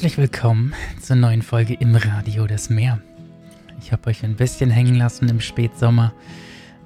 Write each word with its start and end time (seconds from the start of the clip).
Herzlich 0.00 0.16
willkommen 0.16 0.72
zur 0.98 1.16
neuen 1.16 1.42
Folge 1.42 1.74
im 1.74 1.94
Radio 1.94 2.46
das 2.46 2.70
Meer. 2.70 3.00
Ich 3.82 3.92
habe 3.92 4.08
euch 4.08 4.24
ein 4.24 4.34
bisschen 4.34 4.70
hängen 4.70 4.94
lassen 4.94 5.28
im 5.28 5.42
Spätsommer, 5.42 6.14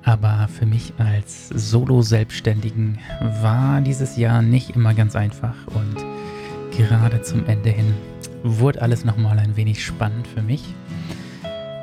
aber 0.03 0.49
für 0.49 0.67
mich 0.67 0.95
als 0.99 1.49
Solo-Selbstständigen 1.51 2.99
war 3.41 3.81
dieses 3.83 4.17
Jahr 4.17 4.43
nicht 4.43 4.71
immer 4.71 4.95
ganz 4.95 5.15
einfach 5.15 5.55
und 5.69 5.95
gerade 6.77 7.23
zum 7.23 7.47
Ende 7.47 7.71
hin 7.71 7.95
wurde 8.43 8.83
alles 8.83 9.05
nochmal 9.05 9.39
ein 9.39 9.55
wenig 9.55 9.85
spannend 9.85 10.27
für 10.27 10.43
mich. 10.43 10.65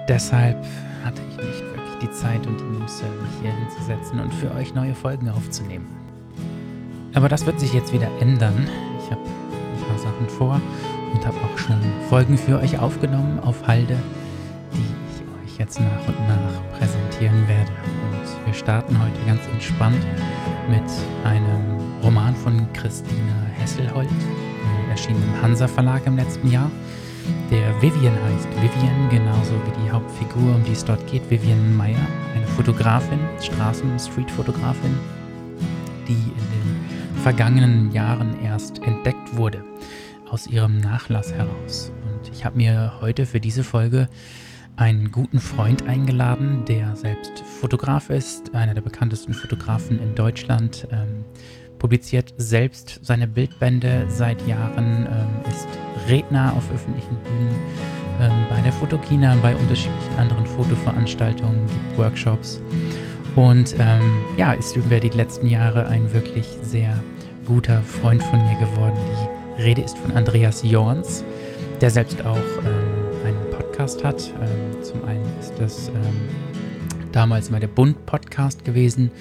Deshalb 0.09 0.61
hatte 1.05 1.21
ich 1.29 1.37
nicht 1.37 1.61
wirklich 1.61 1.97
die 2.01 2.11
Zeit 2.11 2.45
und 2.45 2.59
die 2.59 2.77
Muße, 2.77 3.05
mich 3.05 3.41
hier 3.41 3.55
hinzusetzen 3.55 4.19
und 4.19 4.33
für 4.33 4.53
euch 4.53 4.73
neue 4.73 4.95
Folgen 4.95 5.29
aufzunehmen. 5.29 5.87
Aber 7.13 7.29
das 7.29 7.45
wird 7.45 7.57
sich 7.57 7.71
jetzt 7.71 7.93
wieder 7.93 8.09
ändern. 8.19 8.67
Ich 9.01 9.09
habe 9.09 9.21
ein 9.21 9.87
paar 9.87 9.97
Sachen 9.97 10.27
vor 10.27 10.61
und 11.13 11.25
habe 11.25 11.37
auch 11.37 11.57
schon 11.57 11.79
Folgen 12.09 12.37
für 12.37 12.59
euch 12.59 12.77
aufgenommen 12.79 13.39
auf 13.39 13.67
Halde, 13.67 13.97
die 14.73 14.79
ich 14.79 15.53
euch 15.53 15.59
jetzt 15.59 15.79
nach 15.79 16.07
und 16.07 16.19
nach 16.27 16.77
präsentieren 16.77 17.47
werde. 17.47 17.71
Und 17.71 18.45
wir 18.45 18.53
starten 18.53 18.97
heute 18.99 19.19
ganz 19.25 19.41
entspannt 19.51 20.05
mit 20.69 20.83
einem 21.23 21.79
Roman 22.03 22.35
von 22.35 22.71
Christina 22.73 23.45
Hesselholt, 23.59 24.09
erschienen 24.89 25.23
im 25.23 25.41
Hansa 25.41 25.67
Verlag 25.67 26.05
im 26.05 26.17
letzten 26.17 26.49
Jahr, 26.49 26.71
der 27.49 27.81
Vivian 27.81 28.13
heißt. 28.13 28.47
Vivian, 28.61 29.09
genauso 29.09 29.53
wie 29.53 29.83
die 29.83 29.91
Hauptfigur, 29.91 30.55
um 30.55 30.63
die 30.63 30.71
es 30.71 30.83
dort 30.83 31.05
geht, 31.07 31.29
Vivian 31.29 31.75
Meyer, 31.75 31.95
eine 32.35 32.47
Fotografin, 32.47 33.19
Straßen-Street-Fotografin, 33.39 34.97
die 36.07 36.13
in 36.13 36.35
den 36.35 37.21
vergangenen 37.21 37.91
Jahren 37.91 38.35
erst 38.43 38.81
entdeckt 38.83 39.35
wurde 39.35 39.63
aus 40.31 40.47
ihrem 40.47 40.79
Nachlass 40.79 41.33
heraus. 41.33 41.91
Und 42.05 42.31
ich 42.33 42.45
habe 42.45 42.57
mir 42.57 42.93
heute 43.01 43.25
für 43.25 43.41
diese 43.41 43.63
Folge 43.63 44.07
einen 44.77 45.11
guten 45.11 45.39
Freund 45.39 45.87
eingeladen, 45.87 46.63
der 46.65 46.95
selbst 46.95 47.43
Fotograf 47.59 48.09
ist, 48.09 48.55
einer 48.55 48.73
der 48.73 48.81
bekanntesten 48.81 49.33
Fotografen 49.33 49.99
in 50.01 50.15
Deutschland, 50.15 50.87
ähm, 50.91 51.25
publiziert 51.77 52.33
selbst 52.37 52.99
seine 53.01 53.27
Bildbände 53.27 54.05
seit 54.07 54.47
Jahren, 54.47 55.07
ähm, 55.07 55.51
ist 55.51 55.67
Redner 56.07 56.53
auf 56.55 56.71
öffentlichen 56.71 57.17
Bühnen, 57.23 57.55
ähm, 58.21 58.45
bei 58.49 58.61
der 58.61 58.71
Fotokina, 58.71 59.35
bei 59.41 59.53
unterschiedlichen 59.55 60.17
anderen 60.17 60.45
Fotoveranstaltungen, 60.45 61.67
gibt 61.67 61.97
Workshops 61.97 62.61
und 63.35 63.75
ähm, 63.79 64.23
ja, 64.37 64.53
ist 64.53 64.75
über 64.77 64.99
die 64.99 65.09
letzten 65.09 65.47
Jahre 65.47 65.87
ein 65.87 66.13
wirklich 66.13 66.45
sehr 66.61 66.97
guter 67.45 67.81
Freund 67.81 68.23
von 68.23 68.39
mir 68.45 68.57
geworden. 68.59 68.95
Die 68.95 69.40
Rede 69.63 69.81
ist 69.81 69.97
von 69.97 70.11
Andreas 70.13 70.63
Jorns, 70.63 71.23
der 71.81 71.91
selbst 71.91 72.25
auch 72.25 72.35
ähm, 72.35 73.25
einen 73.25 73.49
Podcast 73.51 74.03
hat. 74.03 74.33
Ähm, 74.41 74.83
zum 74.83 75.03
einen 75.05 75.23
ist 75.39 75.53
das 75.59 75.89
ähm, 75.89 76.29
damals 77.11 77.51
mal 77.51 77.59
der 77.59 77.67
Bund-Podcast 77.67 78.65
gewesen. 78.65 79.11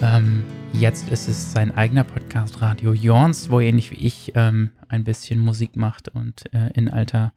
Ähm, 0.00 0.44
jetzt 0.72 1.10
ist 1.10 1.28
es 1.28 1.52
sein 1.52 1.76
eigener 1.76 2.04
Podcast 2.04 2.62
Radio 2.62 2.94
Jorns, 2.94 3.50
wo 3.50 3.60
ähnlich 3.60 3.90
wie 3.90 4.06
ich 4.06 4.32
ähm, 4.34 4.70
ein 4.88 5.04
bisschen 5.04 5.38
Musik 5.40 5.76
macht 5.76 6.08
und 6.08 6.52
äh, 6.54 6.70
in 6.72 6.88
alter 6.88 7.34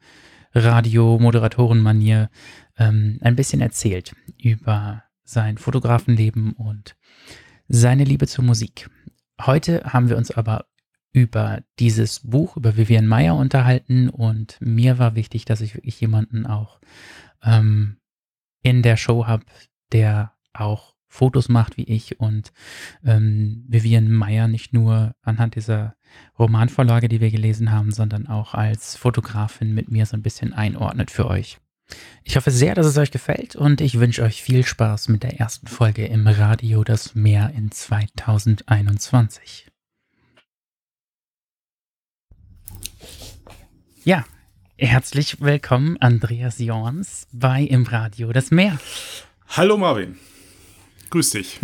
Radio-Moderatoren-Manier 0.54 2.30
ähm, 2.78 3.18
ein 3.20 3.36
bisschen 3.36 3.60
erzählt 3.60 4.14
über 4.42 5.02
sein 5.24 5.58
Fotografenleben 5.58 6.52
und 6.52 6.96
seine 7.68 8.04
Liebe 8.04 8.26
zur 8.26 8.44
Musik. 8.44 8.88
Heute 9.42 9.82
haben 9.84 10.08
wir 10.08 10.16
uns 10.16 10.30
aber 10.30 10.64
über 11.16 11.62
dieses 11.78 12.20
Buch, 12.20 12.58
über 12.58 12.76
Vivian 12.76 13.06
Meyer 13.06 13.36
unterhalten 13.36 14.10
und 14.10 14.58
mir 14.60 14.98
war 14.98 15.14
wichtig, 15.14 15.46
dass 15.46 15.62
ich 15.62 15.74
wirklich 15.74 15.98
jemanden 15.98 16.44
auch 16.44 16.78
ähm, 17.42 17.96
in 18.62 18.82
der 18.82 18.98
Show 18.98 19.26
habe, 19.26 19.46
der 19.92 20.34
auch 20.52 20.94
Fotos 21.08 21.48
macht 21.48 21.78
wie 21.78 21.84
ich 21.84 22.20
und 22.20 22.52
ähm, 23.02 23.64
Vivian 23.66 24.12
Meyer 24.12 24.46
nicht 24.46 24.74
nur 24.74 25.14
anhand 25.22 25.54
dieser 25.54 25.96
Romanvorlage, 26.38 27.08
die 27.08 27.22
wir 27.22 27.30
gelesen 27.30 27.72
haben, 27.72 27.92
sondern 27.92 28.26
auch 28.26 28.52
als 28.52 28.94
Fotografin 28.96 29.72
mit 29.72 29.90
mir 29.90 30.04
so 30.04 30.18
ein 30.18 30.22
bisschen 30.22 30.52
einordnet 30.52 31.10
für 31.10 31.28
euch. 31.28 31.56
Ich 32.24 32.36
hoffe 32.36 32.50
sehr, 32.50 32.74
dass 32.74 32.84
es 32.84 32.98
euch 32.98 33.10
gefällt 33.10 33.56
und 33.56 33.80
ich 33.80 33.98
wünsche 33.98 34.22
euch 34.22 34.42
viel 34.42 34.66
Spaß 34.66 35.08
mit 35.08 35.22
der 35.22 35.40
ersten 35.40 35.66
Folge 35.66 36.04
im 36.04 36.26
Radio 36.26 36.84
Das 36.84 37.14
Meer 37.14 37.52
in 37.56 37.70
2021. 37.70 39.68
Ja, 44.06 44.24
herzlich 44.78 45.40
willkommen 45.40 45.96
Andreas 45.98 46.60
Jorns 46.60 47.26
bei 47.32 47.62
Im 47.62 47.82
Radio 47.82 48.32
Das 48.32 48.52
Meer. 48.52 48.78
Hallo 49.48 49.76
Marvin, 49.76 50.14
grüß 51.10 51.30
dich. 51.30 51.58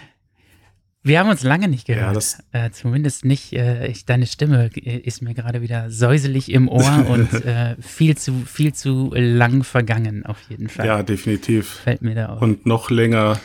Wir 1.02 1.20
haben 1.20 1.28
uns 1.28 1.42
lange 1.42 1.68
nicht 1.68 1.86
gehört. 1.86 2.38
Ja, 2.54 2.64
äh, 2.64 2.70
zumindest 2.70 3.26
nicht. 3.26 3.52
Äh, 3.52 3.88
ich, 3.88 4.06
deine 4.06 4.26
Stimme 4.26 4.68
ist 4.68 5.20
mir 5.20 5.34
gerade 5.34 5.60
wieder 5.60 5.90
säuselig 5.90 6.50
im 6.50 6.66
Ohr 6.66 7.04
und 7.10 7.30
äh, 7.44 7.76
viel 7.82 8.16
zu 8.16 8.46
viel 8.46 8.72
zu 8.72 9.12
lang 9.14 9.62
vergangen 9.62 10.24
auf 10.24 10.40
jeden 10.48 10.70
Fall. 10.70 10.86
Ja, 10.86 11.02
definitiv. 11.02 11.68
Fällt 11.84 12.00
mir 12.00 12.14
da 12.14 12.30
auf. 12.30 12.40
Und 12.40 12.64
noch 12.64 12.88
länger 12.88 13.38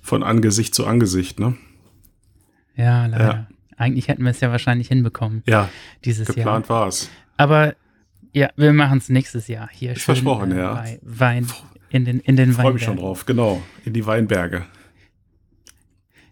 von 0.00 0.22
Angesicht 0.22 0.74
zu 0.74 0.86
Angesicht, 0.86 1.38
ne? 1.38 1.54
Ja, 2.76 3.04
leider. 3.04 3.24
Ja. 3.24 3.46
Eigentlich 3.76 4.08
hätten 4.08 4.22
wir 4.22 4.30
es 4.30 4.40
ja 4.40 4.50
wahrscheinlich 4.50 4.88
hinbekommen. 4.88 5.42
Ja. 5.46 5.68
Dieses 6.02 6.28
geplant 6.28 6.70
war 6.70 6.88
es. 6.88 7.10
Aber 7.36 7.74
ja, 8.32 8.50
wir 8.56 8.72
machen 8.72 8.98
es 8.98 9.08
nächstes 9.08 9.48
Jahr 9.48 9.68
hier. 9.70 9.90
Schön, 9.90 10.02
Versprochen, 10.02 10.52
äh, 10.52 10.58
ja. 10.58 10.84
Wein 11.02 11.46
in 11.90 12.04
den 12.04 12.20
in 12.20 12.36
den 12.36 12.50
Ich 12.50 12.56
freue 12.56 12.72
mich 12.72 12.82
schon 12.82 12.96
drauf. 12.96 13.26
Genau, 13.26 13.62
in 13.84 13.92
die 13.92 14.04
Weinberge. 14.06 14.66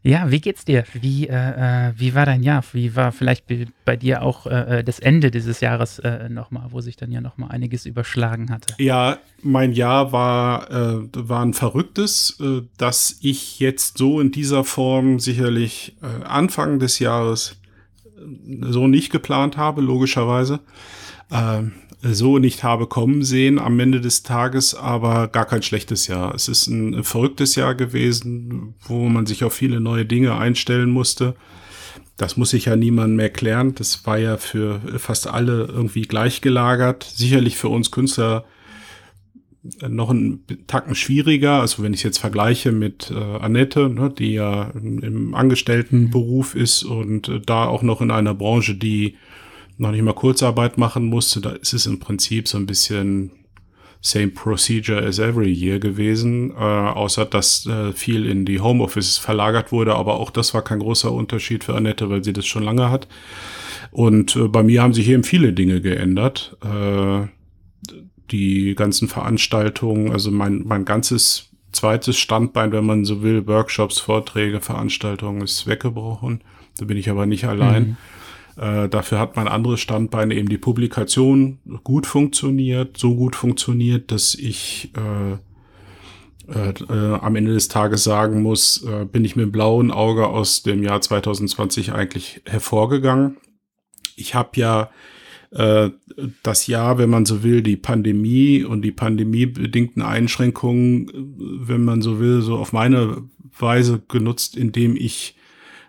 Ja, 0.05 0.33
wie 0.33 0.41
geht's 0.41 0.65
dir? 0.65 0.85
Wie, 0.95 1.29
äh, 1.29 1.89
äh, 1.89 1.93
wie 1.97 2.13
war 2.17 2.27
dein 2.27 2.43
Jahr? 2.43 2.65
Wie 2.73 2.97
war 2.97 3.13
vielleicht 3.13 3.45
bei 3.85 3.97
dir 3.97 4.23
auch 4.23 4.47
äh, 4.47 4.81
äh, 4.81 4.85
das 4.85 4.99
Ende 4.99 5.31
dieses 5.31 5.61
Jahres 5.61 6.01
äh, 6.01 6.29
nochmal, 6.29 6.67
wo 6.71 6.81
sich 6.81 6.97
dann 6.97 7.13
ja 7.13 7.21
nochmal 7.21 7.53
einiges 7.53 7.87
überschlagen 7.87 8.51
hatte? 8.51 8.75
Ja, 8.79 9.19
mein 9.43 9.71
Jahr 9.71 10.11
war, 10.11 10.69
äh, 10.73 11.09
war 11.15 11.45
ein 11.45 11.55
verrücktes, 11.55 12.37
äh, 12.41 12.63
dass 12.79 13.19
ich 13.21 13.61
jetzt 13.61 13.97
so 13.97 14.21
in 14.21 14.33
dieser 14.33 14.65
Form 14.65 15.21
sicherlich 15.21 15.95
äh, 16.03 16.25
Anfang 16.25 16.81
des 16.81 16.99
Jahres 16.99 17.62
so 18.63 18.87
nicht 18.87 19.11
geplant 19.11 19.57
habe, 19.57 19.81
logischerweise. 19.81 20.61
Ähm, 21.31 21.73
so 22.03 22.39
nicht 22.39 22.65
habe 22.65 22.89
kommen 22.89 23.23
sehen 23.23 23.61
am 23.61 23.79
Ende 23.79 24.01
des 24.01 24.25
Tages, 24.25 24.75
aber 24.75 25.29
gar 25.29 25.45
kein 25.45 25.63
schlechtes 25.63 26.09
Jahr. 26.09 26.35
Es 26.35 26.49
ist 26.49 26.67
ein 26.67 27.05
verrücktes 27.05 27.55
Jahr 27.55 27.77
gewesen, 27.77 28.75
wo 28.81 29.09
man 29.09 29.27
sich 29.27 29.45
auf 29.45 29.53
viele 29.53 29.81
neue 29.81 30.05
Dinge 30.05 30.37
einstellen 30.37 30.91
musste. 30.91 31.37
Das 32.17 32.37
muss 32.37 32.51
sich 32.51 32.67
ja 32.67 32.77
niemand 32.77 33.15
mehr 33.15 33.31
klären. 33.31 33.75
Das 33.77 34.05
war 34.05 34.19
ja 34.19 34.37
für 34.37 34.81
fast 34.99 35.29
alle 35.29 35.65
irgendwie 35.65 36.03
gleichgelagert. 36.03 37.05
Sicherlich 37.05 37.57
für 37.57 37.69
uns 37.69 37.91
Künstler 37.91 38.45
noch 39.89 40.11
ein 40.11 40.45
Tacken 40.67 40.95
schwieriger. 40.95 41.61
Also 41.61 41.83
wenn 41.83 41.95
ich 41.95 42.03
jetzt 42.03 42.19
vergleiche 42.19 42.73
mit 42.73 43.11
äh, 43.11 43.15
Annette, 43.15 43.89
ne, 43.89 44.13
die 44.17 44.33
ja 44.33 44.71
im 44.75 45.35
Angestelltenberuf 45.35 46.55
ist 46.55 46.83
und 46.83 47.29
äh, 47.29 47.41
da 47.41 47.67
auch 47.67 47.83
noch 47.83 48.01
in 48.01 48.11
einer 48.11 48.35
Branche, 48.35 48.75
die 48.75 49.17
noch 49.79 49.93
nicht 49.93 50.03
mal 50.03 50.15
Kurzarbeit 50.15 50.79
machen 50.79 51.07
musste, 51.07 51.41
da 51.41 51.51
ist 51.51 51.73
es 51.73 51.87
im 51.87 51.99
Prinzip 51.99 52.49
so 52.49 52.59
ein 52.59 52.67
bisschen 52.67 53.31
same 54.01 54.29
procedure 54.29 55.01
as 55.01 55.21
every 55.21 55.53
year 55.53 55.79
gewesen, 55.79 56.51
äh, 56.51 56.55
außer 56.55 57.25
dass 57.25 57.67
äh, 57.67 57.93
viel 57.93 58.27
in 58.27 58.45
die 58.45 58.61
Homeoffices 58.61 59.17
verlagert 59.17 59.71
wurde, 59.71 59.95
aber 59.95 60.19
auch 60.19 60.31
das 60.31 60.55
war 60.55 60.63
kein 60.63 60.81
großer 60.81 61.13
Unterschied 61.13 61.63
für 61.63 61.75
Annette, 61.75 62.11
weil 62.11 62.25
sie 62.25 62.33
das 62.33 62.47
schon 62.47 62.65
lange 62.65 62.91
hat. 62.91 63.07
Und 63.93 64.35
äh, 64.35 64.49
bei 64.49 64.65
mir 64.65 64.83
haben 64.83 64.93
sich 64.93 65.09
eben 65.09 65.23
viele 65.23 65.53
Dinge 65.53 65.81
geändert. 65.81 66.57
Äh, 66.65 67.29
die 68.31 68.75
ganzen 68.75 69.09
Veranstaltungen, 69.09 70.13
also 70.13 70.31
mein, 70.31 70.63
mein 70.65 70.85
ganzes 70.85 71.51
zweites 71.73 72.19
Standbein, 72.19 72.73
wenn 72.73 72.87
man 72.87 73.05
so 73.05 73.23
will, 73.23 73.47
Workshops, 73.47 73.99
Vorträge, 73.99 74.61
Veranstaltungen, 74.61 75.43
ist 75.43 75.67
weggebrochen. 75.67 76.43
Da 76.79 76.85
bin 76.85 76.97
ich 76.97 77.11
aber 77.11 77.27
nicht 77.27 77.45
allein. 77.45 77.97
Mhm. 78.57 78.63
Äh, 78.63 78.89
dafür 78.89 79.19
hat 79.19 79.37
mein 79.37 79.49
anderes 79.49 79.81
Standbein 79.81 80.31
eben 80.31 80.49
die 80.49 80.59
Publikation 80.59 81.59
gut 81.85 82.07
funktioniert, 82.07 82.99
so 82.99 83.15
gut 83.15 83.35
funktioniert, 83.35 84.11
dass 84.13 84.35
ich 84.35 84.93
äh, 84.97 85.39
äh, 86.49 86.71
äh, 86.71 87.15
am 87.21 87.37
Ende 87.37 87.55
des 87.55 87.69
Tages 87.69 88.05
sagen 88.05 88.43
muss, 88.43 88.85
äh, 88.85 89.05
bin 89.05 89.25
ich 89.25 89.37
mit 89.37 89.47
dem 89.47 89.53
blauen 89.53 89.91
Auge 89.91 90.27
aus 90.27 90.63
dem 90.63 90.83
Jahr 90.83 91.01
2020 91.01 91.93
eigentlich 91.93 92.43
hervorgegangen. 92.45 93.39
Ich 94.17 94.35
habe 94.35 94.51
ja 94.57 94.91
äh, 95.53 95.91
das 96.43 96.67
Jahr, 96.67 96.99
wenn 96.99 97.11
man 97.11 97.27
so 97.27 97.43
will, 97.43 97.63
die 97.63 97.77
Pandemie 97.77 98.65
und 98.65 98.83
die 98.83 98.93
pandemiebedingten 98.93 100.03
Einschränkungen, 100.03 101.11
wenn 101.39 101.85
man 101.85 102.03
so 102.03 102.21
will, 102.21 102.43
so 102.43 102.57
auf 102.57 102.73
meine 102.73 103.23
Weise 103.59 104.03
genutzt, 104.09 104.57
indem 104.57 104.97
ich 104.97 105.37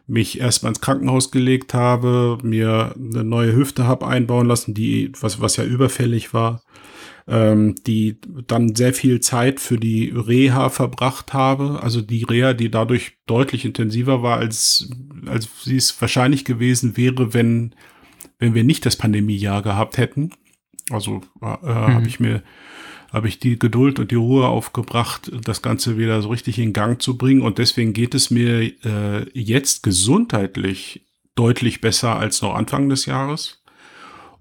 mich 0.05 0.39
erstmal 0.39 0.71
ins 0.71 0.81
Krankenhaus 0.81 1.31
gelegt 1.31 1.73
habe, 1.73 2.37
mir 2.43 2.93
eine 2.97 3.23
neue 3.23 3.55
Hüfte 3.55 3.87
habe 3.87 4.05
einbauen 4.05 4.47
lassen, 4.47 4.73
die, 4.73 5.11
was, 5.19 5.39
was 5.39 5.55
ja 5.55 5.63
überfällig 5.63 6.33
war, 6.33 6.61
ähm, 7.25 7.75
die 7.87 8.17
dann 8.47 8.75
sehr 8.75 8.93
viel 8.93 9.21
Zeit 9.21 9.61
für 9.61 9.77
die 9.77 10.09
Reha 10.09 10.67
verbracht 10.67 11.31
habe. 11.31 11.79
Also 11.81 12.01
die 12.01 12.23
Reha, 12.23 12.53
die 12.53 12.69
dadurch 12.69 13.13
deutlich 13.27 13.63
intensiver 13.63 14.21
war, 14.21 14.39
als, 14.39 14.89
als 15.25 15.47
sie 15.63 15.77
es 15.77 15.99
wahrscheinlich 16.01 16.43
gewesen 16.43 16.97
wäre, 16.97 17.33
wenn, 17.33 17.73
wenn 18.39 18.53
wir 18.53 18.63
nicht 18.63 18.85
das 18.85 18.95
Pandemiejahr 18.95 19.61
gehabt 19.61 19.97
hätten. 19.97 20.31
Also 20.89 21.21
äh, 21.41 21.45
mhm. 21.45 21.93
habe 21.93 22.07
ich 22.07 22.19
mir 22.19 22.43
habe 23.13 23.27
ich 23.27 23.37
die 23.37 23.59
Geduld 23.59 23.99
und 23.99 24.09
die 24.09 24.15
Ruhe 24.15 24.47
aufgebracht, 24.47 25.31
das 25.43 25.61
Ganze 25.61 25.99
wieder 25.99 26.21
so 26.23 26.29
richtig 26.29 26.57
in 26.57 26.73
Gang 26.73 26.99
zu 26.99 27.15
bringen. 27.15 27.43
Und 27.43 27.59
deswegen 27.59 27.93
geht 27.93 28.15
es 28.15 28.31
mir 28.31 28.63
äh, 28.83 29.29
jetzt 29.33 29.83
gesundheitlich 29.83 31.05
deutlich 31.35 31.79
besser 31.79 32.17
als 32.17 32.41
noch 32.41 32.55
Anfang 32.55 32.89
des 32.89 33.05
Jahres. 33.05 33.63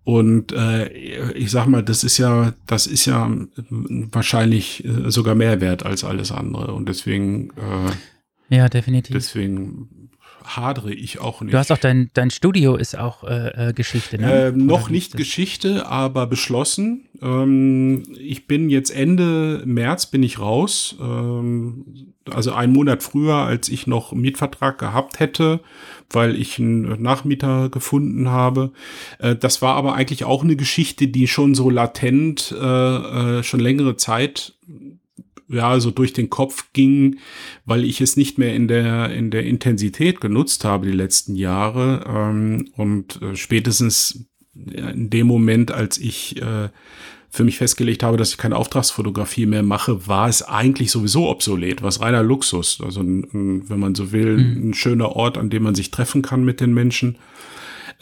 Und 0.04 0.52
äh, 0.52 0.88
ich 1.32 1.50
sag 1.50 1.66
mal, 1.66 1.82
das 1.82 2.02
ist 2.02 2.16
ja, 2.16 2.54
das 2.66 2.86
ist 2.86 3.04
ja 3.04 3.30
wahrscheinlich 3.68 4.84
äh, 4.84 5.10
sogar 5.10 5.34
mehr 5.34 5.60
wert 5.60 5.84
als 5.84 6.02
alles 6.02 6.32
andere. 6.32 6.72
Und 6.72 6.88
deswegen, 6.88 7.50
äh, 7.50 8.56
ja, 8.56 8.68
definitiv. 8.68 9.14
Deswegen 9.14 10.01
hadere 10.44 10.92
ich 10.92 11.20
auch 11.20 11.40
nicht. 11.40 11.52
Du 11.52 11.58
hast 11.58 11.70
auch 11.70 11.78
dein, 11.78 12.10
dein 12.14 12.30
Studio 12.30 12.76
ist 12.76 12.96
auch 12.96 13.24
äh, 13.24 13.70
äh 13.70 13.72
Geschichte, 13.72 14.18
ne? 14.18 14.46
Äh, 14.46 14.52
noch 14.52 14.90
nicht 14.90 15.16
Geschichte, 15.16 15.86
aber 15.86 16.26
beschlossen. 16.26 17.08
Ähm, 17.20 18.04
ich 18.18 18.46
bin 18.46 18.70
jetzt 18.70 18.90
Ende 18.90 19.62
März 19.64 20.06
bin 20.06 20.22
ich 20.22 20.38
raus. 20.38 20.96
Ähm, 21.00 22.12
also 22.30 22.52
einen 22.52 22.72
Monat 22.72 23.02
früher, 23.02 23.34
als 23.34 23.68
ich 23.68 23.86
noch 23.86 24.12
einen 24.12 24.20
Mietvertrag 24.20 24.78
gehabt 24.78 25.18
hätte, 25.18 25.60
weil 26.10 26.36
ich 26.36 26.58
einen 26.58 27.02
Nachmieter 27.02 27.68
gefunden 27.68 28.28
habe. 28.28 28.72
Äh, 29.18 29.36
das 29.36 29.62
war 29.62 29.74
aber 29.76 29.94
eigentlich 29.94 30.24
auch 30.24 30.44
eine 30.44 30.56
Geschichte, 30.56 31.08
die 31.08 31.26
schon 31.26 31.54
so 31.54 31.70
latent 31.70 32.54
äh, 32.58 33.38
äh 33.38 33.42
schon 33.42 33.60
längere 33.60 33.96
Zeit 33.96 34.54
ja, 35.52 35.78
so 35.80 35.90
durch 35.90 36.12
den 36.12 36.30
Kopf 36.30 36.72
ging, 36.72 37.18
weil 37.64 37.84
ich 37.84 38.00
es 38.00 38.16
nicht 38.16 38.38
mehr 38.38 38.54
in 38.54 38.68
der, 38.68 39.10
in 39.12 39.30
der 39.30 39.44
Intensität 39.44 40.20
genutzt 40.20 40.64
habe 40.64 40.86
die 40.86 40.92
letzten 40.92 41.36
Jahre. 41.36 42.04
Ähm, 42.06 42.68
und 42.76 43.20
äh, 43.22 43.36
spätestens 43.36 44.26
in 44.54 45.10
dem 45.10 45.26
Moment, 45.26 45.72
als 45.72 45.98
ich 45.98 46.40
äh, 46.40 46.68
für 47.30 47.44
mich 47.44 47.56
festgelegt 47.56 48.02
habe, 48.02 48.18
dass 48.18 48.30
ich 48.30 48.36
keine 48.36 48.56
Auftragsfotografie 48.56 49.46
mehr 49.46 49.62
mache, 49.62 50.06
war 50.06 50.28
es 50.28 50.42
eigentlich 50.42 50.90
sowieso 50.90 51.30
obsolet, 51.30 51.82
was 51.82 52.02
reiner 52.02 52.22
Luxus. 52.22 52.78
Also, 52.84 53.00
wenn 53.00 53.80
man 53.80 53.94
so 53.94 54.12
will, 54.12 54.36
mhm. 54.36 54.70
ein 54.70 54.74
schöner 54.74 55.16
Ort, 55.16 55.38
an 55.38 55.48
dem 55.48 55.62
man 55.62 55.74
sich 55.74 55.90
treffen 55.90 56.20
kann 56.20 56.44
mit 56.44 56.60
den 56.60 56.74
Menschen. 56.74 57.16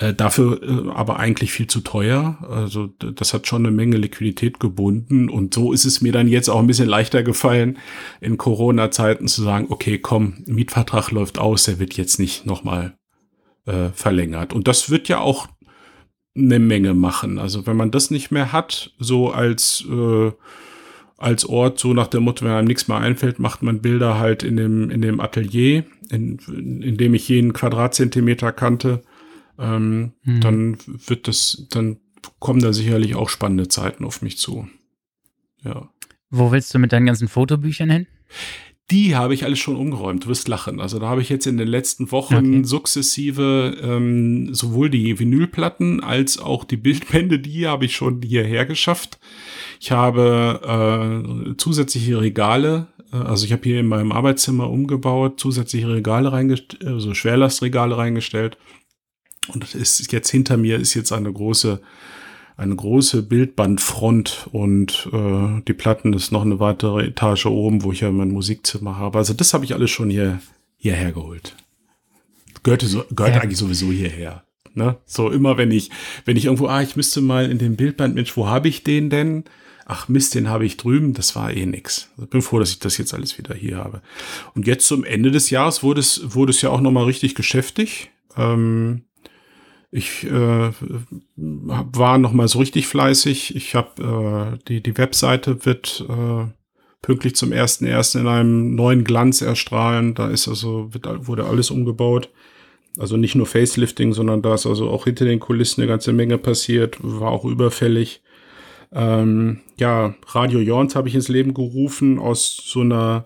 Äh, 0.00 0.14
dafür 0.14 0.62
äh, 0.62 0.90
aber 0.92 1.18
eigentlich 1.18 1.52
viel 1.52 1.66
zu 1.66 1.80
teuer. 1.80 2.38
Also 2.48 2.86
das 2.86 3.34
hat 3.34 3.46
schon 3.46 3.66
eine 3.66 3.76
Menge 3.76 3.98
Liquidität 3.98 4.58
gebunden. 4.58 5.28
Und 5.28 5.52
so 5.52 5.74
ist 5.74 5.84
es 5.84 6.00
mir 6.00 6.10
dann 6.10 6.26
jetzt 6.26 6.48
auch 6.48 6.58
ein 6.58 6.66
bisschen 6.66 6.88
leichter 6.88 7.22
gefallen, 7.22 7.76
in 8.22 8.38
Corona-Zeiten 8.38 9.28
zu 9.28 9.42
sagen, 9.42 9.66
okay, 9.68 9.98
komm, 9.98 10.42
Mietvertrag 10.46 11.10
läuft 11.10 11.38
aus, 11.38 11.64
der 11.64 11.78
wird 11.78 11.98
jetzt 11.98 12.18
nicht 12.18 12.46
nochmal 12.46 12.94
äh, 13.66 13.90
verlängert. 13.92 14.54
Und 14.54 14.68
das 14.68 14.88
wird 14.88 15.08
ja 15.08 15.18
auch 15.18 15.48
eine 16.34 16.58
Menge 16.58 16.94
machen. 16.94 17.38
Also 17.38 17.66
wenn 17.66 17.76
man 17.76 17.90
das 17.90 18.10
nicht 18.10 18.30
mehr 18.30 18.52
hat, 18.52 18.94
so 18.98 19.30
als 19.30 19.84
äh, 19.90 20.32
als 21.18 21.44
Ort, 21.44 21.78
so 21.78 21.92
nach 21.92 22.06
dem 22.06 22.22
Motto, 22.22 22.46
wenn 22.46 22.52
einem 22.52 22.66
nichts 22.66 22.88
mehr 22.88 22.96
einfällt, 22.96 23.38
macht 23.38 23.62
man 23.62 23.82
Bilder 23.82 24.18
halt 24.18 24.42
in 24.42 24.56
dem, 24.56 24.88
in 24.88 25.02
dem 25.02 25.20
Atelier, 25.20 25.84
in, 26.10 26.38
in 26.80 26.96
dem 26.96 27.12
ich 27.12 27.28
jeden 27.28 27.52
Quadratzentimeter 27.52 28.52
kannte 28.52 29.02
ähm, 29.60 30.12
mhm. 30.24 30.40
dann 30.40 30.78
wird 30.86 31.28
das, 31.28 31.66
dann 31.70 31.98
kommen 32.38 32.60
da 32.60 32.72
sicherlich 32.72 33.14
auch 33.14 33.28
spannende 33.28 33.68
Zeiten 33.68 34.04
auf 34.04 34.22
mich 34.22 34.38
zu. 34.38 34.68
Ja. 35.64 35.90
Wo 36.30 36.52
willst 36.52 36.72
du 36.74 36.78
mit 36.78 36.92
deinen 36.92 37.06
ganzen 37.06 37.28
Fotobüchern 37.28 37.90
hin? 37.90 38.06
Die 38.90 39.14
habe 39.14 39.34
ich 39.34 39.44
alles 39.44 39.60
schon 39.60 39.76
umgeräumt, 39.76 40.24
du 40.24 40.28
wirst 40.28 40.48
lachen. 40.48 40.80
Also 40.80 40.98
da 40.98 41.08
habe 41.08 41.22
ich 41.22 41.28
jetzt 41.28 41.46
in 41.46 41.58
den 41.58 41.68
letzten 41.68 42.10
Wochen 42.10 42.34
okay. 42.34 42.64
sukzessive 42.64 43.76
ähm, 43.80 44.52
sowohl 44.52 44.90
die 44.90 45.16
Vinylplatten 45.18 46.02
als 46.02 46.38
auch 46.38 46.64
die 46.64 46.76
Bildbände, 46.76 47.38
die 47.38 47.68
habe 47.68 47.84
ich 47.84 47.94
schon 47.94 48.20
hierher 48.22 48.66
geschafft. 48.66 49.20
Ich 49.78 49.92
habe 49.92 51.22
äh, 51.54 51.56
zusätzliche 51.56 52.20
Regale, 52.20 52.88
äh, 53.12 53.16
also 53.16 53.44
ich 53.44 53.52
habe 53.52 53.62
hier 53.62 53.78
in 53.78 53.86
meinem 53.86 54.10
Arbeitszimmer 54.10 54.68
umgebaut, 54.68 55.38
zusätzliche 55.38 55.88
Regale 55.88 56.32
reingestellt, 56.32 56.84
also 56.84 57.14
Schwerlastregale 57.14 57.96
reingestellt 57.96 58.56
und 59.48 59.62
das 59.62 59.74
ist 59.74 60.12
jetzt 60.12 60.30
hinter 60.30 60.56
mir 60.56 60.78
ist 60.78 60.94
jetzt 60.94 61.12
eine 61.12 61.32
große, 61.32 61.80
eine 62.56 62.76
große 62.76 63.22
Bildbandfront 63.22 64.48
und 64.52 65.08
äh, 65.12 65.62
die 65.66 65.72
Platten 65.72 66.12
ist 66.12 66.30
noch 66.30 66.42
eine 66.42 66.60
weitere 66.60 67.06
Etage 67.06 67.46
oben, 67.46 67.82
wo 67.82 67.92
ich 67.92 68.00
ja 68.00 68.10
mein 68.10 68.30
Musikzimmer 68.30 68.96
habe. 68.98 69.18
Also 69.18 69.32
das 69.32 69.54
habe 69.54 69.64
ich 69.64 69.74
alles 69.74 69.90
schon 69.90 70.10
hier 70.10 70.40
hierher 70.76 71.12
geholt. 71.12 71.56
Gehörte 72.62 72.86
so, 72.86 73.04
gehört 73.10 73.36
ja. 73.36 73.40
eigentlich 73.40 73.58
sowieso 73.58 73.90
hierher. 73.90 74.44
Ne? 74.74 74.98
So 75.04 75.30
immer, 75.30 75.56
wenn 75.56 75.70
ich, 75.70 75.90
wenn 76.24 76.36
ich 76.36 76.44
irgendwo, 76.44 76.66
ah, 76.66 76.82
ich 76.82 76.96
müsste 76.96 77.20
mal 77.20 77.50
in 77.50 77.58
dem 77.58 77.76
Bildband, 77.76 78.14
Mensch, 78.14 78.36
wo 78.36 78.46
habe 78.46 78.68
ich 78.68 78.84
den 78.84 79.10
denn? 79.10 79.44
Ach 79.86 80.08
Mist, 80.08 80.36
den 80.36 80.48
habe 80.48 80.64
ich 80.64 80.76
drüben, 80.76 81.14
das 81.14 81.34
war 81.34 81.52
eh 81.52 81.66
nix. 81.66 82.10
Ich 82.22 82.28
bin 82.28 82.42
froh, 82.42 82.60
dass 82.60 82.70
ich 82.70 82.78
das 82.78 82.96
jetzt 82.96 83.12
alles 83.12 83.38
wieder 83.38 83.54
hier 83.56 83.78
habe. 83.78 84.02
Und 84.54 84.66
jetzt 84.68 84.86
zum 84.86 85.02
Ende 85.02 85.32
des 85.32 85.50
Jahres 85.50 85.82
wurde 85.82 86.00
es, 86.00 86.34
wurde 86.34 86.50
es 86.50 86.62
ja 86.62 86.70
auch 86.70 86.80
nochmal 86.80 87.04
richtig 87.04 87.34
geschäftig. 87.34 88.10
Ähm, 88.36 89.02
ich 89.90 90.24
äh, 90.24 90.70
war 91.36 92.18
noch 92.18 92.32
mal 92.32 92.48
so 92.48 92.60
richtig 92.60 92.86
fleißig. 92.86 93.56
Ich 93.56 93.74
habe 93.74 94.56
äh, 94.56 94.64
die 94.68 94.82
die 94.82 94.96
Webseite 94.96 95.66
wird 95.66 96.04
äh, 96.08 96.46
pünktlich 97.02 97.34
zum 97.34 97.52
ersten 97.52 97.86
ersten 97.86 98.20
in 98.20 98.26
einem 98.28 98.74
neuen 98.74 99.04
Glanz 99.04 99.40
erstrahlen. 99.42 100.14
Da 100.14 100.28
ist 100.28 100.46
also 100.46 100.92
wird, 100.92 101.26
wurde 101.26 101.46
alles 101.46 101.70
umgebaut. 101.70 102.30
Also 102.98 103.16
nicht 103.16 103.34
nur 103.34 103.46
Facelifting, 103.46 104.12
sondern 104.12 104.42
da 104.42 104.54
ist 104.54 104.66
also 104.66 104.90
auch 104.90 105.04
hinter 105.04 105.24
den 105.24 105.40
Kulissen 105.40 105.80
eine 105.80 105.88
ganze 105.88 106.12
Menge 106.12 106.38
passiert. 106.38 106.98
War 107.00 107.30
auch 107.30 107.44
überfällig. 107.44 108.22
Ähm, 108.92 109.60
ja, 109.78 110.14
Radio 110.26 110.60
Jorns 110.60 110.96
habe 110.96 111.08
ich 111.08 111.14
ins 111.14 111.28
Leben 111.28 111.54
gerufen 111.54 112.18
aus 112.18 112.60
so 112.64 112.80
einer 112.80 113.24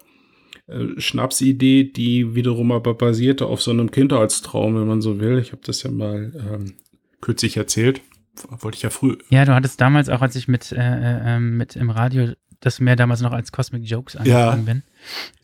äh, 0.66 1.00
Schnapsidee, 1.00 1.84
die 1.84 2.34
wiederum 2.34 2.72
aber 2.72 2.94
basierte 2.94 3.46
auf 3.46 3.62
so 3.62 3.70
einem 3.70 3.90
Kindheitstraum, 3.90 4.74
wenn 4.76 4.86
man 4.86 5.02
so 5.02 5.20
will. 5.20 5.38
Ich 5.38 5.52
habe 5.52 5.62
das 5.64 5.82
ja 5.82 5.90
mal 5.90 6.32
ähm, 6.34 6.74
kürzlich 7.20 7.56
erzählt. 7.56 8.00
Wollte 8.48 8.76
ich 8.76 8.82
ja 8.82 8.90
früh. 8.90 9.16
Ja, 9.30 9.44
du 9.44 9.54
hattest 9.54 9.80
damals 9.80 10.08
auch, 10.08 10.20
als 10.20 10.34
ich 10.36 10.48
mit, 10.48 10.72
äh, 10.72 10.76
äh, 10.76 11.36
ähm, 11.36 11.56
mit 11.56 11.76
im 11.76 11.90
Radio, 11.90 12.32
das 12.60 12.80
mir 12.80 12.96
damals 12.96 13.20
noch 13.20 13.32
als 13.32 13.52
Cosmic 13.52 13.84
Jokes 13.84 14.16
angefangen 14.16 14.66
ja. 14.66 14.72
bin, 14.72 14.82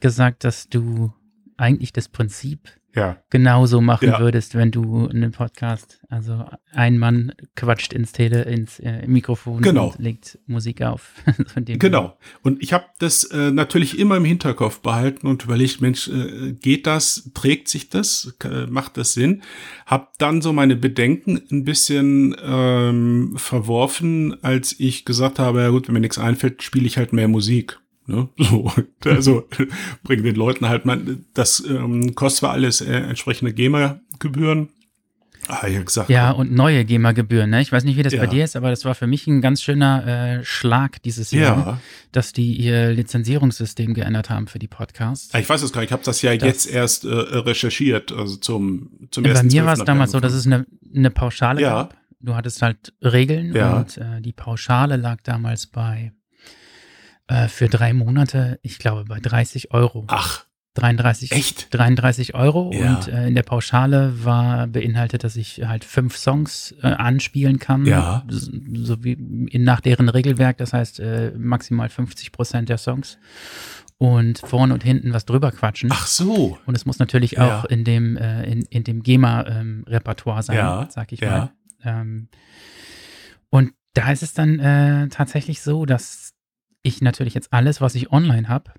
gesagt, 0.01 0.43
dass 0.43 0.69
du 0.69 1.13
eigentlich 1.57 1.93
das 1.93 2.09
Prinzip 2.09 2.69
ja. 2.95 3.19
genauso 3.31 3.81
machen 3.81 4.09
ja. 4.09 4.21
würdest, 4.21 4.55
wenn 4.55 4.71
du 4.71 5.09
einen 5.09 5.33
Podcast, 5.33 6.01
also 6.09 6.45
ein 6.73 6.99
Mann 6.99 7.33
quatscht 7.57 7.93
ins 7.93 8.13
Tele, 8.13 8.43
ins 8.43 8.81
äh, 8.81 9.07
Mikrofon 9.07 9.63
genau. 9.63 9.89
und 9.89 9.99
legt 9.99 10.39
Musik 10.47 10.83
auf. 10.83 11.15
genau. 11.57 12.19
Und 12.43 12.63
ich 12.63 12.73
habe 12.73 12.87
das 12.99 13.25
äh, 13.25 13.51
natürlich 13.51 13.99
immer 13.99 14.17
im 14.17 14.25
Hinterkopf 14.25 14.81
behalten 14.81 15.27
und 15.27 15.45
überlegt, 15.45 15.81
Mensch, 15.81 16.09
äh, 16.09 16.53
geht 16.53 16.87
das, 16.87 17.31
trägt 17.35 17.69
sich 17.69 17.91
das, 17.91 18.37
macht 18.69 18.97
das 18.97 19.15
Sinn? 19.15 19.43
Hab 19.87 20.19
dann 20.19 20.43
so 20.43 20.53
meine 20.53 20.77
Bedenken 20.77 21.41
ein 21.51 21.65
bisschen 21.65 22.37
ähm, 22.43 23.35
verworfen, 23.37 24.43
als 24.43 24.75
ich 24.79 25.05
gesagt 25.05 25.39
habe, 25.39 25.61
ja 25.61 25.71
gut, 25.71 25.89
wenn 25.89 25.95
mir 25.95 26.01
nichts 26.01 26.19
einfällt, 26.19 26.63
spiele 26.63 26.87
ich 26.87 26.97
halt 26.97 27.13
mehr 27.13 27.29
Musik. 27.29 27.79
Ne? 28.11 28.29
So, 28.39 28.73
also 29.05 29.49
bringen 30.03 30.25
den 30.25 30.35
Leuten 30.35 30.69
halt 30.69 30.85
mal, 30.85 31.01
das 31.35 31.65
ähm, 31.67 32.15
kostet 32.15 32.41
zwar 32.41 32.53
alles 32.53 32.81
äh, 32.81 32.93
entsprechende 32.93 33.53
GEMA-Gebühren. 33.53 34.69
Ah, 35.49 35.67
ja, 35.67 35.83
gesagt, 35.83 36.11
ja, 36.11 36.31
und 36.31 36.53
neue 36.53 36.85
GEMA-Gebühren. 36.85 37.51
Ne? 37.51 37.61
Ich 37.61 37.73
weiß 37.73 37.85
nicht, 37.85 37.97
wie 37.97 38.03
das 38.03 38.13
ja. 38.13 38.21
bei 38.21 38.27
dir 38.27 38.45
ist, 38.45 38.57
aber 38.57 38.71
das 38.71 38.85
war 38.85 38.95
für 38.95 39.07
mich 39.07 39.27
ein 39.27 39.41
ganz 39.41 39.63
schöner 39.63 40.07
äh, 40.07 40.45
Schlag 40.45 41.03
dieses 41.03 41.31
Jahr, 41.31 41.57
ja. 41.57 41.81
dass 42.13 42.33
die 42.33 42.55
ihr 42.55 42.93
Lizenzierungssystem 42.93 43.95
geändert 43.95 44.31
haben 44.31 44.47
für 44.47 44.59
die 44.59 44.69
Podcasts. 44.69 45.35
Ich 45.35 45.49
weiß 45.49 45.63
es 45.63 45.73
gar 45.73 45.81
nicht, 45.81 45.89
ich 45.89 45.93
habe 45.93 46.05
das 46.05 46.23
ja 46.23 46.37
das, 46.37 46.47
jetzt 46.47 46.67
erst 46.67 47.05
äh, 47.05 47.09
recherchiert, 47.09 48.13
also 48.13 48.37
zum, 48.37 48.91
zum 49.11 49.25
ersten 49.25 49.49
Bei 49.49 49.55
mir 49.55 49.65
war 49.65 49.73
es 49.73 49.85
damals 49.85 50.13
so, 50.13 50.21
dass 50.21 50.35
es 50.35 50.47
eine, 50.47 50.67
eine 50.95 51.11
Pauschale 51.11 51.61
ja. 51.63 51.71
gab. 51.71 51.97
Du 52.21 52.37
hattest 52.37 52.61
halt 52.61 52.93
Regeln 53.03 53.57
und 53.57 53.97
äh, 53.97 54.21
die 54.21 54.33
Pauschale 54.33 54.97
lag 54.97 55.23
damals 55.23 55.67
bei 55.67 56.13
äh, 57.31 57.49
für 57.49 57.69
drei 57.69 57.93
Monate, 57.93 58.59
ich 58.63 58.79
glaube, 58.79 59.05
bei 59.05 59.21
30 59.21 59.73
Euro. 59.73 60.05
Ach. 60.09 60.45
33, 60.75 61.33
Echt? 61.33 61.75
33 61.75 62.35
Euro 62.37 62.71
ja. 62.73 62.95
und 62.95 63.09
äh, 63.09 63.27
in 63.27 63.35
der 63.35 63.43
Pauschale 63.43 64.25
war 64.25 64.69
beinhaltet, 64.69 65.25
dass 65.25 65.35
ich 65.35 65.63
halt 65.67 65.85
fünf 65.85 66.17
Songs 66.17 66.75
äh, 66.83 66.87
anspielen 66.87 67.59
kann, 67.59 67.85
ja. 67.87 68.23
so, 68.29 68.53
so 68.75 69.03
wie 69.03 69.15
in, 69.51 69.65
nach 69.65 69.81
deren 69.81 70.09
Regelwerk, 70.09 70.59
das 70.59 70.73
heißt 70.73 71.01
äh, 71.01 71.33
maximal 71.37 71.89
50 71.89 72.31
Prozent 72.31 72.69
der 72.69 72.79
Songs. 72.79 73.19
und 73.99 74.39
vorne 74.39 74.73
und 74.73 74.85
hinten 74.85 75.13
was 75.13 75.25
drüber 75.27 75.51
quatschen. 75.51 75.91
Ach 75.93 76.07
so. 76.07 76.57
Und 76.67 76.77
es 76.77 76.87
muss 76.87 77.01
natürlich 77.01 77.33
Ja. 77.33 77.59
auch 77.59 77.65
in 77.65 77.83
dem, 77.85 78.17
äh, 78.17 78.45
in, 78.45 78.63
in 78.71 78.85
dem 78.85 79.03
GEMA-Repertoire 79.03 80.43
sein, 80.45 80.57
Ja, 80.57 80.89
sag 80.91 81.13
ich 81.13 81.21
mal. 81.21 81.51
Ähm, 81.85 82.29
und 83.51 83.73
da 83.95 84.13
ist 84.13 84.23
es 84.23 84.33
dann 84.35 84.61
äh, 84.61 85.09
tatsächlich 85.09 85.61
so, 85.63 85.85
dass 85.85 86.30
ich 86.83 87.01
natürlich 87.03 87.35
jetzt 87.35 87.53
alles, 87.53 87.81
was 87.81 87.95
ich 87.95 88.11
online 88.13 88.49
habe, 88.49 88.73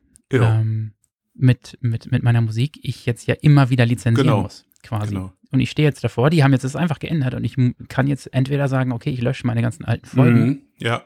ähm, 0.58 0.94
mit, 1.34 1.78
mit, 1.82 2.12
mit 2.12 2.24
meiner 2.24 2.42
Musik, 2.42 2.80
ich 2.84 3.06
jetzt 3.06 3.28
ja 3.28 3.36
immer 3.42 3.70
wieder 3.70 3.86
lizenzieren 3.86 4.28
Genau, 4.28 4.42
muss, 4.44 4.66
quasi. 4.84 5.14
genau. 5.14 5.34
Und 5.52 5.60
ich 5.60 5.70
stehe 5.70 5.88
jetzt 5.88 6.04
davor, 6.04 6.30
die 6.30 6.44
haben 6.44 6.54
jetzt 6.54 6.64
das 6.64 6.76
einfach 6.76 7.00
geändert 7.00 7.34
und 7.34 7.44
ich 7.44 7.56
kann 7.90 8.08
jetzt 8.08 8.34
entweder 8.34 8.68
sagen, 8.70 8.92
okay, 8.94 9.10
ich 9.10 9.22
lösche 9.22 9.46
meine 9.46 9.62
ganzen 9.62 9.84
alten 9.86 10.06
Folgen 10.06 10.40
Mhm. 10.46 10.62
Ja, 10.78 11.04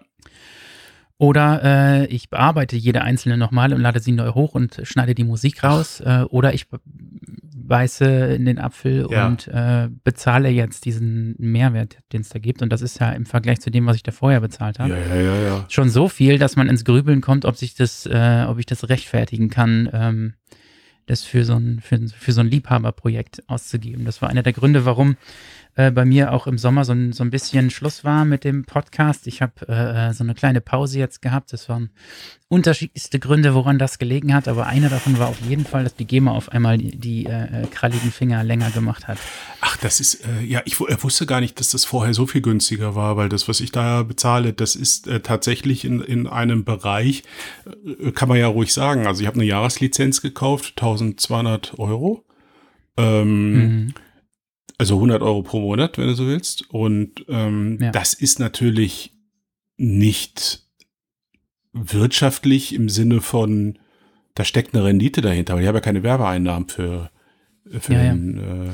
oder 1.17 1.61
äh, 1.63 2.05
ich 2.07 2.29
bearbeite 2.29 2.75
jede 2.75 3.01
einzelne 3.01 3.37
nochmal 3.37 3.73
und 3.73 3.79
lade 3.81 3.99
sie 3.99 4.11
neu 4.11 4.33
hoch 4.33 4.53
und 4.53 4.81
schneide 4.83 5.15
die 5.15 5.23
Musik 5.23 5.63
raus. 5.63 6.01
Äh, 6.01 6.23
oder 6.29 6.53
ich 6.53 6.67
be- 6.69 6.81
beiße 7.55 8.05
in 8.35 8.45
den 8.45 8.59
Apfel 8.59 9.07
Ja. 9.09 9.25
und 9.27 9.47
äh, 9.47 9.89
bezahle 10.03 10.49
jetzt 10.49 10.85
diesen 10.85 11.35
Mehrwert, 11.39 11.97
den 12.13 12.21
es 12.21 12.29
da 12.29 12.39
gibt. 12.39 12.61
Und 12.61 12.69
das 12.69 12.81
ist 12.81 12.99
ja 12.99 13.11
im 13.11 13.25
Vergleich 13.25 13.59
zu 13.61 13.71
dem, 13.71 13.85
was 13.85 13.95
ich 13.95 14.03
da 14.03 14.11
vorher 14.11 14.41
bezahlt 14.41 14.77
habe, 14.79 14.91
ja, 14.91 15.15
ja, 15.15 15.21
ja, 15.21 15.41
ja. 15.41 15.65
schon 15.69 15.89
so 15.89 16.09
viel, 16.09 16.37
dass 16.37 16.57
man 16.57 16.67
ins 16.67 16.83
Grübeln 16.85 17.21
kommt, 17.21 17.45
ob 17.45 17.55
sich 17.55 17.75
das, 17.75 18.05
äh, 18.05 18.45
ob 18.47 18.59
ich 18.59 18.65
das 18.65 18.87
rechtfertigen 18.89 19.49
kann, 19.49 19.89
ähm, 19.93 20.33
das 21.07 21.23
für 21.23 21.45
so 21.45 21.55
ein, 21.55 21.79
für, 21.81 21.99
für 22.09 22.31
so 22.33 22.41
ein 22.41 22.47
Liebhaberprojekt 22.47 23.47
auszugeben. 23.47 24.05
Das 24.05 24.21
war 24.21 24.29
einer 24.29 24.43
der 24.43 24.53
Gründe, 24.53 24.85
warum 24.85 25.15
äh, 25.75 25.91
bei 25.91 26.05
mir 26.05 26.31
auch 26.33 26.47
im 26.47 26.57
Sommer 26.57 26.85
so 26.85 26.93
ein, 26.93 27.11
so 27.13 27.23
ein 27.23 27.29
bisschen 27.29 27.69
Schluss 27.69 28.03
war 28.03 28.25
mit 28.25 28.43
dem 28.43 28.65
Podcast. 28.65 29.27
Ich 29.27 29.41
habe 29.41 29.67
äh, 29.67 30.13
so 30.13 30.23
eine 30.23 30.33
kleine 30.33 30.61
Pause 30.61 30.99
jetzt 30.99 31.21
gehabt. 31.21 31.51
Das 31.53 31.67
waren 31.69 31.89
unterschiedlichste 32.47 33.19
Gründe, 33.19 33.53
woran 33.55 33.79
das 33.79 33.97
gelegen 33.97 34.33
hat, 34.33 34.47
aber 34.47 34.67
einer 34.67 34.87
davon 34.89 35.17
war 35.17 35.27
auf 35.27 35.41
jeden 35.41 35.65
Fall, 35.65 35.83
dass 35.83 35.95
die 35.95 36.05
GEMA 36.05 36.31
auf 36.31 36.49
einmal 36.49 36.77
die, 36.77 36.95
die 36.95 37.25
äh, 37.25 37.65
kralligen 37.71 38.11
Finger 38.11 38.43
länger 38.43 38.69
gemacht 38.71 39.07
hat. 39.07 39.17
Ach, 39.61 39.75
das 39.77 39.99
ist, 39.99 40.25
äh, 40.25 40.43
ja, 40.43 40.61
ich 40.65 40.79
wu- 40.79 40.85
äh, 40.87 40.95
wusste 41.03 41.25
gar 41.25 41.41
nicht, 41.41 41.59
dass 41.59 41.69
das 41.71 41.85
vorher 41.85 42.13
so 42.13 42.27
viel 42.27 42.41
günstiger 42.41 42.95
war, 42.95 43.17
weil 43.17 43.29
das, 43.29 43.47
was 43.47 43.59
ich 43.61 43.71
da 43.71 44.03
bezahle, 44.03 44.53
das 44.53 44.75
ist 44.75 45.07
äh, 45.07 45.21
tatsächlich 45.21 45.83
in, 45.85 46.01
in 46.01 46.27
einem 46.27 46.63
Bereich, 46.63 47.23
äh, 47.99 48.11
kann 48.11 48.29
man 48.29 48.37
ja 48.37 48.47
ruhig 48.47 48.71
sagen. 48.73 49.07
Also 49.07 49.21
ich 49.21 49.27
habe 49.27 49.35
eine 49.37 49.45
Jahreslizenz 49.45 50.21
gekauft, 50.21 50.73
1200 50.77 51.77
Euro. 51.79 52.23
Ähm, 52.97 53.53
Mhm. 53.85 53.93
Also 54.77 54.95
100 54.95 55.21
Euro 55.21 55.41
pro 55.41 55.59
Monat, 55.61 55.97
wenn 55.97 56.07
du 56.07 56.15
so 56.15 56.27
willst. 56.27 56.69
Und 56.69 57.25
ähm, 57.29 57.77
Ja. 57.81 57.91
das 57.91 58.13
ist 58.13 58.39
natürlich 58.39 59.13
nicht 59.77 60.63
wirtschaftlich 61.73 62.73
im 62.73 62.89
Sinne 62.89 63.21
von, 63.21 63.77
da 64.33 64.43
steckt 64.45 64.73
eine 64.73 64.83
Rendite 64.85 65.21
dahinter, 65.21 65.53
aber 65.53 65.61
ich 65.61 65.67
habe 65.67 65.77
ja 65.77 65.81
keine 65.81 66.03
Werbeeinnahmen 66.03 66.69
für, 66.69 67.09
für 67.79 67.93
Ja, 67.93 68.03
ja. 68.03 68.09
den, 68.13 68.37
äh, 68.37 68.69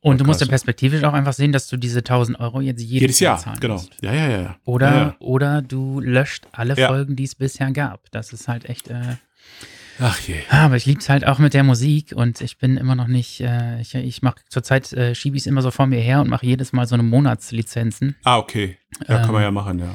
Und 0.00 0.20
du 0.20 0.24
musst 0.24 0.40
ja 0.40 0.46
perspektivisch 0.46 1.02
auch 1.02 1.12
einfach 1.12 1.32
sehen, 1.32 1.50
dass 1.52 1.66
du 1.66 1.76
diese 1.76 1.98
1000 2.04 2.38
Euro 2.38 2.60
jetzt 2.60 2.80
jedes, 2.80 3.00
jedes 3.00 3.20
Jahr. 3.20 3.38
zahlen 3.38 3.58
Genau. 3.60 3.74
musst. 3.74 3.90
Ja, 4.02 4.12
ja, 4.12 4.28
ja, 4.28 4.40
ja. 4.40 4.56
Oder, 4.64 4.90
ja, 4.90 4.96
ja. 4.98 5.16
oder 5.18 5.62
du 5.62 6.00
löscht 6.00 6.46
alle 6.52 6.76
Ja. 6.76 6.88
Folgen, 6.88 7.16
die 7.16 7.24
es 7.24 7.34
bisher 7.34 7.70
gab. 7.72 8.08
Das 8.12 8.32
ist 8.32 8.46
halt 8.48 8.64
echt. 8.66 8.88
Äh, 8.88 9.16
Ach 10.00 10.18
je. 10.20 10.36
Ah, 10.50 10.64
Aber 10.66 10.76
ich 10.76 10.86
lieb's 10.86 11.08
halt 11.08 11.26
auch 11.26 11.38
mit 11.38 11.54
der 11.54 11.64
Musik 11.64 12.12
und 12.14 12.40
ich 12.40 12.58
bin 12.58 12.76
immer 12.76 12.94
noch 12.94 13.08
nicht, 13.08 13.40
äh, 13.40 13.80
ich, 13.80 13.94
ich 13.94 14.22
mache 14.22 14.36
zurzeit, 14.48 14.92
äh, 14.92 15.14
schiebe 15.14 15.36
ich 15.36 15.42
es 15.42 15.46
immer 15.46 15.62
so 15.62 15.70
vor 15.70 15.86
mir 15.86 16.00
her 16.00 16.20
und 16.20 16.28
mache 16.28 16.46
jedes 16.46 16.72
Mal 16.72 16.86
so 16.86 16.94
eine 16.94 17.02
Monatslizenzen. 17.02 18.16
Ah, 18.24 18.38
okay. 18.38 18.78
Ja, 19.08 19.18
kann 19.18 19.32
man 19.32 19.36
Ähm, 19.36 19.42
ja 19.42 19.50
machen, 19.50 19.78
ja. 19.80 19.94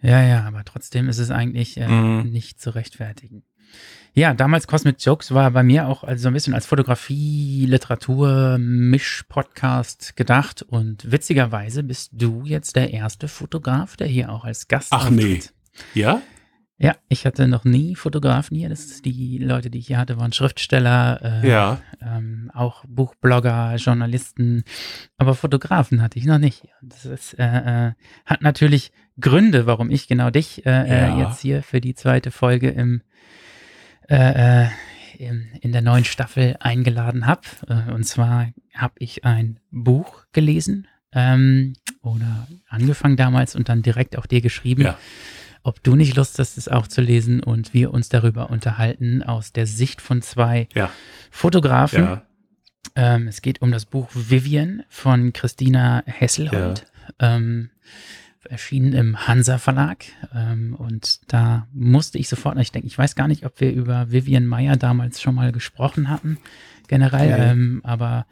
Ja, 0.00 0.22
ja, 0.22 0.44
aber 0.46 0.64
trotzdem 0.64 1.08
ist 1.08 1.18
es 1.18 1.30
eigentlich 1.30 1.76
äh, 1.76 1.88
Mhm. 1.88 2.30
nicht 2.30 2.60
zu 2.60 2.70
rechtfertigen. 2.74 3.42
Ja, 4.14 4.32
damals 4.34 4.66
Cosmic 4.66 4.96
Jokes 5.04 5.32
war 5.34 5.50
bei 5.50 5.62
mir 5.62 5.86
auch 5.86 6.02
also 6.02 6.22
so 6.22 6.28
ein 6.28 6.34
bisschen 6.34 6.54
als 6.54 6.66
Fotografie, 6.66 7.66
Literatur, 7.66 8.58
Misch-Podcast 8.58 10.16
gedacht 10.16 10.62
und 10.62 11.10
witzigerweise 11.10 11.82
bist 11.82 12.10
du 12.14 12.42
jetzt 12.44 12.76
der 12.76 12.92
erste 12.92 13.28
Fotograf, 13.28 13.96
der 13.96 14.06
hier 14.06 14.30
auch 14.30 14.44
als 14.44 14.68
Gast 14.68 14.88
Ach, 14.92 15.10
nee. 15.10 15.22
auftritt. 15.36 15.52
Ja? 15.94 16.22
Ja, 16.80 16.94
ich 17.08 17.26
hatte 17.26 17.48
noch 17.48 17.64
nie 17.64 17.96
Fotografen 17.96 18.56
hier. 18.56 18.68
Das 18.68 18.84
ist 18.84 19.04
die 19.04 19.38
Leute, 19.38 19.68
die 19.68 19.78
ich 19.80 19.88
hier 19.88 19.98
hatte, 19.98 20.16
waren 20.18 20.32
Schriftsteller, 20.32 21.42
äh, 21.42 21.48
Ja. 21.48 21.80
ähm, 22.00 22.52
auch 22.54 22.84
Buchblogger, 22.86 23.74
Journalisten, 23.76 24.62
aber 25.16 25.34
Fotografen 25.34 26.00
hatte 26.02 26.18
ich 26.20 26.24
noch 26.24 26.38
nicht. 26.38 26.68
Das 26.80 27.04
ist, 27.04 27.34
äh, 27.38 27.88
äh, 27.88 27.92
hat 28.24 28.42
natürlich 28.42 28.92
Gründe, 29.20 29.66
warum 29.66 29.90
ich 29.90 30.06
genau 30.06 30.30
dich 30.30 30.64
äh, 30.66 30.70
Ja. 30.70 31.16
äh, 31.16 31.18
jetzt 31.18 31.40
hier 31.40 31.64
für 31.64 31.80
die 31.80 31.94
zweite 31.94 32.30
Folge 32.30 32.68
im, 32.70 33.02
äh, 34.08 34.66
im, 35.18 35.48
in 35.60 35.72
der 35.72 35.82
neuen 35.82 36.04
Staffel 36.04 36.56
eingeladen 36.60 37.26
habe. 37.26 37.40
Und 37.92 38.04
zwar 38.04 38.46
habe 38.74 38.94
ich 38.98 39.24
ein 39.24 39.58
Buch 39.72 40.26
gelesen 40.32 40.86
ähm, 41.12 41.74
oder 42.02 42.46
angefangen 42.68 43.16
damals 43.16 43.56
und 43.56 43.68
dann 43.68 43.82
direkt 43.82 44.16
auch 44.16 44.26
dir 44.26 44.40
geschrieben 44.40 44.82
Ja. 44.82 44.96
Ob 45.62 45.82
du 45.82 45.96
nicht 45.96 46.16
Lust 46.16 46.38
hast, 46.38 46.58
es 46.58 46.68
auch 46.68 46.86
zu 46.86 47.00
lesen 47.00 47.42
und 47.42 47.74
wir 47.74 47.92
uns 47.92 48.08
darüber 48.08 48.50
unterhalten 48.50 49.22
aus 49.22 49.52
der 49.52 49.66
Sicht 49.66 50.00
von 50.00 50.22
zwei 50.22 50.68
Ja. 50.74 50.90
Fotografen. 51.30 52.02
Ja. 52.04 52.22
Ähm, 52.94 53.28
es 53.28 53.42
geht 53.42 53.62
um 53.62 53.70
das 53.70 53.84
Buch 53.86 54.08
Vivian 54.12 54.82
von 54.88 55.32
Christina 55.32 56.02
Hesselhold. 56.06 56.86
Ähm, 57.18 57.70
erschienen 58.48 58.92
im 58.92 59.26
Hansa 59.26 59.58
Verlag. 59.58 60.04
Ähm, 60.34 60.74
und 60.74 61.20
da 61.32 61.66
musste 61.72 62.18
ich 62.18 62.28
sofort, 62.28 62.58
ich 62.58 62.72
denke, 62.72 62.86
ich 62.88 62.96
weiß 62.96 63.14
gar 63.14 63.28
nicht, 63.28 63.44
ob 63.44 63.60
wir 63.60 63.72
über 63.72 64.10
Vivian 64.10 64.46
Meyer 64.46 64.76
damals 64.76 65.20
schon 65.20 65.34
mal 65.34 65.52
gesprochen 65.52 66.08
hatten, 66.08 66.38
generell. 66.88 67.38
Nee. 67.38 67.50
Ähm, 67.50 67.80
aber 67.84 68.26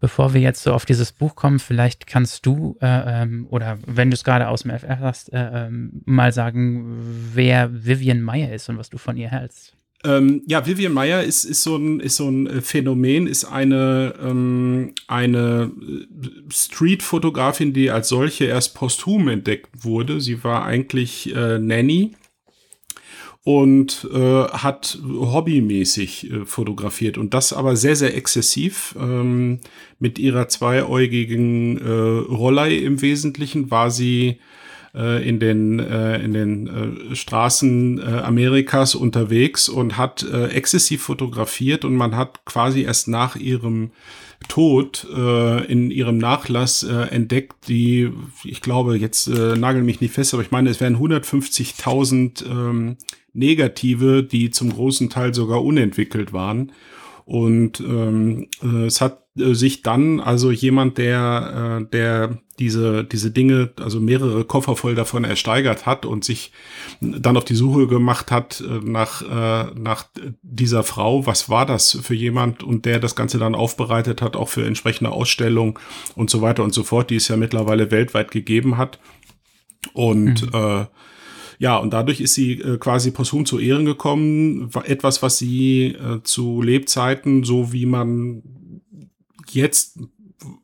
bevor 0.00 0.34
wir 0.34 0.40
jetzt 0.40 0.62
so 0.62 0.72
auf 0.72 0.86
dieses 0.86 1.12
Buch 1.12 1.34
kommen, 1.34 1.58
vielleicht 1.58 2.06
kannst 2.06 2.46
du, 2.46 2.76
äh, 2.80 3.22
ähm, 3.22 3.46
oder 3.50 3.78
wenn 3.86 4.10
du 4.10 4.14
es 4.14 4.24
gerade 4.24 4.48
aus 4.48 4.62
dem 4.62 4.70
FR 4.70 5.00
hast, 5.00 5.32
äh, 5.32 5.66
ähm, 5.66 6.02
mal 6.04 6.32
sagen, 6.32 6.86
wer 7.34 7.84
Vivian 7.84 8.22
Meyer 8.22 8.52
ist 8.52 8.68
und 8.68 8.78
was 8.78 8.90
du 8.90 8.98
von 8.98 9.16
ihr 9.16 9.30
hältst. 9.30 9.74
Ähm, 10.04 10.42
ja, 10.46 10.64
Vivian 10.64 10.92
Meyer 10.92 11.24
ist, 11.24 11.44
ist, 11.44 11.64
so 11.64 11.76
ein, 11.76 11.98
ist 11.98 12.16
so 12.16 12.28
ein 12.28 12.46
äh, 12.46 12.60
Phänomen, 12.60 13.26
ist 13.26 13.44
eine, 13.44 14.14
ähm, 14.22 14.92
eine 15.08 15.72
äh, 15.80 16.52
Street-Fotografin, 16.52 17.72
die 17.72 17.90
als 17.90 18.08
solche 18.08 18.44
erst 18.44 18.74
posthum 18.74 19.26
entdeckt 19.26 19.84
wurde. 19.84 20.20
Sie 20.20 20.44
war 20.44 20.64
eigentlich 20.64 21.34
äh, 21.34 21.58
Nanny 21.58 22.12
und 23.48 24.06
äh, 24.12 24.44
hat 24.44 24.98
hobbymäßig 25.02 26.30
äh, 26.30 26.44
fotografiert 26.44 27.16
und 27.16 27.32
das 27.32 27.54
aber 27.54 27.76
sehr, 27.76 27.96
sehr 27.96 28.14
exzessiv. 28.14 28.94
Ähm, 29.00 29.60
mit 29.98 30.18
ihrer 30.18 30.48
zweiäugigen 30.48 31.78
äh, 31.78 31.90
Rollei 32.30 32.74
im 32.74 33.00
Wesentlichen 33.00 33.70
war 33.70 33.90
sie 33.90 34.38
äh, 34.94 35.26
in 35.26 35.40
den, 35.40 35.78
äh, 35.78 36.18
in 36.22 36.34
den 36.34 36.66
äh, 36.66 37.16
Straßen 37.16 38.04
Amerikas 38.22 38.94
unterwegs 38.94 39.70
und 39.70 39.96
hat 39.96 40.26
exzessiv 40.30 41.00
fotografiert 41.00 41.86
und 41.86 41.96
man 41.96 42.16
hat 42.16 42.44
quasi 42.44 42.82
erst 42.82 43.08
nach 43.08 43.34
ihrem 43.34 43.92
Tod 44.46 45.04
in 45.68 45.90
ihrem 45.90 46.18
Nachlass 46.18 46.84
entdeckt, 46.84 47.66
die, 47.66 48.12
ich 48.44 48.60
glaube, 48.60 48.96
jetzt 48.96 49.26
äh, 49.26 49.56
nagel 49.56 49.82
mich 49.82 50.00
nicht 50.00 50.14
fest, 50.14 50.32
aber 50.32 50.44
ich 50.44 50.52
meine, 50.52 50.70
es 50.70 50.80
wären 50.80 50.96
150.000 50.96 52.46
ähm, 52.46 52.96
Negative, 53.38 54.22
die 54.22 54.50
zum 54.50 54.72
großen 54.72 55.10
Teil 55.10 55.34
sogar 55.34 55.64
unentwickelt 55.64 56.32
waren. 56.32 56.72
Und 57.24 57.80
ähm, 57.80 58.48
äh, 58.62 58.86
es 58.86 59.02
hat 59.02 59.22
äh, 59.38 59.54
sich 59.54 59.82
dann 59.82 60.18
also 60.18 60.50
jemand, 60.50 60.96
der, 60.96 61.80
äh, 61.82 61.90
der 61.90 62.38
diese, 62.58 63.04
diese 63.04 63.30
Dinge, 63.30 63.70
also 63.78 64.00
mehrere 64.00 64.44
Koffer 64.44 64.76
voll 64.76 64.94
davon 64.94 65.24
ersteigert 65.24 65.84
hat 65.84 66.06
und 66.06 66.24
sich 66.24 66.52
dann 67.00 67.36
auf 67.36 67.44
die 67.44 67.54
Suche 67.54 67.86
gemacht 67.86 68.30
hat 68.30 68.62
äh, 68.62 68.80
nach, 68.82 69.22
äh, 69.22 69.72
nach 69.78 70.06
dieser 70.42 70.82
Frau, 70.82 71.26
was 71.26 71.48
war 71.48 71.66
das 71.66 71.98
für 72.02 72.14
jemand 72.14 72.62
und 72.62 72.86
der 72.86 72.98
das 72.98 73.14
Ganze 73.14 73.38
dann 73.38 73.54
aufbereitet 73.54 74.22
hat, 74.22 74.34
auch 74.34 74.48
für 74.48 74.66
entsprechende 74.66 75.10
Ausstellungen 75.10 75.74
und 76.14 76.30
so 76.30 76.40
weiter 76.40 76.64
und 76.64 76.72
so 76.72 76.82
fort, 76.82 77.10
die 77.10 77.16
es 77.16 77.28
ja 77.28 77.36
mittlerweile 77.36 77.90
weltweit 77.90 78.30
gegeben 78.30 78.78
hat. 78.78 78.98
Und 79.92 80.48
äh, 80.54 80.86
ja, 81.58 81.76
und 81.76 81.92
dadurch 81.92 82.20
ist 82.20 82.34
sie 82.34 82.52
äh, 82.60 82.78
quasi 82.78 83.10
posthum 83.10 83.44
zu 83.44 83.58
Ehren 83.58 83.84
gekommen. 83.84 84.70
Etwas, 84.84 85.22
was 85.22 85.38
sie 85.38 85.86
äh, 85.86 86.22
zu 86.22 86.62
Lebzeiten, 86.62 87.44
so 87.44 87.72
wie 87.72 87.86
man 87.86 88.42
jetzt 89.50 89.98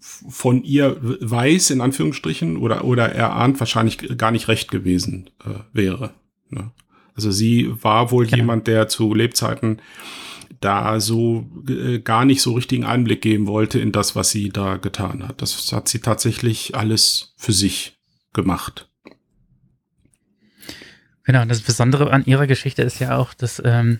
von 0.01 0.63
ihr 0.63 0.97
weiß, 1.01 1.71
in 1.71 1.81
Anführungsstrichen, 1.81 2.57
oder, 2.57 2.85
oder 2.85 3.09
erahnt, 3.11 3.59
wahrscheinlich 3.59 4.17
gar 4.17 4.31
nicht 4.31 4.47
recht 4.49 4.71
gewesen 4.71 5.31
äh, 5.45 5.59
wäre. 5.73 6.15
Ne? 6.51 6.71
Also 7.15 7.31
sie 7.31 7.73
war 7.83 8.11
wohl 8.11 8.27
Genau. 8.27 8.37
jemand, 8.37 8.67
der 8.67 8.89
zu 8.89 9.15
Lebzeiten 9.15 9.81
da 10.61 11.01
so 11.01 11.47
äh, 11.69 11.99
gar 11.99 12.25
nicht 12.25 12.41
so 12.41 12.53
richtigen 12.53 12.85
Einblick 12.85 13.21
geben 13.21 13.47
wollte 13.47 13.79
in 13.81 13.93
das, 13.93 14.15
was 14.17 14.31
sie 14.31 14.49
da 14.51 14.77
getan 14.77 15.27
hat. 15.27 15.43
Das 15.43 15.73
hat 15.73 15.89
sie 15.89 15.99
tatsächlich 15.99 16.75
alles 16.75 17.35
für 17.37 17.53
sich 17.53 17.99
gemacht. 18.33 18.89
Genau, 21.25 21.45
das 21.45 21.61
Besondere 21.63 22.11
an 22.13 22.25
ihrer 22.25 22.47
Geschichte 22.47 22.83
ist 22.83 23.01
ja 23.01 23.17
auch, 23.17 23.35
dass 23.35 23.61
ähm, 23.65 23.99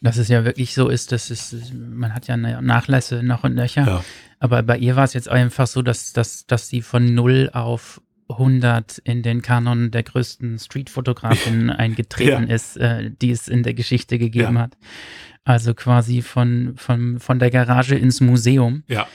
dass 0.00 0.16
es 0.16 0.28
ja 0.28 0.44
wirklich 0.44 0.74
so 0.74 0.88
ist, 0.88 1.12
dass 1.12 1.30
es, 1.30 1.54
man 1.74 2.14
hat 2.14 2.26
ja 2.26 2.36
Nachlässe 2.36 3.22
noch 3.22 3.44
und 3.44 3.54
nöcher. 3.54 3.86
Ja. 3.86 4.04
Aber 4.38 4.62
bei 4.62 4.78
ihr 4.78 4.96
war 4.96 5.04
es 5.04 5.12
jetzt 5.12 5.28
einfach 5.28 5.66
so, 5.66 5.82
dass, 5.82 6.12
dass, 6.12 6.46
dass 6.46 6.68
sie 6.68 6.82
von 6.82 7.14
0 7.14 7.50
auf 7.52 8.00
100 8.28 8.98
in 8.98 9.22
den 9.22 9.42
Kanon 9.42 9.90
der 9.90 10.02
größten 10.02 10.58
Streetfotografin 10.58 11.70
eingetreten 11.70 12.48
ja. 12.48 12.54
ist, 12.54 12.76
äh, 12.76 13.10
die 13.10 13.30
es 13.30 13.48
in 13.48 13.62
der 13.62 13.74
Geschichte 13.74 14.18
gegeben 14.18 14.54
ja. 14.54 14.62
hat. 14.62 14.78
Also 15.44 15.74
quasi 15.74 16.22
von, 16.22 16.74
von, 16.76 17.18
von 17.18 17.38
der 17.38 17.50
Garage 17.50 17.96
ins 17.96 18.20
Museum. 18.20 18.84
Ja. 18.86 19.06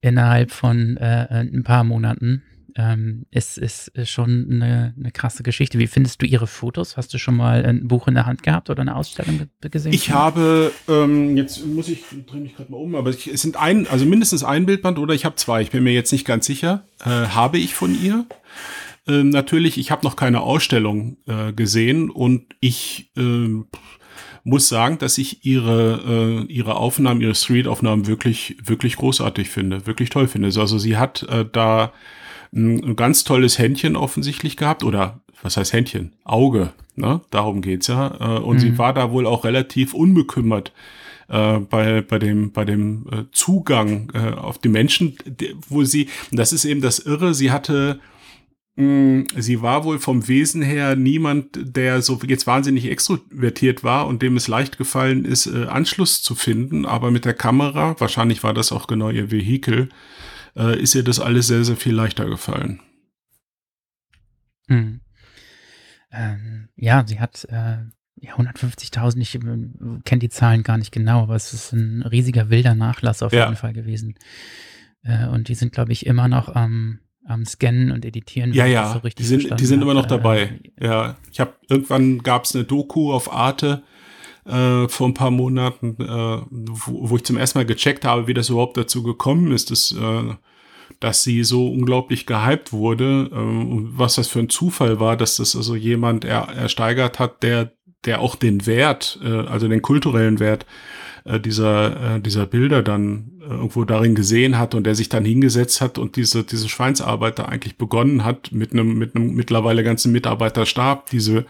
Innerhalb 0.00 0.50
von 0.50 0.98
äh, 0.98 1.26
ein 1.30 1.62
paar 1.62 1.84
Monaten 1.84 2.42
ähm, 2.76 3.26
ist, 3.30 3.56
ist, 3.58 3.92
schon 4.04 4.48
eine, 4.50 4.94
eine 4.98 5.12
krasse 5.12 5.42
Geschichte. 5.42 5.78
Wie 5.78 5.86
findest 5.86 6.20
du 6.20 6.26
ihre 6.26 6.46
Fotos? 6.46 6.96
Hast 6.96 7.14
du 7.14 7.18
schon 7.18 7.36
mal 7.36 7.64
ein 7.64 7.86
Buch 7.86 8.08
in 8.08 8.14
der 8.14 8.26
Hand 8.26 8.42
gehabt 8.42 8.68
oder 8.68 8.80
eine 8.80 8.96
Ausstellung 8.96 9.48
gesehen? 9.60 9.92
Ich 9.92 10.10
habe, 10.10 10.72
ähm, 10.88 11.36
jetzt 11.36 11.64
muss 11.64 11.88
ich, 11.88 12.02
drehe 12.26 12.40
mich 12.40 12.56
gerade 12.56 12.72
mal 12.72 12.78
um, 12.78 12.94
aber 12.96 13.10
ich, 13.10 13.28
es 13.28 13.42
sind 13.42 13.56
ein, 13.56 13.86
also 13.86 14.04
mindestens 14.04 14.42
ein 14.42 14.66
Bildband 14.66 14.98
oder 14.98 15.14
ich 15.14 15.24
habe 15.24 15.36
zwei, 15.36 15.62
ich 15.62 15.70
bin 15.70 15.84
mir 15.84 15.92
jetzt 15.92 16.10
nicht 16.10 16.26
ganz 16.26 16.46
sicher, 16.46 16.84
äh, 17.04 17.08
habe 17.08 17.58
ich 17.58 17.74
von 17.74 17.94
ihr. 18.02 18.26
Ähm, 19.06 19.30
natürlich, 19.30 19.78
ich 19.78 19.90
habe 19.90 20.04
noch 20.04 20.16
keine 20.16 20.40
Ausstellung 20.40 21.18
äh, 21.26 21.52
gesehen 21.52 22.10
und 22.10 22.54
ich 22.60 23.12
äh, 23.16 23.62
muss 24.42 24.68
sagen, 24.68 24.98
dass 24.98 25.16
ich 25.18 25.44
ihre, 25.44 26.44
äh, 26.48 26.52
ihre 26.52 26.76
Aufnahmen, 26.76 27.20
ihre 27.20 27.34
Street-Aufnahmen 27.34 28.06
wirklich, 28.06 28.56
wirklich 28.62 28.96
großartig 28.96 29.48
finde, 29.48 29.86
wirklich 29.86 30.10
toll 30.10 30.26
finde. 30.26 30.48
Also 30.48 30.78
sie 30.78 30.96
hat 30.96 31.22
äh, 31.24 31.44
da 31.50 31.92
ein 32.54 32.96
ganz 32.96 33.24
tolles 33.24 33.58
Händchen 33.58 33.96
offensichtlich 33.96 34.56
gehabt 34.56 34.84
oder 34.84 35.20
was 35.42 35.56
heißt 35.56 35.72
Händchen? 35.72 36.12
Auge, 36.24 36.72
ne? 36.96 37.20
Darum 37.30 37.60
geht's 37.60 37.88
ja. 37.88 38.36
Äh, 38.36 38.40
und 38.40 38.56
mhm. 38.56 38.60
sie 38.60 38.78
war 38.78 38.94
da 38.94 39.10
wohl 39.10 39.26
auch 39.26 39.44
relativ 39.44 39.92
unbekümmert 39.94 40.72
äh, 41.28 41.58
bei, 41.58 42.00
bei 42.02 42.18
dem, 42.18 42.52
bei 42.52 42.64
dem 42.64 43.06
äh, 43.10 43.24
Zugang 43.32 44.10
äh, 44.14 44.34
auf 44.34 44.58
die 44.58 44.68
Menschen, 44.68 45.16
wo 45.68 45.84
sie, 45.84 46.08
das 46.30 46.52
ist 46.52 46.64
eben 46.64 46.80
das 46.80 46.98
Irre, 46.98 47.34
sie 47.34 47.50
hatte, 47.50 48.00
mm, 48.76 49.22
sie 49.36 49.60
war 49.60 49.84
wohl 49.84 49.98
vom 49.98 50.28
Wesen 50.28 50.62
her 50.62 50.96
niemand, 50.96 51.76
der 51.76 52.02
so 52.02 52.20
jetzt 52.26 52.46
wahnsinnig 52.46 52.90
extrovertiert 52.90 53.84
war 53.84 54.06
und 54.06 54.22
dem 54.22 54.36
es 54.36 54.48
leicht 54.48 54.78
gefallen 54.78 55.24
ist, 55.24 55.46
äh, 55.46 55.66
Anschluss 55.66 56.22
zu 56.22 56.34
finden, 56.34 56.86
aber 56.86 57.10
mit 57.10 57.24
der 57.24 57.34
Kamera, 57.34 57.98
wahrscheinlich 57.98 58.42
war 58.42 58.54
das 58.54 58.72
auch 58.72 58.86
genau 58.86 59.10
ihr 59.10 59.30
Vehikel, 59.30 59.88
äh, 60.56 60.80
ist 60.80 60.94
ihr 60.94 61.04
das 61.04 61.20
alles 61.20 61.46
sehr, 61.46 61.64
sehr 61.64 61.76
viel 61.76 61.94
leichter 61.94 62.26
gefallen. 62.26 62.80
Hm. 64.68 65.00
Ähm, 66.10 66.68
ja, 66.76 67.04
sie 67.06 67.20
hat 67.20 67.44
äh, 67.50 67.78
ja, 68.20 68.36
150.000, 68.36 69.20
ich 69.20 69.34
äh, 69.34 69.40
kenne 70.04 70.18
die 70.20 70.28
Zahlen 70.28 70.62
gar 70.62 70.78
nicht 70.78 70.92
genau, 70.92 71.22
aber 71.22 71.34
es 71.34 71.52
ist 71.52 71.72
ein 71.72 72.02
riesiger 72.02 72.50
wilder 72.50 72.74
Nachlass 72.74 73.22
auf 73.22 73.32
ja. 73.32 73.44
jeden 73.44 73.56
Fall 73.56 73.72
gewesen. 73.72 74.14
Äh, 75.02 75.26
und 75.26 75.48
die 75.48 75.54
sind, 75.54 75.72
glaube 75.72 75.92
ich, 75.92 76.06
immer 76.06 76.28
noch 76.28 76.54
am, 76.54 77.00
am 77.26 77.44
Scannen 77.44 77.90
und 77.90 78.04
Editieren. 78.04 78.52
Ja, 78.52 78.66
ja, 78.66 78.92
so 78.92 79.08
die 79.08 79.24
sind, 79.24 79.60
die 79.60 79.66
sind 79.66 79.82
immer 79.82 79.94
noch 79.94 80.06
dabei. 80.06 80.60
Äh, 80.76 80.86
ja, 80.86 81.16
ich 81.30 81.40
habe 81.40 81.54
irgendwann 81.68 82.22
gab 82.22 82.44
es 82.44 82.54
eine 82.54 82.64
Doku 82.64 83.12
auf 83.12 83.32
Arte 83.32 83.82
äh, 84.46 84.88
vor 84.88 85.08
ein 85.08 85.14
paar 85.14 85.30
Monaten, 85.30 85.96
äh, 86.00 86.42
wo, 86.50 87.10
wo, 87.10 87.16
ich 87.16 87.24
zum 87.24 87.36
ersten 87.36 87.58
Mal 87.58 87.66
gecheckt 87.66 88.04
habe, 88.04 88.26
wie 88.26 88.34
das 88.34 88.50
überhaupt 88.50 88.76
dazu 88.76 89.02
gekommen 89.02 89.52
ist, 89.52 89.70
dass, 89.70 89.92
äh, 89.92 90.34
dass 91.00 91.22
sie 91.22 91.44
so 91.44 91.68
unglaublich 91.68 92.26
gehypt 92.26 92.72
wurde 92.72 93.30
äh, 93.32 93.36
und 93.36 93.98
was 93.98 94.16
das 94.16 94.28
für 94.28 94.40
ein 94.40 94.50
Zufall 94.50 95.00
war, 95.00 95.16
dass 95.16 95.36
das 95.36 95.56
also 95.56 95.74
jemand 95.74 96.24
er, 96.24 96.48
ersteigert 96.48 97.18
hat, 97.18 97.42
der, 97.42 97.72
der 98.04 98.20
auch 98.20 98.36
den 98.36 98.66
Wert, 98.66 99.18
äh, 99.24 99.28
also 99.28 99.66
den 99.68 99.82
kulturellen 99.82 100.40
Wert 100.40 100.66
äh, 101.24 101.40
dieser, 101.40 102.18
dieser 102.20 102.44
Bilder 102.44 102.82
dann 102.82 103.30
irgendwo 103.40 103.84
darin 103.84 104.14
gesehen 104.14 104.58
hat 104.58 104.74
und 104.74 104.84
der 104.84 104.94
sich 104.94 105.08
dann 105.08 105.24
hingesetzt 105.24 105.80
hat 105.80 105.98
und 105.98 106.16
diese, 106.16 106.44
diese 106.44 106.68
Schweinsarbeiter 106.68 107.48
eigentlich 107.48 107.76
begonnen 107.76 108.24
hat, 108.24 108.52
mit 108.52 108.72
einem, 108.72 108.98
mit 108.98 109.16
einem 109.16 109.34
mittlerweile 109.34 109.84
ganzen 109.84 110.12
Mitarbeiterstab 110.12 111.08
diese, 111.10 111.46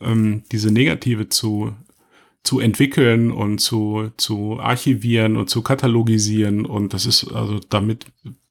ähm, 0.00 0.42
diese 0.50 0.72
Negative 0.72 1.28
zu, 1.28 1.72
zu 2.44 2.58
entwickeln 2.58 3.30
und 3.30 3.58
zu, 3.60 4.10
zu 4.16 4.58
archivieren 4.60 5.36
und 5.36 5.48
zu 5.48 5.62
katalogisieren. 5.62 6.66
Und 6.66 6.92
das 6.92 7.06
ist, 7.06 7.32
also 7.32 7.60
damit 7.68 8.06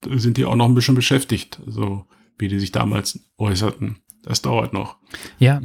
sind 0.10 0.38
die 0.38 0.46
auch 0.46 0.56
noch 0.56 0.66
ein 0.66 0.76
bisschen 0.76 0.96
beschäftigt, 0.96 1.60
so 1.68 2.06
wie 2.38 2.48
die 2.48 2.60
sich 2.60 2.72
damals 2.72 3.20
äußerten. 3.38 3.98
Das 4.24 4.42
dauert 4.42 4.74
noch. 4.74 4.98
Ja. 5.40 5.62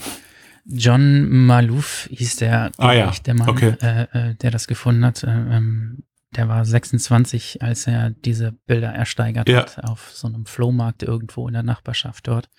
John 0.65 1.47
Malouf 1.47 2.09
hieß 2.11 2.37
der, 2.37 2.73
ah, 2.79 2.93
ja. 2.93 3.13
der 3.25 3.35
Mann, 3.35 3.49
okay. 3.49 3.77
äh, 3.81 4.31
äh, 4.31 4.35
der 4.35 4.51
das 4.51 4.67
gefunden 4.67 5.05
hat. 5.05 5.23
Äh, 5.23 5.29
ähm, 5.29 6.03
der 6.35 6.49
war 6.49 6.65
26, 6.65 7.63
als 7.63 7.87
er 7.87 8.11
diese 8.11 8.53
Bilder 8.67 8.89
ersteigert 8.89 9.49
ja. 9.49 9.61
hat 9.61 9.85
auf 9.85 10.11
so 10.13 10.27
einem 10.27 10.45
Flohmarkt 10.45 11.03
irgendwo 11.03 11.47
in 11.47 11.55
der 11.55 11.63
Nachbarschaft 11.63 12.27
dort. 12.27 12.51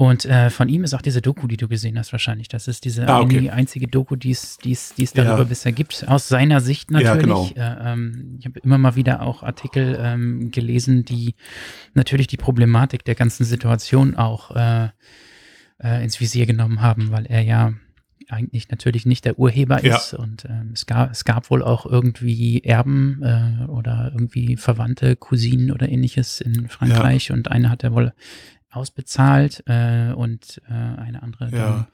Und 0.00 0.24
äh, 0.24 0.48
von 0.48 0.70
ihm 0.70 0.82
ist 0.82 0.94
auch 0.94 1.02
diese 1.02 1.20
Doku, 1.20 1.46
die 1.46 1.58
du 1.58 1.68
gesehen 1.68 1.98
hast, 1.98 2.10
wahrscheinlich. 2.12 2.48
Das 2.48 2.68
ist 2.68 2.86
diese 2.86 3.06
ah, 3.06 3.20
okay. 3.20 3.50
einzige 3.50 3.86
Doku, 3.86 4.16
die 4.16 4.30
es 4.30 4.56
darüber 5.12 5.40
ja. 5.40 5.44
bisher 5.44 5.72
gibt. 5.72 6.08
Aus 6.08 6.26
seiner 6.26 6.62
Sicht 6.62 6.90
natürlich. 6.90 7.26
Ja, 7.26 7.74
genau. 7.74 7.90
äh, 7.90 7.92
ähm, 7.92 8.36
ich 8.38 8.46
habe 8.46 8.58
immer 8.60 8.78
mal 8.78 8.96
wieder 8.96 9.20
auch 9.20 9.42
Artikel 9.42 9.98
ähm, 10.00 10.50
gelesen, 10.52 11.04
die 11.04 11.34
natürlich 11.92 12.28
die 12.28 12.38
Problematik 12.38 13.04
der 13.04 13.14
ganzen 13.14 13.44
Situation 13.44 14.16
auch 14.16 14.56
äh, 14.56 14.88
äh, 15.84 16.02
ins 16.02 16.18
Visier 16.18 16.46
genommen 16.46 16.80
haben, 16.80 17.12
weil 17.12 17.26
er 17.26 17.42
ja 17.42 17.74
eigentlich 18.30 18.70
natürlich 18.70 19.04
nicht 19.04 19.26
der 19.26 19.38
Urheber 19.38 19.84
ja. 19.84 19.96
ist. 19.96 20.14
Und 20.14 20.46
ähm, 20.46 20.70
es, 20.72 20.86
gab, 20.86 21.10
es 21.10 21.26
gab 21.26 21.50
wohl 21.50 21.62
auch 21.62 21.84
irgendwie 21.84 22.64
Erben 22.64 23.22
äh, 23.22 23.66
oder 23.66 24.12
irgendwie 24.14 24.56
Verwandte, 24.56 25.14
Cousinen 25.16 25.70
oder 25.70 25.90
ähnliches 25.90 26.40
in 26.40 26.70
Frankreich. 26.70 27.28
Ja. 27.28 27.34
Und 27.34 27.50
eine 27.50 27.68
hat 27.68 27.84
er 27.84 27.92
wohl 27.92 28.14
ausbezahlt 28.70 29.62
äh, 29.66 30.12
und 30.12 30.62
äh, 30.68 30.72
eine 30.72 31.22
andere 31.22 31.50
ja. 31.50 31.88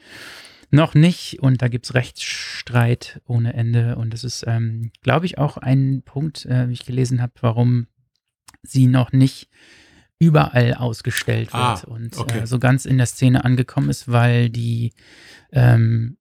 noch 0.70 0.94
nicht. 0.94 1.40
Und 1.40 1.62
da 1.62 1.68
gibt 1.68 1.86
es 1.86 1.94
Rechtsstreit 1.94 3.20
ohne 3.26 3.54
Ende. 3.54 3.96
Und 3.96 4.12
das 4.12 4.24
ist, 4.24 4.44
ähm, 4.46 4.90
glaube 5.02 5.26
ich, 5.26 5.38
auch 5.38 5.56
ein 5.56 6.02
Punkt, 6.04 6.44
äh, 6.46 6.68
wie 6.68 6.74
ich 6.74 6.86
gelesen 6.86 7.22
habe, 7.22 7.32
warum 7.40 7.86
sie 8.62 8.86
noch 8.86 9.12
nicht 9.12 9.48
überall 10.18 10.74
ausgestellt 10.74 11.50
ah, 11.52 11.74
wird 11.74 11.88
ah, 11.88 11.92
und 11.92 12.16
okay. 12.16 12.40
äh, 12.40 12.46
so 12.46 12.58
ganz 12.58 12.86
in 12.86 12.96
der 12.96 13.06
Szene 13.06 13.44
angekommen 13.44 13.90
ist, 13.90 14.10
weil 14.10 14.48
die, 14.48 14.92
ähm, 15.52 16.16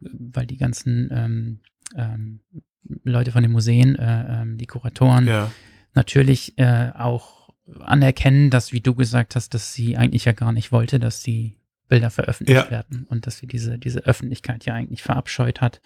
weil 0.00 0.46
die 0.46 0.56
ganzen 0.56 1.08
ähm, 1.12 1.60
ähm, 1.94 2.40
Leute 3.04 3.32
von 3.32 3.42
den 3.42 3.52
Museen, 3.52 3.96
äh, 3.96 4.42
ähm, 4.42 4.58
die 4.58 4.66
Kuratoren, 4.66 5.26
ja. 5.26 5.50
natürlich 5.94 6.58
äh, 6.58 6.90
auch 6.94 7.37
anerkennen, 7.80 8.50
dass, 8.50 8.72
wie 8.72 8.80
du 8.80 8.94
gesagt 8.94 9.36
hast, 9.36 9.54
dass 9.54 9.72
sie 9.72 9.96
eigentlich 9.96 10.24
ja 10.24 10.32
gar 10.32 10.52
nicht 10.52 10.72
wollte, 10.72 10.98
dass 10.98 11.22
die 11.22 11.58
Bilder 11.88 12.10
veröffentlicht 12.10 12.66
ja. 12.66 12.70
werden 12.70 13.06
und 13.08 13.26
dass 13.26 13.38
sie 13.38 13.46
diese, 13.46 13.78
diese 13.78 14.00
Öffentlichkeit 14.00 14.64
ja 14.66 14.74
eigentlich 14.74 15.02
verabscheut 15.02 15.60
hat 15.60 15.80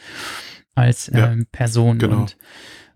als 0.74 1.08
ja, 1.12 1.32
ähm, 1.32 1.46
Person. 1.50 1.98
Genau. 1.98 2.20
Und 2.22 2.36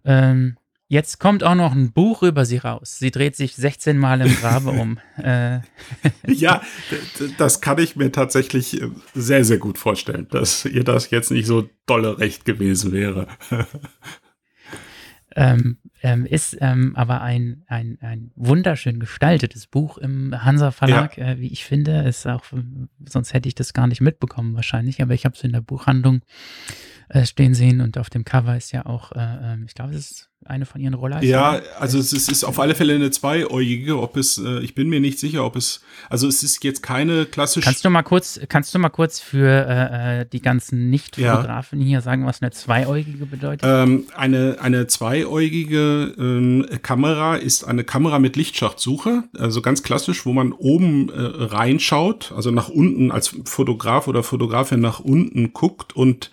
ähm, 0.04 0.56
jetzt 0.88 1.18
kommt 1.18 1.44
auch 1.44 1.54
noch 1.54 1.72
ein 1.72 1.92
Buch 1.92 2.22
über 2.22 2.44
sie 2.44 2.58
raus. 2.58 2.98
Sie 2.98 3.10
dreht 3.10 3.36
sich 3.36 3.54
16 3.54 3.98
Mal 3.98 4.20
im 4.20 4.34
Grabe 4.34 4.70
um. 4.70 4.98
Äh. 5.22 5.60
ja, 6.26 6.62
das 7.38 7.60
kann 7.60 7.78
ich 7.78 7.96
mir 7.96 8.12
tatsächlich 8.12 8.80
äh, 8.80 8.90
sehr, 9.14 9.44
sehr 9.44 9.58
gut 9.58 9.78
vorstellen, 9.78 10.28
dass 10.30 10.64
ihr 10.64 10.84
das 10.84 11.10
jetzt 11.10 11.30
nicht 11.30 11.46
so 11.46 11.68
dolle 11.86 12.18
recht 12.18 12.44
gewesen 12.44 12.92
wäre. 12.92 13.28
ähm, 15.36 15.78
ähm, 16.02 16.26
ist 16.26 16.56
ähm, 16.60 16.94
aber 16.94 17.22
ein, 17.22 17.64
ein, 17.66 17.98
ein 18.00 18.30
wunderschön 18.36 19.00
gestaltetes 19.00 19.66
Buch 19.66 19.98
im 19.98 20.44
Hansa 20.44 20.70
Verlag, 20.70 21.16
ja. 21.16 21.32
äh, 21.32 21.40
wie 21.40 21.48
ich 21.48 21.64
finde. 21.64 22.02
Ist 22.02 22.26
auch, 22.26 22.44
sonst 23.04 23.32
hätte 23.32 23.48
ich 23.48 23.54
das 23.54 23.72
gar 23.72 23.86
nicht 23.86 24.00
mitbekommen 24.00 24.54
wahrscheinlich, 24.54 25.00
aber 25.00 25.14
ich 25.14 25.24
habe 25.24 25.34
es 25.34 25.42
in 25.42 25.52
der 25.52 25.62
Buchhandlung 25.62 26.22
äh, 27.08 27.24
stehen 27.24 27.54
sehen 27.54 27.80
und 27.80 27.98
auf 27.98 28.10
dem 28.10 28.24
Cover 28.24 28.56
ist 28.56 28.72
ja 28.72 28.84
auch, 28.86 29.12
äh, 29.12 29.18
ähm, 29.20 29.64
ich 29.66 29.74
glaube, 29.74 29.94
es 29.94 30.10
ist 30.10 30.30
eine 30.44 30.66
von 30.66 30.80
ihren 30.80 30.94
Rollleisten. 30.94 31.28
Ja, 31.28 31.60
also 31.78 31.98
es 31.98 32.12
ist, 32.12 32.30
ist, 32.30 32.44
auf 32.44 32.58
alle 32.58 32.74
Fälle 32.74 32.94
eine 32.94 33.10
zweieugige, 33.10 33.98
ob 33.98 34.16
es, 34.16 34.38
äh, 34.38 34.60
ich 34.60 34.74
bin 34.74 34.88
mir 34.88 35.00
nicht 35.00 35.18
sicher, 35.18 35.44
ob 35.44 35.56
es, 35.56 35.82
also 36.08 36.28
es 36.28 36.42
ist 36.42 36.62
jetzt 36.64 36.82
keine 36.82 37.26
klassische. 37.26 37.64
Kannst 37.64 37.84
du 37.84 37.90
mal 37.90 38.02
kurz, 38.02 38.40
kannst 38.48 38.74
du 38.74 38.78
mal 38.78 38.90
kurz 38.90 39.20
für 39.20 39.66
äh, 39.68 40.20
äh 40.20 40.26
die 40.26 40.42
ganzen 40.42 40.90
Nicht-Fotografen 40.90 41.80
ja. 41.80 41.86
hier 41.86 42.00
sagen, 42.00 42.26
was 42.26 42.42
eine 42.42 42.50
zweieugige 42.50 43.26
bedeutet? 43.26 43.62
Ähm, 43.64 44.04
eine, 44.16 44.58
eine 44.60 44.86
zweieugige 44.86 45.85
ähm, 46.18 46.66
Kamera 46.82 47.36
ist 47.36 47.64
eine 47.64 47.84
Kamera 47.84 48.18
mit 48.18 48.36
Lichtschachtsuche, 48.36 49.24
also 49.38 49.62
ganz 49.62 49.82
klassisch, 49.82 50.26
wo 50.26 50.32
man 50.32 50.52
oben 50.52 51.08
äh, 51.08 51.14
reinschaut, 51.18 52.32
also 52.34 52.50
nach 52.50 52.68
unten 52.68 53.10
als 53.10 53.34
Fotograf 53.44 54.08
oder 54.08 54.22
Fotografin 54.22 54.80
nach 54.80 55.00
unten 55.00 55.52
guckt 55.52 55.94
und 55.96 56.30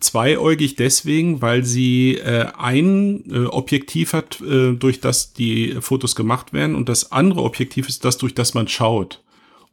Zweieugig 0.00 0.76
deswegen, 0.76 1.40
weil 1.42 1.64
sie 1.64 2.16
äh, 2.16 2.46
ein 2.56 3.24
äh, 3.30 3.46
Objektiv 3.46 4.12
hat, 4.12 4.40
äh, 4.40 4.72
durch 4.72 5.00
das 5.00 5.32
die 5.32 5.76
Fotos 5.80 6.16
gemacht 6.16 6.52
werden 6.52 6.74
und 6.74 6.88
das 6.88 7.12
andere 7.12 7.42
Objektiv 7.42 7.88
ist 7.88 8.04
das, 8.04 8.18
durch 8.18 8.34
das 8.34 8.54
man 8.54 8.66
schaut. 8.68 9.23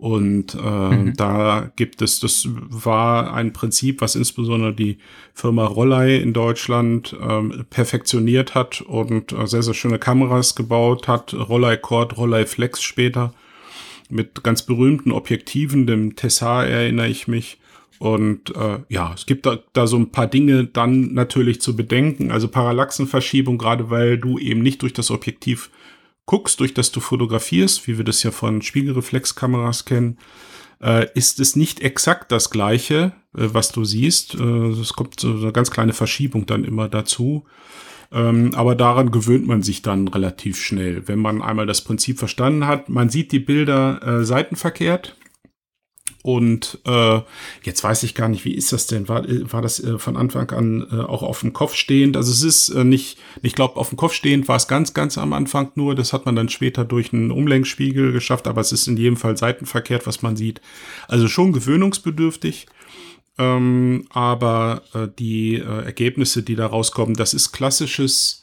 Und 0.02 0.56
äh, 0.56 0.90
mhm. 0.96 1.14
da 1.16 1.72
gibt 1.76 2.02
es, 2.02 2.20
das 2.20 2.48
war 2.50 3.36
ein 3.36 3.54
Prinzip, 3.54 4.02
was 4.02 4.16
insbesondere 4.16 4.74
die 4.74 4.98
Firma 5.36 5.64
Rollei 5.64 6.16
in 6.16 6.34
Deutschland 6.34 7.16
ähm, 7.22 7.66
perfektioniert 7.70 8.56
hat 8.56 8.82
und 8.82 9.32
äh, 9.32 9.46
sehr, 9.46 9.62
sehr 9.62 9.76
schöne 9.76 10.00
Kameras 10.00 10.56
gebaut 10.56 11.08
hat. 11.08 11.36
Rollei 11.36 11.78
Cord, 11.78 12.18
Rollei 12.18 12.48
Flex 12.48 12.82
später 12.82 13.36
mit 14.10 14.44
ganz 14.44 14.64
berühmten 14.64 15.12
Objektiven, 15.12 15.86
dem 15.86 16.16
Tessar 16.16 16.66
erinnere 16.66 17.08
ich 17.08 17.28
mich. 17.28 17.60
Und 18.00 18.56
äh, 18.56 18.80
ja, 18.90 19.14
es 19.14 19.28
gibt 19.28 19.46
da, 19.46 19.60
da 19.74 19.86
so 19.86 19.98
ein 19.98 20.10
paar 20.10 20.26
Dinge 20.26 20.66
dann 20.66 21.14
natürlich 21.14 21.62
zu 21.62 21.76
bedenken. 21.76 22.32
Also 22.32 22.48
Parallaxenverschiebung, 22.48 23.60
gerade 23.60 23.92
weil 23.92 24.18
du 24.18 24.40
eben 24.40 24.64
nicht 24.64 24.82
durch 24.82 24.94
das 24.94 25.12
Objektiv 25.12 25.70
guckst, 26.32 26.62
durch 26.62 26.74
das 26.74 26.94
du 26.94 27.02
fotografierst, 27.02 27.90
wie 27.90 27.98
wir 27.98 28.06
das 28.06 28.24
ja 28.24 28.32
von 28.32 28.62
Spiegelreflexkameras 28.62 29.84
kennen, 29.84 30.18
äh, 30.82 31.08
ist 31.14 31.42
es 31.42 31.58
nicht 31.58 31.82
exakt 31.82 32.32
das 32.32 32.50
gleiche, 32.50 33.12
äh, 33.36 33.50
was 33.52 33.74
du 33.74 33.84
siehst. 33.84 34.36
Äh, 34.36 34.70
es 34.70 34.94
kommt 34.94 35.20
so 35.20 35.30
eine 35.34 35.52
ganz 35.52 35.72
kleine 35.72 35.92
Verschiebung 35.92 36.46
dann 36.46 36.64
immer 36.64 36.88
dazu. 36.88 37.44
Ähm, 38.14 38.52
aber 38.56 38.76
daran 38.76 39.12
gewöhnt 39.12 39.46
man 39.46 39.62
sich 39.62 39.82
dann 39.82 40.08
relativ 40.08 40.58
schnell, 40.58 41.06
wenn 41.10 41.20
man 41.20 41.42
einmal 41.42 41.66
das 41.66 41.82
Prinzip 41.82 42.18
verstanden 42.18 42.66
hat. 42.66 42.88
Man 42.88 43.10
sieht 43.10 43.34
die 43.34 43.40
Bilder 43.40 44.24
seitenverkehrt. 44.26 45.18
Und 46.24 46.80
äh, 46.86 47.20
jetzt 47.64 47.84
weiß 47.84 48.04
ich 48.04 48.14
gar 48.14 48.30
nicht, 48.30 48.46
wie 48.46 48.54
ist 48.54 48.72
das 48.72 48.86
denn? 48.86 49.10
War, 49.10 49.28
äh, 49.28 49.52
war 49.52 49.62
das 49.62 49.84
äh, 49.84 49.98
von 49.98 50.18
Anfang 50.18 50.52
an 50.52 50.88
äh, 50.92 50.96
auch 50.96 51.24
auf 51.24 51.40
dem 51.42 51.54
Kopf 51.54 51.74
stehend? 51.76 52.16
Also 52.16 52.32
es 52.32 52.44
ist 52.44 52.70
äh, 52.70 52.84
nicht, 52.84 53.18
ich 53.42 53.56
glaube, 53.56 53.78
auf 53.78 53.90
dem 53.90 53.98
Kopf 53.98 54.14
stehend 54.14 54.48
war 54.48 54.56
es 54.56 54.68
ganz, 54.68 54.94
ganz 54.94 55.18
am 55.18 55.34
Anfang 55.34 55.72
nur. 55.76 55.96
Das 55.96 56.14
hat 56.14 56.26
man 56.26 56.36
dann 56.36 56.50
später 56.50 56.86
durch 56.86 57.12
einen 57.12 57.32
Umlenkspiegel 57.32 58.12
geschafft, 58.12 58.48
aber 58.48 58.62
es 58.62 58.72
ist 58.72 58.88
in 58.88 58.98
jedem 58.98 59.18
Fall 59.18 59.36
seitenverkehrt, 59.36 60.06
was 60.06 60.22
man 60.22 60.36
sieht. 60.36 60.62
Also 61.08 61.28
schon 61.28 61.54
gewöhnungsbedürftig. 61.54 62.68
Ähm, 63.38 64.06
aber 64.10 64.84
äh, 64.94 65.08
die 65.18 65.56
äh, 65.56 65.86
Ergebnisse, 65.86 66.44
die 66.44 66.56
da 66.56 66.68
rauskommen, 66.68 67.16
das 67.16 67.34
ist 67.34 67.52
klassisches, 67.52 68.41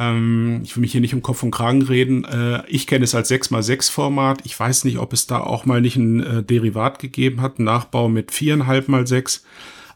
ähm, 0.00 0.62
ich 0.64 0.74
will 0.74 0.80
mich 0.80 0.92
hier 0.92 1.02
nicht 1.02 1.14
um 1.14 1.20
Kopf 1.20 1.42
und 1.42 1.50
Kragen 1.50 1.82
reden, 1.82 2.24
äh, 2.24 2.66
ich 2.68 2.86
kenne 2.86 3.04
es 3.04 3.14
als 3.14 3.30
6x6 3.30 3.90
Format. 3.90 4.40
Ich 4.44 4.58
weiß 4.58 4.84
nicht, 4.84 4.98
ob 4.98 5.12
es 5.12 5.26
da 5.26 5.40
auch 5.40 5.66
mal 5.66 5.82
nicht 5.82 5.96
ein 5.96 6.20
äh, 6.20 6.42
Derivat 6.42 6.98
gegeben 6.98 7.42
hat, 7.42 7.58
ein 7.58 7.64
Nachbau 7.64 8.08
mit 8.08 8.30
4,5x6. 8.30 9.42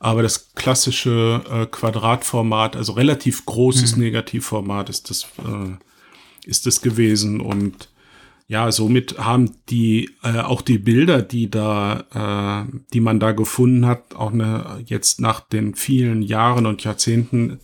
Aber 0.01 0.23
das 0.23 0.53
klassische 0.55 1.43
äh, 1.51 1.67
Quadratformat, 1.67 2.77
also 2.77 2.93
relativ 2.93 3.47
großes 3.47 3.97
mhm. 3.97 4.03
Negativformat 4.03 4.91
ist 4.91 5.09
das, 5.09 5.25
äh, 5.39 6.49
ist 6.49 6.67
das 6.67 6.83
gewesen 6.83 7.41
und 7.41 7.89
ja, 8.47 8.71
somit 8.71 9.17
haben 9.17 9.53
die 9.71 10.11
äh, 10.23 10.41
auch 10.41 10.61
die 10.61 10.77
Bilder, 10.77 11.23
die 11.23 11.51
da, 11.51 12.67
äh, 12.67 12.71
die 12.93 13.01
man 13.01 13.19
da 13.19 13.33
gefunden 13.33 13.87
hat, 13.87 14.15
auch 14.15 14.35
eine 14.35 14.83
jetzt 14.85 15.19
nach 15.19 15.41
den 15.41 15.75
vielen 15.75 16.21
Jahren 16.21 16.67
und 16.67 16.85
Jahrzehnten 16.85 17.61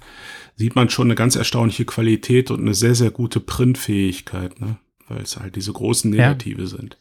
sieht 0.61 0.77
man 0.77 0.91
schon 0.91 1.09
eine 1.09 1.15
ganz 1.15 1.37
erstaunliche 1.37 1.87
Qualität 1.87 2.51
und 2.51 2.61
eine 2.61 2.75
sehr 2.75 2.95
sehr 2.95 3.11
gute 3.11 3.41
Printfähigkeit, 3.41 4.61
ne? 4.61 4.77
weil 5.09 5.23
es 5.23 5.39
halt 5.39 5.57
diese 5.57 5.73
großen 5.73 6.11
Negative 6.11 6.63
ja. 6.63 6.69
sind. 6.69 6.97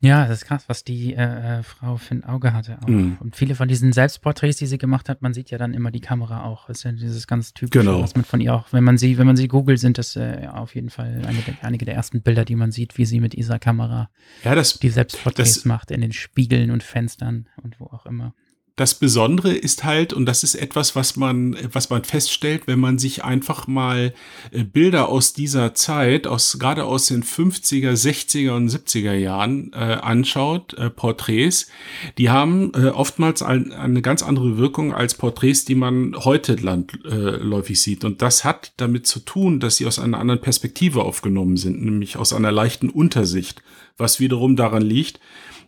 Ja, 0.00 0.28
das 0.28 0.42
ist 0.42 0.44
krass, 0.44 0.64
was 0.66 0.84
die 0.84 1.14
äh, 1.14 1.58
äh, 1.58 1.62
Frau 1.62 1.96
für 1.96 2.14
ein 2.14 2.24
Auge 2.24 2.52
hatte. 2.52 2.78
Auch. 2.82 2.86
Mhm. 2.86 3.16
Und 3.18 3.34
viele 3.34 3.54
von 3.54 3.66
diesen 3.66 3.94
Selbstporträts, 3.94 4.58
die 4.58 4.66
sie 4.66 4.76
gemacht 4.76 5.08
hat, 5.08 5.22
man 5.22 5.32
sieht 5.32 5.50
ja 5.50 5.56
dann 5.56 5.72
immer 5.72 5.90
die 5.90 6.00
Kamera 6.00 6.44
auch. 6.44 6.66
Das 6.66 6.78
ist 6.78 6.84
ja 6.84 6.92
dieses 6.92 7.26
ganz 7.26 7.54
typische, 7.54 7.84
genau. 7.84 8.02
was 8.02 8.14
man 8.14 8.24
von 8.24 8.40
ihr 8.40 8.54
auch, 8.54 8.72
wenn 8.72 8.84
man 8.84 8.98
sie, 8.98 9.16
wenn 9.16 9.26
man 9.26 9.36
sie 9.36 9.48
googelt, 9.48 9.80
sind 9.80 9.96
das 9.96 10.14
äh, 10.14 10.48
auf 10.52 10.74
jeden 10.74 10.90
Fall 10.90 11.22
eine, 11.26 11.42
einige 11.62 11.86
der 11.86 11.94
ersten 11.94 12.20
Bilder, 12.20 12.44
die 12.44 12.56
man 12.56 12.72
sieht, 12.72 12.98
wie 12.98 13.06
sie 13.06 13.20
mit 13.20 13.32
dieser 13.32 13.58
Kamera 13.58 14.10
ja, 14.44 14.54
das, 14.54 14.78
die 14.78 14.90
Selbstporträts 14.90 15.54
das, 15.54 15.64
macht 15.64 15.90
in 15.90 16.02
den 16.02 16.12
Spiegeln 16.12 16.70
und 16.70 16.82
Fenstern 16.82 17.48
und 17.62 17.80
wo 17.80 17.86
auch 17.86 18.04
immer 18.04 18.34
das 18.76 18.92
Besondere 18.92 19.54
ist 19.54 19.84
halt, 19.84 20.12
und 20.12 20.26
das 20.26 20.44
ist 20.44 20.54
etwas, 20.54 20.94
was 20.94 21.16
man, 21.16 21.56
was 21.72 21.88
man 21.88 22.04
feststellt, 22.04 22.66
wenn 22.66 22.78
man 22.78 22.98
sich 22.98 23.24
einfach 23.24 23.66
mal 23.66 24.12
äh, 24.52 24.64
Bilder 24.64 25.08
aus 25.08 25.32
dieser 25.32 25.74
Zeit, 25.74 26.26
aus, 26.26 26.58
gerade 26.58 26.84
aus 26.84 27.06
den 27.06 27.24
50er, 27.24 27.92
60er 27.92 28.50
und 28.50 28.68
70er 28.68 29.14
Jahren 29.14 29.72
äh, 29.72 29.76
anschaut, 29.76 30.74
äh, 30.74 30.90
Porträts, 30.90 31.68
die 32.18 32.28
haben 32.28 32.72
äh, 32.74 32.88
oftmals 32.88 33.40
ein, 33.40 33.72
eine 33.72 34.02
ganz 34.02 34.22
andere 34.22 34.58
Wirkung 34.58 34.92
als 34.92 35.14
Porträts, 35.14 35.64
die 35.64 35.74
man 35.74 36.14
heute 36.14 36.56
landläufig 36.56 37.80
sieht. 37.80 38.04
Und 38.04 38.20
das 38.20 38.44
hat 38.44 38.72
damit 38.76 39.06
zu 39.06 39.20
tun, 39.20 39.58
dass 39.58 39.76
sie 39.76 39.86
aus 39.86 39.98
einer 39.98 40.18
anderen 40.18 40.42
Perspektive 40.42 41.02
aufgenommen 41.02 41.56
sind, 41.56 41.82
nämlich 41.82 42.18
aus 42.18 42.34
einer 42.34 42.52
leichten 42.52 42.90
Untersicht, 42.90 43.62
was 43.96 44.20
wiederum 44.20 44.54
daran 44.54 44.82
liegt, 44.82 45.18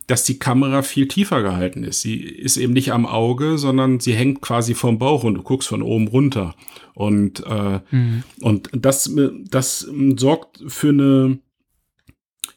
dass 0.08 0.24
die 0.24 0.38
Kamera 0.38 0.80
viel 0.80 1.06
tiefer 1.06 1.42
gehalten 1.42 1.84
ist. 1.84 2.00
Sie 2.00 2.16
ist 2.16 2.56
eben 2.56 2.72
nicht 2.72 2.92
am 2.92 3.04
Auge, 3.04 3.58
sondern 3.58 4.00
sie 4.00 4.14
hängt 4.14 4.40
quasi 4.40 4.74
vom 4.74 4.98
Bauch 4.98 5.22
und 5.22 5.34
du 5.34 5.42
guckst 5.42 5.68
von 5.68 5.82
oben 5.82 6.08
runter. 6.08 6.54
Und, 6.94 7.44
äh, 7.46 7.80
mhm. 7.90 8.24
und 8.40 8.70
das, 8.72 9.14
das 9.50 9.80
sorgt 10.16 10.62
für 10.66 10.88
eine, 10.88 11.38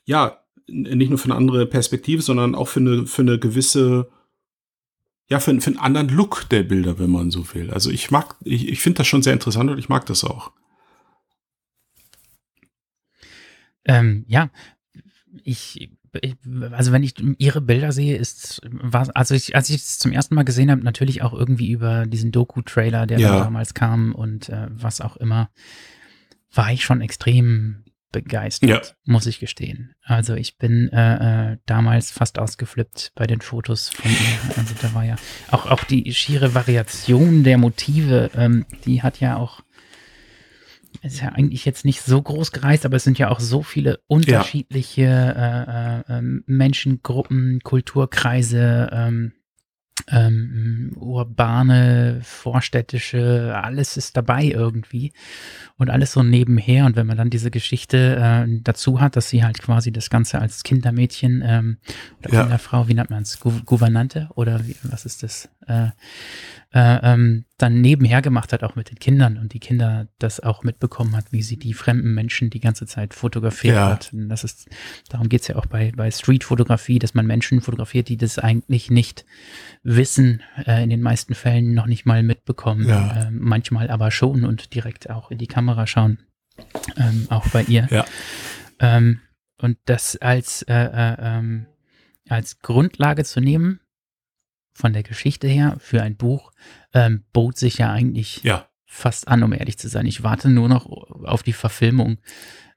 ja, 0.06 0.40
nicht 0.68 1.10
nur 1.10 1.20
für 1.20 1.26
eine 1.26 1.36
andere 1.36 1.66
Perspektive, 1.66 2.22
sondern 2.22 2.56
auch 2.56 2.70
für 2.70 2.80
eine, 2.80 3.06
für 3.06 3.22
eine 3.22 3.38
gewisse, 3.38 4.10
ja, 5.28 5.42
für, 5.42 5.60
für 5.60 5.72
einen 5.72 5.80
anderen 5.80 6.08
Look 6.08 6.48
der 6.50 6.64
Bilder, 6.64 7.00
wenn 7.00 7.12
man 7.12 7.32
so 7.32 7.54
will. 7.54 7.70
Also 7.70 7.92
ich 7.92 8.12
mag, 8.12 8.38
ich, 8.46 8.70
ich 8.70 8.80
finde 8.80 9.00
das 9.00 9.08
schon 9.08 9.24
sehr 9.24 9.34
interessant 9.34 9.70
und 9.70 9.78
ich 9.78 9.90
mag 9.90 10.06
das 10.06 10.24
auch. 10.24 10.54
Ähm, 13.84 14.24
ja, 14.30 14.50
ich 15.44 15.92
also 16.72 16.92
wenn 16.92 17.04
ich 17.04 17.16
ihre 17.38 17.62
Bilder 17.62 17.92
sehe, 17.92 18.18
ist 18.18 18.62
war 18.70 19.08
also 19.14 19.34
ich, 19.34 19.56
als 19.56 19.70
ich 19.70 19.78
es 19.78 20.00
zum 20.00 20.12
ersten 20.12 20.36
Mal 20.36 20.44
gesehen 20.44 20.70
habe, 20.70 20.84
natürlich 20.84 21.22
auch 21.22 21.34
irgendwie 21.34 21.72
über 21.72 22.06
diesen 22.06 22.32
Doku-Trailer, 22.32 23.08
der 23.08 23.20
ja. 23.20 23.40
damals 23.40 23.74
kam 23.74 24.14
und 24.14 24.50
äh, 24.50 24.68
was 24.70 25.02
auch 25.02 25.18
immer, 25.18 25.50
war 26.54 26.72
ich 26.72 26.84
schon 26.84 27.02
extrem 27.02 27.84
begeistert, 28.12 28.70
ja. 28.70 28.82
muss 29.06 29.26
ich 29.26 29.40
gestehen. 29.40 29.96
Also 30.04 30.36
ich 30.36 30.58
bin 30.58 30.90
äh, 30.90 31.54
äh, 31.54 31.58
damals 31.66 32.12
fast 32.12 32.40
ausgeflippt 32.40 33.14
bei 33.16 33.26
den 33.26 33.40
Fotos 33.40 33.90
von 33.90 34.12
ihr. 34.12 34.58
Also 34.58 34.76
da 34.82 34.94
war 34.94 35.06
ja 35.06 35.16
auch 35.50 35.66
auch 35.66 35.84
die 35.86 36.14
schiere 36.14 36.54
Variation 36.54 37.44
der 37.44 37.58
Motive, 37.58 38.32
ähm, 38.36 38.66
die 38.86 39.02
hat 39.02 39.22
ja 39.22 39.38
auch 39.38 39.62
ist 41.02 41.22
ja 41.22 41.30
eigentlich 41.30 41.66
jetzt 41.66 41.86
nicht 41.86 42.02
so 42.02 42.22
groß 42.22 42.52
gereist, 42.52 42.86
aber 42.86 42.98
es 42.98 43.04
sind 43.04 43.18
ja 43.18 43.30
auch 43.30 43.40
so 43.40 43.64
viele 43.64 44.00
unterschiedliche 44.08 45.02
ja. 45.02 46.00
äh, 46.00 46.20
äh, 46.20 46.22
Menschengruppen, 46.46 47.62
Kulturkreise, 47.64 48.90
ähm, 48.92 49.34
ähm, 50.10 50.92
urbane, 50.96 52.20
vorstädtische, 52.24 53.54
alles 53.62 53.98
ist 53.98 54.18
dabei 54.18 54.46
irgendwie 54.46 55.14
und 55.78 55.90
alles 55.90 56.14
so 56.14 56.24
nebenher. 56.24 56.86
Und 56.86 56.96
wenn 56.96 57.08
man 57.08 57.18
dann 57.18 57.30
diese 57.30 57.52
Geschichte 57.52 58.18
äh, 58.18 58.60
dazu 58.62 59.00
hat, 59.00 59.16
dass 59.16 59.30
sie 59.30 59.44
halt 59.44 59.62
quasi 59.62 59.92
das 59.92 60.10
Ganze 60.10 60.40
als 60.40 60.64
Kindermädchen 60.64 61.44
ähm, 61.46 61.78
oder 62.20 62.34
ja. 62.34 62.42
Kinderfrau, 62.42 62.88
wie 62.88 62.94
nennt 62.94 63.10
man 63.10 63.24
es, 63.24 63.40
Gou 63.40 63.52
Gouvernante 63.66 64.30
oder 64.36 64.66
wie, 64.68 64.76
was 64.84 65.06
ist 65.06 65.24
das? 65.24 65.50
Äh, 65.68 65.88
äh, 66.74 67.00
ähm, 67.04 67.46
dann 67.62 67.82
nebenher 67.82 68.22
gemacht 68.22 68.54
hat, 68.54 68.64
auch 68.64 68.76
mit 68.76 68.90
den 68.90 69.00
Kindern 69.00 69.38
und 69.38 69.54
die 69.54 69.60
Kinder 69.60 70.08
das 70.20 70.40
auch 70.40 70.64
mitbekommen 70.64 71.16
hat, 71.16 71.32
wie 71.32 71.42
sie 71.42 71.58
die 71.58 71.74
fremden 71.74 72.14
Menschen 72.14 72.50
die 72.50 72.60
ganze 72.60 72.86
Zeit 72.86 73.14
fotografiert 73.14 73.76
ja. 73.76 73.90
hat. 73.90 74.12
Und 74.14 74.30
das 74.30 74.44
ist, 74.44 74.70
darum 75.10 75.30
geht's 75.30 75.48
ja 75.48 75.58
auch 75.58 75.66
bei, 75.66 75.92
bei 75.96 76.10
Street-Fotografie, 76.10 77.00
dass 77.00 77.14
man 77.14 77.28
Menschen 77.28 77.62
fotografiert, 77.62 78.10
die 78.10 78.18
das 78.18 78.40
eigentlich 78.40 78.90
nicht 78.90 79.26
wissen, 79.84 80.42
äh, 80.66 80.84
in 80.84 80.90
den 80.90 81.02
meisten 81.02 81.36
Fällen 81.36 81.74
noch 81.74 81.86
nicht 81.86 82.06
mal 82.06 82.24
mitbekommen, 82.24 82.88
ja. 82.88 83.24
äh, 83.24 83.32
manchmal 83.32 83.90
aber 83.90 84.12
schon 84.12 84.46
und 84.46 84.74
direkt 84.74 85.10
auch 85.10 85.30
in 85.30 85.38
die 85.38 85.48
Kamera 85.48 85.86
schauen. 85.88 86.20
Ähm, 86.98 87.28
auch 87.30 87.48
bei 87.50 87.64
ihr. 87.64 87.88
Ja. 87.92 88.06
Ähm, 88.80 89.20
und 89.58 89.78
das 89.86 90.16
als, 90.18 90.64
äh, 90.64 90.74
äh 90.74 91.16
ähm, 91.20 91.66
als 92.30 92.60
Grundlage 92.60 93.24
zu 93.24 93.42
nehmen, 93.42 93.81
von 94.74 94.94
der 94.94 95.04
Geschichte 95.04 95.48
her 95.48 95.76
für 95.80 96.02
ein 96.02 96.16
Buch 96.16 96.52
ähm, 96.94 97.24
bot 97.34 97.58
sich 97.58 97.78
ja 97.78 97.92
eigentlich 97.92 98.44
ja. 98.44 98.68
fast 98.86 99.28
an, 99.28 99.44
um 99.44 99.54
ehrlich 99.54 99.78
zu 99.78 99.88
sein. 99.88 100.06
Ich 100.06 100.24
warte 100.24 100.50
nur 100.50 100.70
noch 100.70 100.86
auf 100.88 101.44
die 101.44 101.54
Verfilmung 101.54 102.18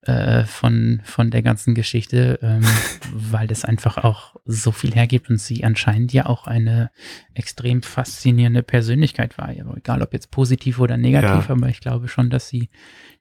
äh, 0.02 0.44
von, 0.44 1.00
von 1.04 1.30
der 1.30 1.42
ganzen 1.42 1.74
Geschichte, 1.74 2.38
ähm, 2.42 2.62
weil 3.12 3.46
das 3.46 3.64
einfach 3.64 3.98
auch 3.98 4.36
so 4.44 4.70
viel 4.70 4.94
hergibt 4.94 5.30
und 5.30 5.40
sie 5.40 5.64
anscheinend 5.64 6.12
ja 6.12 6.26
auch 6.26 6.46
eine 6.46 6.90
extrem 7.32 7.82
faszinierende 7.82 8.62
Persönlichkeit 8.62 9.38
war. 9.38 9.50
egal 9.50 10.02
ob 10.02 10.12
jetzt 10.12 10.30
positiv 10.30 10.78
oder 10.78 10.96
negativ, 10.96 11.48
ja. 11.48 11.54
aber 11.54 11.68
ich 11.68 11.80
glaube 11.80 12.08
schon, 12.08 12.28
dass 12.28 12.48
sie, 12.48 12.68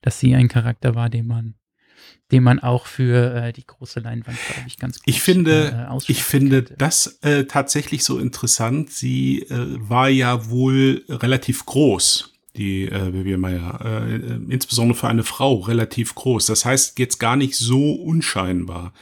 dass 0.01 0.19
sie 0.19 0.35
ein 0.35 0.49
Charakter 0.49 0.95
war, 0.95 1.09
den 1.09 1.27
man 1.27 1.55
den 2.33 2.43
man 2.43 2.59
auch 2.59 2.87
für 2.87 3.35
äh, 3.35 3.53
die 3.53 3.65
große 3.65 3.99
Leinwand, 3.99 4.37
glaube 4.47 4.67
ich, 4.67 4.77
ganz 4.77 4.97
gut 4.97 5.03
Ich 5.07 5.21
finde, 5.21 5.87
äh, 5.89 5.97
ich 6.07 6.23
finde 6.23 6.63
könnte. 6.63 6.75
das 6.79 7.19
äh, 7.21 7.45
tatsächlich 7.45 8.03
so 8.03 8.17
interessant. 8.17 8.91
Sie 8.91 9.43
äh, 9.43 9.77
war 9.77 10.09
ja 10.09 10.49
wohl 10.49 11.05
relativ 11.07 11.67
groß, 11.67 12.33
die 12.57 12.85
äh, 12.89 13.13
Vivian 13.13 13.39
Meyer, 13.39 13.79
äh, 13.85 14.15
äh, 14.15 14.39
insbesondere 14.49 14.97
für 14.97 15.07
eine 15.07 15.23
Frau 15.23 15.59
relativ 15.59 16.15
groß. 16.15 16.47
Das 16.47 16.65
heißt 16.65 16.97
jetzt 16.97 17.19
gar 17.19 17.35
nicht 17.35 17.55
so 17.55 17.93
unscheinbar. 17.93 18.93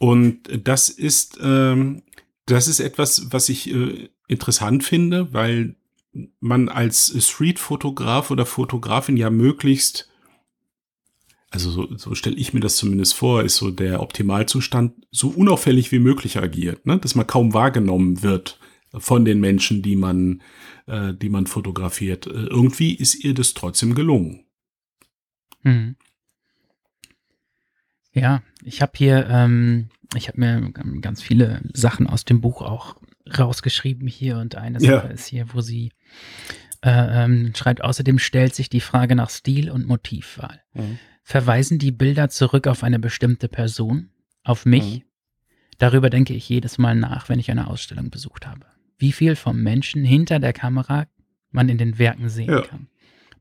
Und 0.00 0.40
das 0.64 0.88
ist, 0.88 1.38
ähm, 1.40 2.02
das 2.46 2.66
ist 2.66 2.80
etwas, 2.80 3.28
was 3.30 3.48
ich 3.48 3.72
äh, 3.72 4.08
interessant 4.26 4.82
finde, 4.82 5.32
weil 5.32 5.76
man 6.40 6.68
als 6.68 7.14
Street-Fotograf 7.16 8.32
oder 8.32 8.46
Fotografin 8.46 9.16
ja 9.16 9.30
möglichst, 9.30 10.07
also 11.50 11.70
so, 11.70 11.96
so 11.96 12.14
stelle 12.14 12.36
ich 12.36 12.52
mir 12.52 12.60
das 12.60 12.76
zumindest 12.76 13.14
vor, 13.14 13.42
ist 13.42 13.56
so 13.56 13.70
der 13.70 14.02
Optimalzustand, 14.02 15.06
so 15.10 15.28
unauffällig 15.28 15.92
wie 15.92 15.98
möglich 15.98 16.38
agiert, 16.38 16.86
ne? 16.86 16.98
dass 16.98 17.14
man 17.14 17.26
kaum 17.26 17.54
wahrgenommen 17.54 18.22
wird 18.22 18.58
von 18.92 19.24
den 19.24 19.40
Menschen, 19.40 19.82
die 19.82 19.96
man, 19.96 20.42
äh, 20.86 21.14
die 21.14 21.28
man 21.28 21.46
fotografiert. 21.46 22.26
Äh, 22.26 22.30
irgendwie 22.30 22.94
ist 22.94 23.24
ihr 23.24 23.34
das 23.34 23.54
trotzdem 23.54 23.94
gelungen. 23.94 24.44
Hm. 25.62 25.96
Ja, 28.12 28.42
ich 28.62 28.82
habe 28.82 28.92
hier, 28.96 29.28
ähm, 29.28 29.88
ich 30.14 30.28
habe 30.28 30.40
mir 30.40 30.72
ganz 31.00 31.22
viele 31.22 31.62
Sachen 31.72 32.06
aus 32.06 32.24
dem 32.24 32.40
Buch 32.40 32.62
auch 32.62 32.96
rausgeschrieben 33.38 34.08
hier 34.08 34.38
und 34.38 34.54
eine 34.54 34.80
Sache 34.80 34.90
ja. 34.90 35.00
ist 35.00 35.26
hier, 35.26 35.46
wo 35.52 35.60
sie 35.60 35.92
äh, 36.82 37.24
ähm, 37.24 37.52
schreibt, 37.54 37.82
außerdem 37.82 38.18
stellt 38.18 38.54
sich 38.54 38.70
die 38.70 38.80
Frage 38.80 39.14
nach 39.14 39.30
Stil 39.30 39.70
und 39.70 39.86
Motivwahl. 39.86 40.62
Mhm. 40.74 40.98
Verweisen 41.28 41.78
die 41.78 41.92
Bilder 41.92 42.30
zurück 42.30 42.66
auf 42.66 42.82
eine 42.82 42.98
bestimmte 42.98 43.48
Person, 43.48 44.08
auf 44.44 44.64
mich? 44.64 45.00
Mhm. 45.00 45.02
Darüber 45.76 46.08
denke 46.08 46.32
ich 46.32 46.48
jedes 46.48 46.78
Mal 46.78 46.94
nach, 46.94 47.28
wenn 47.28 47.38
ich 47.38 47.50
eine 47.50 47.66
Ausstellung 47.66 48.08
besucht 48.08 48.46
habe. 48.46 48.64
Wie 48.96 49.12
viel 49.12 49.36
vom 49.36 49.62
Menschen 49.62 50.04
hinter 50.04 50.38
der 50.38 50.54
Kamera 50.54 51.06
man 51.50 51.68
in 51.68 51.76
den 51.76 51.98
Werken 51.98 52.30
sehen 52.30 52.48
ja. 52.48 52.62
kann. 52.62 52.88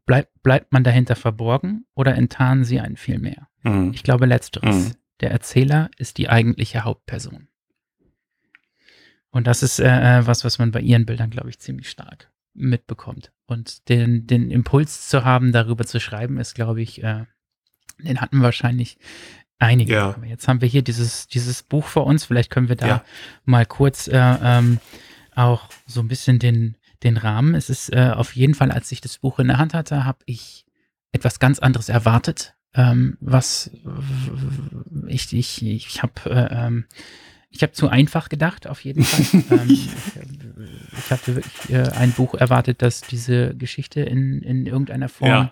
Bleib, 0.06 0.28
bleibt 0.44 0.74
man 0.74 0.84
dahinter 0.84 1.16
verborgen 1.16 1.86
oder 1.96 2.14
enttarnen 2.16 2.66
sie 2.66 2.82
einen 2.82 2.98
viel 2.98 3.20
mehr? 3.20 3.48
Mhm. 3.64 3.94
Ich 3.94 4.04
glaube 4.04 4.26
letzteres. 4.26 4.90
Mhm. 4.90 4.92
Der 5.22 5.32
Erzähler 5.32 5.90
ist 5.98 6.18
die 6.18 6.28
eigentliche 6.28 6.84
Hauptperson. 6.84 7.48
Und 9.30 9.48
das 9.48 9.64
ist 9.64 9.80
äh, 9.80 9.86
äh, 9.86 10.28
was, 10.28 10.44
was 10.44 10.60
man 10.60 10.72
bei 10.72 10.82
ihren 10.82 11.06
Bildern, 11.06 11.30
glaube 11.30 11.50
ich, 11.52 11.60
ziemlich 11.60 11.90
stark 11.90 12.34
mitbekommt. 12.54 13.32
Und 13.46 13.88
den, 13.88 14.28
den 14.28 14.52
Impuls 14.52 15.08
zu 15.08 15.24
haben, 15.24 15.54
darüber 15.54 15.86
zu 15.86 16.02
schreiben, 16.02 16.38
ist, 16.38 16.54
glaube 16.54 16.82
ich, 16.82 17.02
äh, 17.02 17.24
den 18.00 18.22
hatten 18.22 18.42
wahrscheinlich 18.42 18.98
einige. 19.60 19.94
Ja. 19.94 20.10
Aber 20.16 20.26
jetzt 20.26 20.48
haben 20.48 20.62
wir 20.62 20.68
hier 20.68 20.82
dieses, 20.82 21.28
dieses 21.28 21.64
Buch 21.64 21.86
vor 21.86 22.06
uns. 22.06 22.26
Vielleicht 22.26 22.50
können 22.50 22.70
wir 22.70 22.76
da 22.76 22.88
ja. 22.88 23.04
mal 23.46 23.66
kurz 23.66 24.08
äh, 24.08 24.18
ähm, 24.18 24.80
auch 25.36 25.70
so 25.86 26.02
ein 26.02 26.08
bisschen 26.08 26.40
den, 26.40 26.76
den 27.04 27.18
Rahmen. 27.18 27.56
Es 27.56 27.70
ist 27.70 27.94
äh, 27.94 28.12
auf 28.14 28.36
jeden 28.36 28.54
Fall, 28.54 28.72
als 28.72 28.92
ich 28.92 29.02
das 29.02 29.20
Buch 29.20 29.40
in 29.40 29.48
der 29.48 29.58
Hand 29.58 29.74
hatte, 29.74 30.06
habe 30.06 30.20
ich 30.26 30.66
etwas 31.12 31.40
ganz 31.40 31.60
anderes 31.60 31.90
erwartet. 31.90 32.56
Ähm, 32.74 33.18
was 33.22 33.72
ich, 35.08 35.34
ich, 35.34 35.66
ich 35.66 36.04
habe 36.04 36.30
äh, 36.30 36.68
ähm, 36.68 36.86
ich 37.50 37.64
habe 37.64 37.72
zu 37.72 37.88
einfach 37.90 38.30
gedacht, 38.30 38.68
auf 38.68 38.84
jeden 38.84 39.04
Fall. 39.04 39.44
ähm, 39.60 39.70
ich, 39.70 39.90
ich 40.98 41.12
hatte 41.12 41.36
wirklich 41.36 41.70
äh, 41.70 41.90
ein 41.98 42.12
Buch 42.12 42.36
erwartet, 42.36 42.82
das 42.82 43.02
diese 43.02 43.56
Geschichte 43.56 44.02
in, 44.02 44.42
in 44.42 44.66
irgendeiner 44.66 45.10
Form 45.10 45.30
ja. 45.30 45.52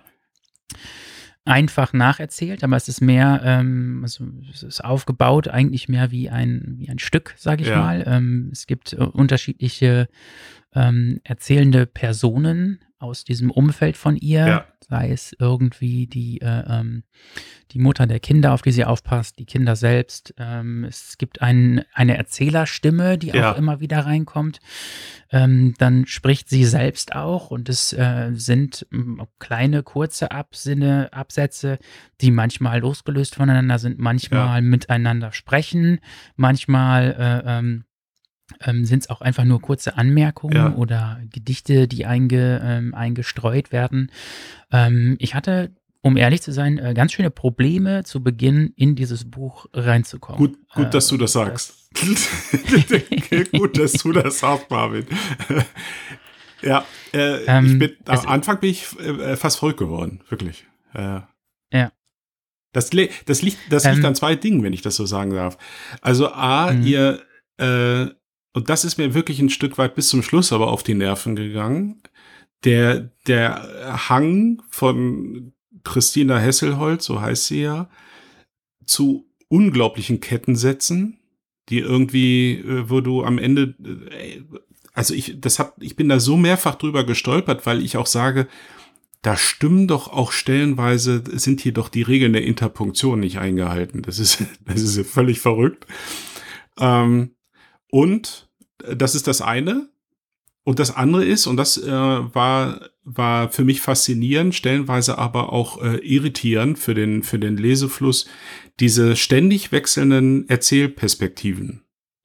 Einfach 1.45 1.93
nacherzählt, 1.93 2.63
aber 2.63 2.75
es 2.75 2.88
ist 2.88 3.01
mehr, 3.01 3.41
ähm, 3.43 3.99
also 4.03 4.25
es 4.51 4.63
ist 4.63 4.84
aufgebaut 4.84 5.47
eigentlich 5.47 5.88
mehr 5.88 6.12
wie 6.12 6.29
ein, 6.29 6.75
wie 6.77 6.89
ein 6.89 6.99
Stück, 6.99 7.36
sage 7.38 7.62
ich 7.62 7.69
ja. 7.69 7.77
mal. 7.77 8.03
Ähm, 8.08 8.49
es 8.51 8.65
gibt 8.65 8.93
äh, 8.93 8.97
unterschiedliche 8.97 10.08
ähm, 10.73 11.21
erzählende 11.23 11.86
Personen 11.86 12.79
aus 12.99 13.23
diesem 13.23 13.51
Umfeld 13.51 13.97
von 13.97 14.15
ihr. 14.15 14.47
Ja 14.47 14.65
sei 14.89 15.12
es 15.12 15.36
irgendwie 15.39 16.08
die, 16.08 16.41
äh, 16.41 16.63
ähm, 16.67 17.03
die 17.71 17.79
Mutter 17.79 18.08
der 18.08 18.19
Kinder, 18.19 18.53
auf 18.53 18.62
die 18.62 18.71
sie 18.71 18.86
aufpasst, 18.86 19.39
die 19.39 19.45
Kinder 19.45 19.75
selbst. 19.75 20.34
Ähm, 20.38 20.84
es 20.84 21.17
gibt 21.17 21.41
ein, 21.41 21.84
eine 21.93 22.17
Erzählerstimme, 22.17 23.17
die 23.17 23.29
ja. 23.29 23.51
auch 23.51 23.58
immer 23.58 23.79
wieder 23.79 24.05
reinkommt. 24.05 24.60
Ähm, 25.31 25.73
dann 25.77 26.05
spricht 26.05 26.49
sie 26.49 26.65
selbst 26.65 27.15
auch 27.15 27.51
und 27.51 27.69
es 27.69 27.93
äh, 27.93 28.31
sind 28.34 28.88
kleine, 29.39 29.84
kurze 29.84 30.31
Absinne, 30.31 31.10
Absätze, 31.12 31.79
die 32.21 32.31
manchmal 32.31 32.79
losgelöst 32.79 33.36
voneinander 33.36 33.79
sind, 33.79 33.99
manchmal 33.99 34.62
ja. 34.62 34.62
miteinander 34.62 35.31
sprechen, 35.31 35.99
manchmal 36.36 37.43
äh, 37.45 37.49
ähm, 38.62 38.86
sind 38.86 39.03
es 39.03 39.10
auch 39.10 39.21
einfach 39.21 39.43
nur 39.43 39.62
kurze 39.62 39.97
Anmerkungen 39.97 40.55
ja. 40.55 40.75
oder 40.75 41.19
Gedichte, 41.31 41.88
die 41.88 42.05
einge, 42.05 42.62
ähm, 42.63 42.93
eingestreut 42.93 43.71
werden. 43.71 44.12
Ähm, 44.71 45.15
ich 45.19 45.36
hatte, 45.36 45.71
um 46.01 46.17
ehrlich 46.17 46.41
zu 46.41 46.51
sein, 46.51 46.77
äh, 46.77 46.93
ganz 46.93 47.13
schöne 47.13 47.31
Probleme 47.31 48.03
zu 48.03 48.23
Beginn 48.23 48.73
in 48.75 48.95
dieses 48.95 49.29
Buch 49.29 49.65
reinzukommen. 49.73 50.38
Gut, 50.38 50.58
gut 50.73 50.93
dass 50.93 51.08
du 51.08 51.17
das 51.17 51.31
äh, 51.31 51.34
sagst. 51.34 51.89
Das 51.93 53.51
gut, 53.51 53.77
dass 53.77 53.93
du 53.93 54.12
das 54.12 54.39
sagst, 54.39 54.69
Marvin. 54.69 55.05
ja, 56.62 56.86
äh, 57.13 57.41
ich 57.41 57.47
ähm, 57.47 57.79
bin, 57.79 57.95
am 58.05 58.27
Anfang 58.27 58.60
bin 58.60 58.69
ich 58.71 58.86
äh, 58.99 59.36
fast 59.36 59.60
verrückt 59.60 59.79
geworden, 59.79 60.21
wirklich. 60.29 60.67
ja. 60.93 61.27
Das, 62.71 62.89
das, 62.89 62.91
liegt, 62.91 63.71
das 63.71 63.86
liegt 63.86 63.99
ähm. 63.99 64.05
an 64.05 64.15
zwei 64.15 64.36
Dingen, 64.36 64.62
wenn 64.62 64.73
ich 64.73 64.81
das 64.81 64.97
so 64.97 65.05
sagen 65.05 65.31
darf. 65.31 65.58
Also 66.01 66.34
A, 66.34 66.73
mhm. 66.73 66.86
ihr 66.86 67.21
äh, 67.58 68.08
und 68.55 68.69
das 68.69 68.85
ist 68.85 68.97
mir 68.97 69.13
wirklich 69.13 69.39
ein 69.39 69.49
Stück 69.49 69.77
weit 69.77 69.95
bis 69.95 70.07
zum 70.07 70.23
Schluss 70.23 70.53
aber 70.53 70.71
auf 70.71 70.81
die 70.81 70.93
Nerven 70.93 71.35
gegangen. 71.35 72.01
Der, 72.63 73.11
der 73.27 74.07
Hang 74.07 74.63
von 74.69 75.51
Christina 75.83 76.39
Hesselholz, 76.39 77.03
so 77.03 77.19
heißt 77.19 77.47
sie 77.47 77.63
ja, 77.63 77.89
zu 78.85 79.29
unglaublichen 79.49 80.21
Kettensätzen, 80.21 81.19
die 81.67 81.79
irgendwie, 81.79 82.53
äh, 82.53 82.89
wo 82.89 83.01
du 83.01 83.25
am 83.25 83.39
Ende, 83.39 83.75
äh, 84.09 84.41
also 84.93 85.13
ich, 85.13 85.35
das 85.41 85.59
hab, 85.59 85.75
ich 85.83 85.97
bin 85.97 86.07
da 86.07 86.21
so 86.21 86.37
mehrfach 86.37 86.75
drüber 86.75 87.03
gestolpert, 87.03 87.65
weil 87.65 87.83
ich 87.83 87.97
auch 87.97 88.07
sage, 88.07 88.47
da 89.21 89.35
stimmen 89.35 89.89
doch 89.89 90.07
auch 90.07 90.31
stellenweise, 90.31 91.23
sind 91.33 91.59
hier 91.59 91.73
doch 91.73 91.89
die 91.89 92.03
Regeln 92.03 92.31
der 92.31 92.45
Interpunktion 92.45 93.19
nicht 93.19 93.37
eingehalten. 93.37 94.01
Das 94.01 94.17
ist, 94.17 94.45
das 94.65 94.81
ist 94.81 95.09
völlig 95.09 95.41
verrückt. 95.41 95.85
Ähm, 96.79 97.35
und 97.91 98.44
das 98.77 99.15
ist 99.15 99.27
das 99.27 99.41
eine. 99.41 99.89
Und 100.63 100.79
das 100.79 100.95
andere 100.95 101.23
ist, 101.23 101.45
und 101.45 101.57
das 101.57 101.77
äh, 101.77 101.91
war, 101.91 102.89
war 103.03 103.51
für 103.51 103.63
mich 103.63 103.81
faszinierend, 103.81 104.55
stellenweise 104.55 105.19
aber 105.19 105.53
auch 105.53 105.81
äh, 105.81 105.97
irritierend 105.97 106.79
für 106.79 106.95
den, 106.95 107.21
für 107.21 107.38
den 107.38 107.55
Lesefluss, 107.55 108.25
diese 108.79 109.15
ständig 109.15 109.71
wechselnden 109.71 110.49
Erzählperspektiven. 110.49 111.83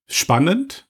Spannend. 0.09 0.89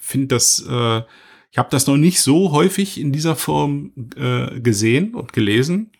Finde 0.00 0.28
das, 0.28 0.64
äh, 0.68 1.02
ich 1.50 1.58
habe 1.58 1.68
das 1.70 1.88
noch 1.88 1.96
nicht 1.96 2.20
so 2.20 2.52
häufig 2.52 3.00
in 3.00 3.12
dieser 3.12 3.34
Form 3.34 3.90
äh, 4.16 4.60
gesehen 4.60 5.16
und 5.16 5.32
gelesen, 5.32 5.90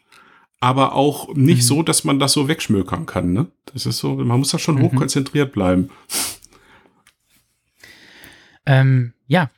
aber 0.61 0.94
auch 0.94 1.35
nicht 1.35 1.58
mhm. 1.58 1.66
so, 1.66 1.82
dass 1.82 2.04
man 2.04 2.20
das 2.20 2.35
so 2.35 2.46
wegschmökern 2.46 3.04
kann. 3.04 3.32
Ne? 3.32 3.48
Das 3.66 3.85
ist 3.85 3.98
so, 3.98 4.14
man 4.14 4.38
muss 4.38 4.52
da 4.52 4.61
schon 4.61 4.76
mhm. 4.76 4.82
hochkonzentriert 4.82 5.52
bleiben. 5.52 5.90
Ähm, 8.64 9.12
ja, 9.27 9.51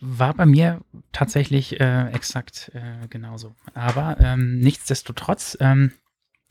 war 0.00 0.34
bei 0.34 0.46
mir 0.46 0.80
tatsächlich 1.12 1.80
äh, 1.80 2.10
exakt 2.10 2.70
äh, 2.74 3.08
genauso. 3.08 3.54
Aber 3.74 4.16
ähm, 4.20 4.58
nichtsdestotrotz 4.60 5.56
ähm, 5.60 5.92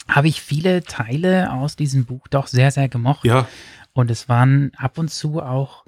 habe 0.08 0.28
ich 0.28 0.42
viele 0.42 0.84
Teile 0.84 1.52
aus 1.54 1.76
diesem 1.76 2.06
Buch 2.06 2.28
doch 2.28 2.48
sehr, 2.48 2.72
sehr 2.72 2.89
gemocht. 2.89 3.26
Ja. 3.26 3.48
Und 3.94 4.12
es 4.12 4.28
waren 4.28 4.72
ab 4.76 4.98
und 4.98 5.10
zu 5.10 5.42
auch 5.42 5.86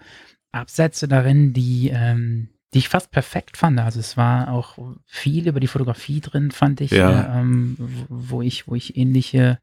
Absätze 0.51 1.07
darin, 1.07 1.53
die, 1.53 1.89
ähm, 1.89 2.49
die 2.75 2.79
ich 2.79 2.89
fast 2.89 3.09
perfekt 3.09 3.55
fand. 3.55 3.79
Also 3.79 4.01
es 4.01 4.17
war 4.17 4.51
auch 4.51 4.77
viel 5.05 5.47
über 5.47 5.61
die 5.61 5.67
Fotografie 5.67 6.19
drin, 6.19 6.51
fand 6.51 6.81
ich, 6.81 6.91
ja. 6.91 7.21
äh, 7.21 7.39
ähm, 7.39 7.77
wo 8.09 8.41
ich, 8.41 8.67
wo 8.67 8.75
ich 8.75 8.97
ähnliche 8.97 9.59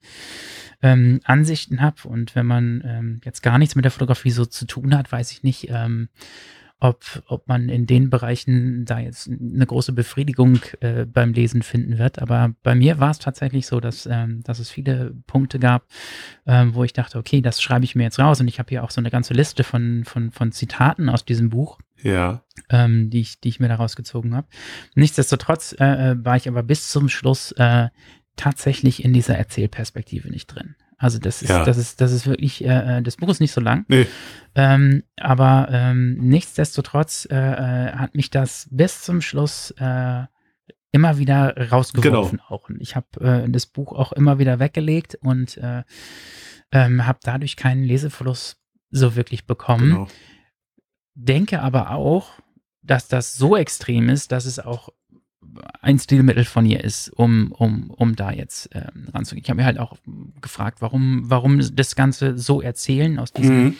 ähm, 0.80 1.20
Ansichten 1.24 1.82
habe. 1.82 2.08
Und 2.08 2.34
wenn 2.34 2.46
man 2.46 2.82
ähm, 2.86 3.20
jetzt 3.22 3.42
gar 3.42 3.58
nichts 3.58 3.74
mit 3.74 3.84
der 3.84 3.92
Fotografie 3.92 4.30
so 4.30 4.46
zu 4.46 4.64
tun 4.64 4.96
hat, 4.96 5.12
weiß 5.12 5.30
ich 5.30 5.42
nicht, 5.42 5.68
ähm, 5.68 6.08
ob, 6.80 7.04
ob 7.26 7.46
man 7.48 7.68
in 7.68 7.86
den 7.86 8.08
Bereichen 8.08 8.86
da 8.86 8.98
jetzt 8.98 9.28
eine 9.28 9.66
große 9.66 9.92
Befriedigung 9.92 10.60
äh, 10.80 11.04
beim 11.04 11.34
Lesen 11.34 11.60
finden 11.60 11.98
wird. 11.98 12.18
Aber 12.18 12.54
bei 12.62 12.74
mir 12.74 12.98
war 12.98 13.10
es 13.10 13.18
tatsächlich 13.18 13.66
so, 13.66 13.78
dass, 13.78 14.06
ähm, 14.06 14.42
dass 14.42 14.58
es 14.58 14.70
viele 14.70 15.14
Punkte 15.26 15.58
gab, 15.58 15.84
ähm, 16.46 16.74
wo 16.74 16.82
ich 16.82 16.94
dachte, 16.94 17.18
okay, 17.18 17.42
das 17.42 17.60
schreibe 17.60 17.84
ich 17.84 17.94
mir 17.94 18.04
jetzt 18.04 18.18
raus. 18.18 18.40
Und 18.40 18.48
ich 18.48 18.58
habe 18.58 18.70
hier 18.70 18.82
auch 18.82 18.90
so 18.90 19.02
eine 19.02 19.10
ganze 19.10 19.34
Liste 19.34 19.64
von, 19.64 20.04
von, 20.06 20.30
von 20.30 20.50
Zitaten 20.50 21.10
aus 21.10 21.26
diesem 21.26 21.50
Buch. 21.50 21.78
Ja. 22.02 22.42
Ähm, 22.68 23.10
die, 23.10 23.20
ich, 23.20 23.40
die 23.40 23.48
ich 23.48 23.60
mir 23.60 23.68
da 23.68 23.76
rausgezogen 23.76 24.34
habe. 24.34 24.46
Nichtsdestotrotz 24.94 25.74
äh, 25.78 25.84
äh, 26.12 26.24
war 26.24 26.36
ich 26.36 26.48
aber 26.48 26.62
bis 26.62 26.90
zum 26.90 27.08
Schluss 27.08 27.52
äh, 27.52 27.88
tatsächlich 28.36 29.04
in 29.04 29.12
dieser 29.12 29.36
Erzählperspektive 29.36 30.30
nicht 30.30 30.46
drin. 30.46 30.74
Also 31.02 31.18
das 31.18 31.42
ist, 31.42 31.50
ja. 31.50 31.64
das 31.64 31.78
ist, 31.78 32.00
das 32.00 32.12
ist 32.12 32.26
wirklich, 32.28 32.64
äh, 32.64 32.98
äh, 32.98 33.02
das 33.02 33.16
Buch 33.16 33.28
ist 33.28 33.40
nicht 33.40 33.50
so 33.50 33.60
lang. 33.60 33.84
Nee. 33.88 34.06
Ähm, 34.54 35.02
aber 35.18 35.68
ähm, 35.70 36.14
nichtsdestotrotz 36.20 37.26
äh, 37.28 37.92
hat 37.92 38.14
mich 38.14 38.30
das 38.30 38.68
bis 38.70 39.02
zum 39.02 39.20
Schluss 39.20 39.74
immer 40.94 41.18
wieder 41.18 41.70
rausgeworfen 41.70 42.38
genau. 42.38 42.48
auch. 42.48 42.68
Und 42.68 42.80
ich 42.80 42.94
habe 42.94 43.48
das 43.48 43.66
Buch 43.66 43.92
auch 43.92 44.12
immer 44.12 44.38
wieder 44.38 44.58
weggelegt 44.58 45.16
und 45.22 45.56
äh, 45.56 45.82
ähm, 46.70 47.06
habe 47.06 47.18
dadurch 47.22 47.56
keinen 47.56 47.82
Leseverlust 47.82 48.60
so 48.90 49.16
wirklich 49.16 49.46
bekommen. 49.46 49.90
Genau. 49.90 50.08
Denke 51.14 51.60
aber 51.60 51.90
auch, 51.90 52.30
dass 52.82 53.08
das 53.08 53.34
so 53.34 53.56
extrem 53.56 54.08
ist, 54.08 54.32
dass 54.32 54.44
es 54.44 54.58
auch 54.58 54.88
ein 55.82 55.98
Stilmittel 55.98 56.44
von 56.44 56.64
ihr 56.64 56.82
ist, 56.82 57.08
um, 57.10 57.52
um, 57.52 57.90
um 57.90 58.16
da 58.16 58.30
jetzt 58.32 58.70
ähm, 58.72 59.08
ranzugehen. 59.12 59.44
Ich 59.44 59.50
habe 59.50 59.60
mir 59.60 59.66
halt 59.66 59.78
auch 59.78 59.96
gefragt, 60.40 60.80
warum, 60.80 61.22
warum 61.28 61.60
das 61.74 61.94
Ganze 61.94 62.38
so 62.38 62.62
erzählen 62.62 63.18
aus 63.18 63.32
diesem 63.32 63.64
Mhm. 63.64 63.74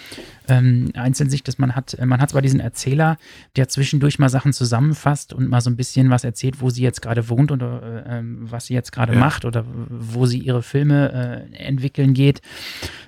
ähm, 0.48 0.90
Einzelsicht, 0.94 1.46
dass 1.48 1.58
man 1.58 1.74
hat, 1.74 1.96
man 2.04 2.20
hat 2.20 2.30
zwar 2.30 2.42
diesen 2.42 2.60
Erzähler, 2.60 3.16
der 3.56 3.68
zwischendurch 3.68 4.18
mal 4.18 4.28
Sachen 4.28 4.52
zusammenfasst 4.52 5.32
und 5.32 5.48
mal 5.48 5.60
so 5.62 5.70
ein 5.70 5.76
bisschen 5.76 6.10
was 6.10 6.24
erzählt, 6.24 6.60
wo 6.60 6.68
sie 6.68 6.82
jetzt 6.82 7.00
gerade 7.00 7.28
wohnt 7.30 7.50
oder 7.50 8.04
äh, 8.06 8.18
ähm, 8.18 8.50
was 8.50 8.66
sie 8.66 8.74
jetzt 8.74 8.92
gerade 8.92 9.14
Ja. 9.14 9.18
macht 9.20 9.44
oder 9.44 9.64
wo 9.88 10.26
sie 10.26 10.38
ihre 10.40 10.62
Filme 10.62 11.48
äh, 11.52 11.56
entwickeln 11.56 12.12
geht. 12.12 12.42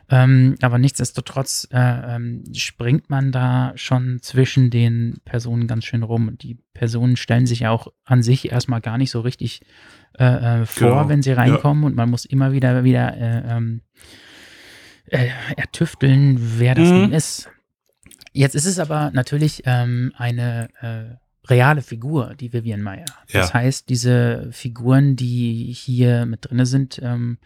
Ähm, 0.09 0.55
aber 0.63 0.79
nichtsdestotrotz 0.79 1.67
äh, 1.73 2.15
ähm, 2.17 2.45
springt 2.55 3.11
man 3.11 3.33
da 3.33 3.73
schon 3.77 4.19
zwischen 4.23 4.71
den 4.71 5.17
Personen 5.25 5.67
ganz 5.67 5.85
schön 5.85 6.03
rum. 6.03 6.29
Und 6.29 6.43
die 6.43 6.59
Personen 6.75 7.17
stellen 7.17 7.47
sich 7.47 7.61
ja 7.61 7.71
auch 7.71 7.89
an 8.05 8.23
sich 8.23 8.51
erstmal 8.53 8.81
gar 8.81 8.99
nicht 8.99 9.11
so 9.11 9.21
richtig 9.21 9.63
äh, 10.19 10.25
äh, 10.63 10.67
vor, 10.67 10.91
Genau, 10.91 11.09
wenn 11.09 11.23
sie 11.23 11.31
ja. 11.31 11.37
reinkommen. 11.37 11.85
Und 11.85 11.97
man 11.97 12.11
muss 12.11 12.25
immer 12.25 12.53
wieder 12.53 12.85
wieder 12.85 13.17
äh, 13.17 13.57
ähm, 13.57 13.81
äh, 15.07 15.29
ertüfteln, 15.57 16.37
wer 16.59 16.75
das 16.75 16.89
Mhm. 16.91 16.95
nun 17.03 17.13
ist. 17.13 17.49
Jetzt 18.33 18.55
ist 18.55 18.67
es 18.67 18.79
aber 18.79 19.11
natürlich 19.13 19.63
ähm, 19.65 20.13
eine 20.17 20.69
äh, 20.81 21.17
reale 21.49 21.83
Figur, 21.83 22.35
die 22.35 22.53
Vivian 22.53 22.83
Meyer. 22.83 23.05
Das 23.33 23.49
Ja. 23.51 23.55
heißt, 23.55 23.89
diese 23.89 24.49
Figuren, 24.51 25.15
die 25.15 25.73
hier 25.77 26.27
mit 26.27 26.51
drin 26.51 26.65
sind, 26.65 27.01
ähm, 27.03 27.39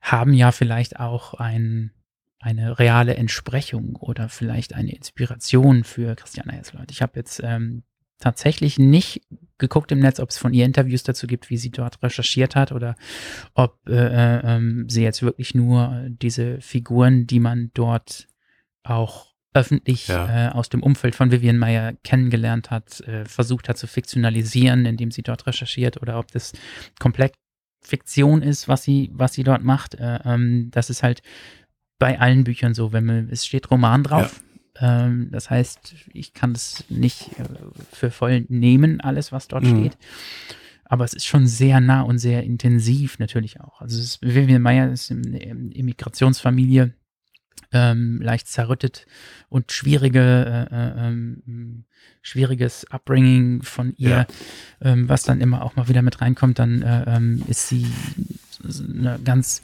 haben 0.00 0.32
ja 0.32 0.52
vielleicht 0.52 0.98
auch 1.00 1.34
ein, 1.34 1.90
eine 2.40 2.78
reale 2.78 3.16
Entsprechung 3.16 3.96
oder 3.96 4.28
vielleicht 4.28 4.72
eine 4.74 4.92
Inspiration 4.94 5.82
für 5.84 6.14
Christiane 6.14 6.52
Hesselholt. 6.52 6.90
Ich 6.92 7.02
habe 7.02 7.12
jetzt 7.16 7.40
ähm, 7.44 7.82
tatsächlich 8.18 8.78
nicht 8.78 9.22
geguckt 9.58 9.90
im 9.92 9.98
Netz, 9.98 10.20
ob 10.20 10.30
es 10.30 10.38
von 10.38 10.54
ihr 10.54 10.64
Interviews 10.64 11.02
dazu 11.02 11.26
gibt, 11.26 11.50
wie 11.50 11.56
sie 11.56 11.70
dort 11.70 12.02
recherchiert 12.02 12.54
hat 12.54 12.72
oder 12.72 12.96
ob 13.54 13.76
äh, 13.88 13.92
äh, 13.94 14.40
ähm, 14.44 14.88
sie 14.88 15.02
jetzt 15.02 15.22
wirklich 15.22 15.54
nur 15.54 16.06
diese 16.08 16.60
Figuren, 16.60 17.26
die 17.26 17.40
man 17.40 17.70
dort 17.74 18.28
auch 18.84 19.26
öffentlich 19.54 20.06
Ja. 20.08 20.48
äh, 20.48 20.52
aus 20.52 20.68
dem 20.68 20.82
Umfeld 20.82 21.16
von 21.16 21.32
Vivian 21.32 21.58
Meyer 21.58 21.94
kennengelernt 22.04 22.70
hat, 22.70 23.00
äh, 23.00 23.24
versucht 23.24 23.68
hat 23.68 23.78
zu 23.78 23.86
fiktionalisieren, 23.88 24.86
indem 24.86 25.10
sie 25.10 25.22
dort 25.22 25.46
recherchiert 25.46 26.00
oder 26.00 26.18
ob 26.18 26.30
das 26.30 26.52
komplett 27.00 27.34
Fiktion 27.80 28.42
ist, 28.42 28.68
was 28.68 28.82
sie, 28.82 29.10
was 29.12 29.32
sie 29.32 29.44
dort 29.44 29.64
macht. 29.64 29.94
Äh, 29.96 30.20
ähm, 30.24 30.68
das 30.70 30.90
ist 30.90 31.02
halt 31.02 31.22
bei 31.98 32.20
allen 32.20 32.44
Büchern 32.44 32.74
so, 32.74 32.92
wenn 32.92 33.04
man, 33.04 33.28
es 33.30 33.44
steht 33.46 33.70
Roman 33.70 34.04
drauf. 34.04 34.40
Ähm, 34.80 35.28
das 35.32 35.50
heißt, 35.50 35.94
ich 36.12 36.34
kann 36.34 36.52
das 36.52 36.84
nicht 36.88 37.38
äh, 37.38 37.44
für 37.92 38.10
voll 38.10 38.44
nehmen, 38.48 39.00
alles, 39.00 39.32
was 39.32 39.48
dort 39.48 39.64
Mhm. 39.64 39.68
steht. 39.78 39.98
Aber 40.84 41.04
es 41.04 41.12
ist 41.12 41.26
schon 41.26 41.46
sehr 41.46 41.80
nah 41.80 42.00
und 42.02 42.18
sehr 42.18 42.44
intensiv 42.44 43.18
natürlich 43.18 43.60
auch. 43.60 43.80
Also 43.82 43.98
es 43.98 44.04
ist, 44.04 44.22
Vivian 44.22 44.62
Meyer 44.62 44.90
ist 44.90 45.10
eine 45.10 45.38
Immigrationsfamilie, 45.74 46.94
ähm, 47.72 48.22
leicht 48.22 48.48
zerrüttet 48.48 49.06
und 49.50 49.70
schwierige, 49.72 50.20
äh, 50.70 50.74
äh, 50.74 51.08
ähm, 51.08 51.84
schwieriges 52.22 52.86
Upbringing 52.90 53.60
von 53.62 53.92
ihr, 53.98 54.08
Ja. 54.10 54.26
ähm, 54.80 55.08
was 55.08 55.24
dann 55.24 55.42
immer 55.42 55.62
auch 55.62 55.76
mal 55.76 55.88
wieder 55.88 56.00
mit 56.00 56.22
reinkommt, 56.22 56.58
dann 56.58 56.80
äh, 56.80 57.04
ähm, 57.16 57.42
ist 57.46 57.68
sie 57.68 57.86
eine 58.64 59.18
ganz 59.22 59.60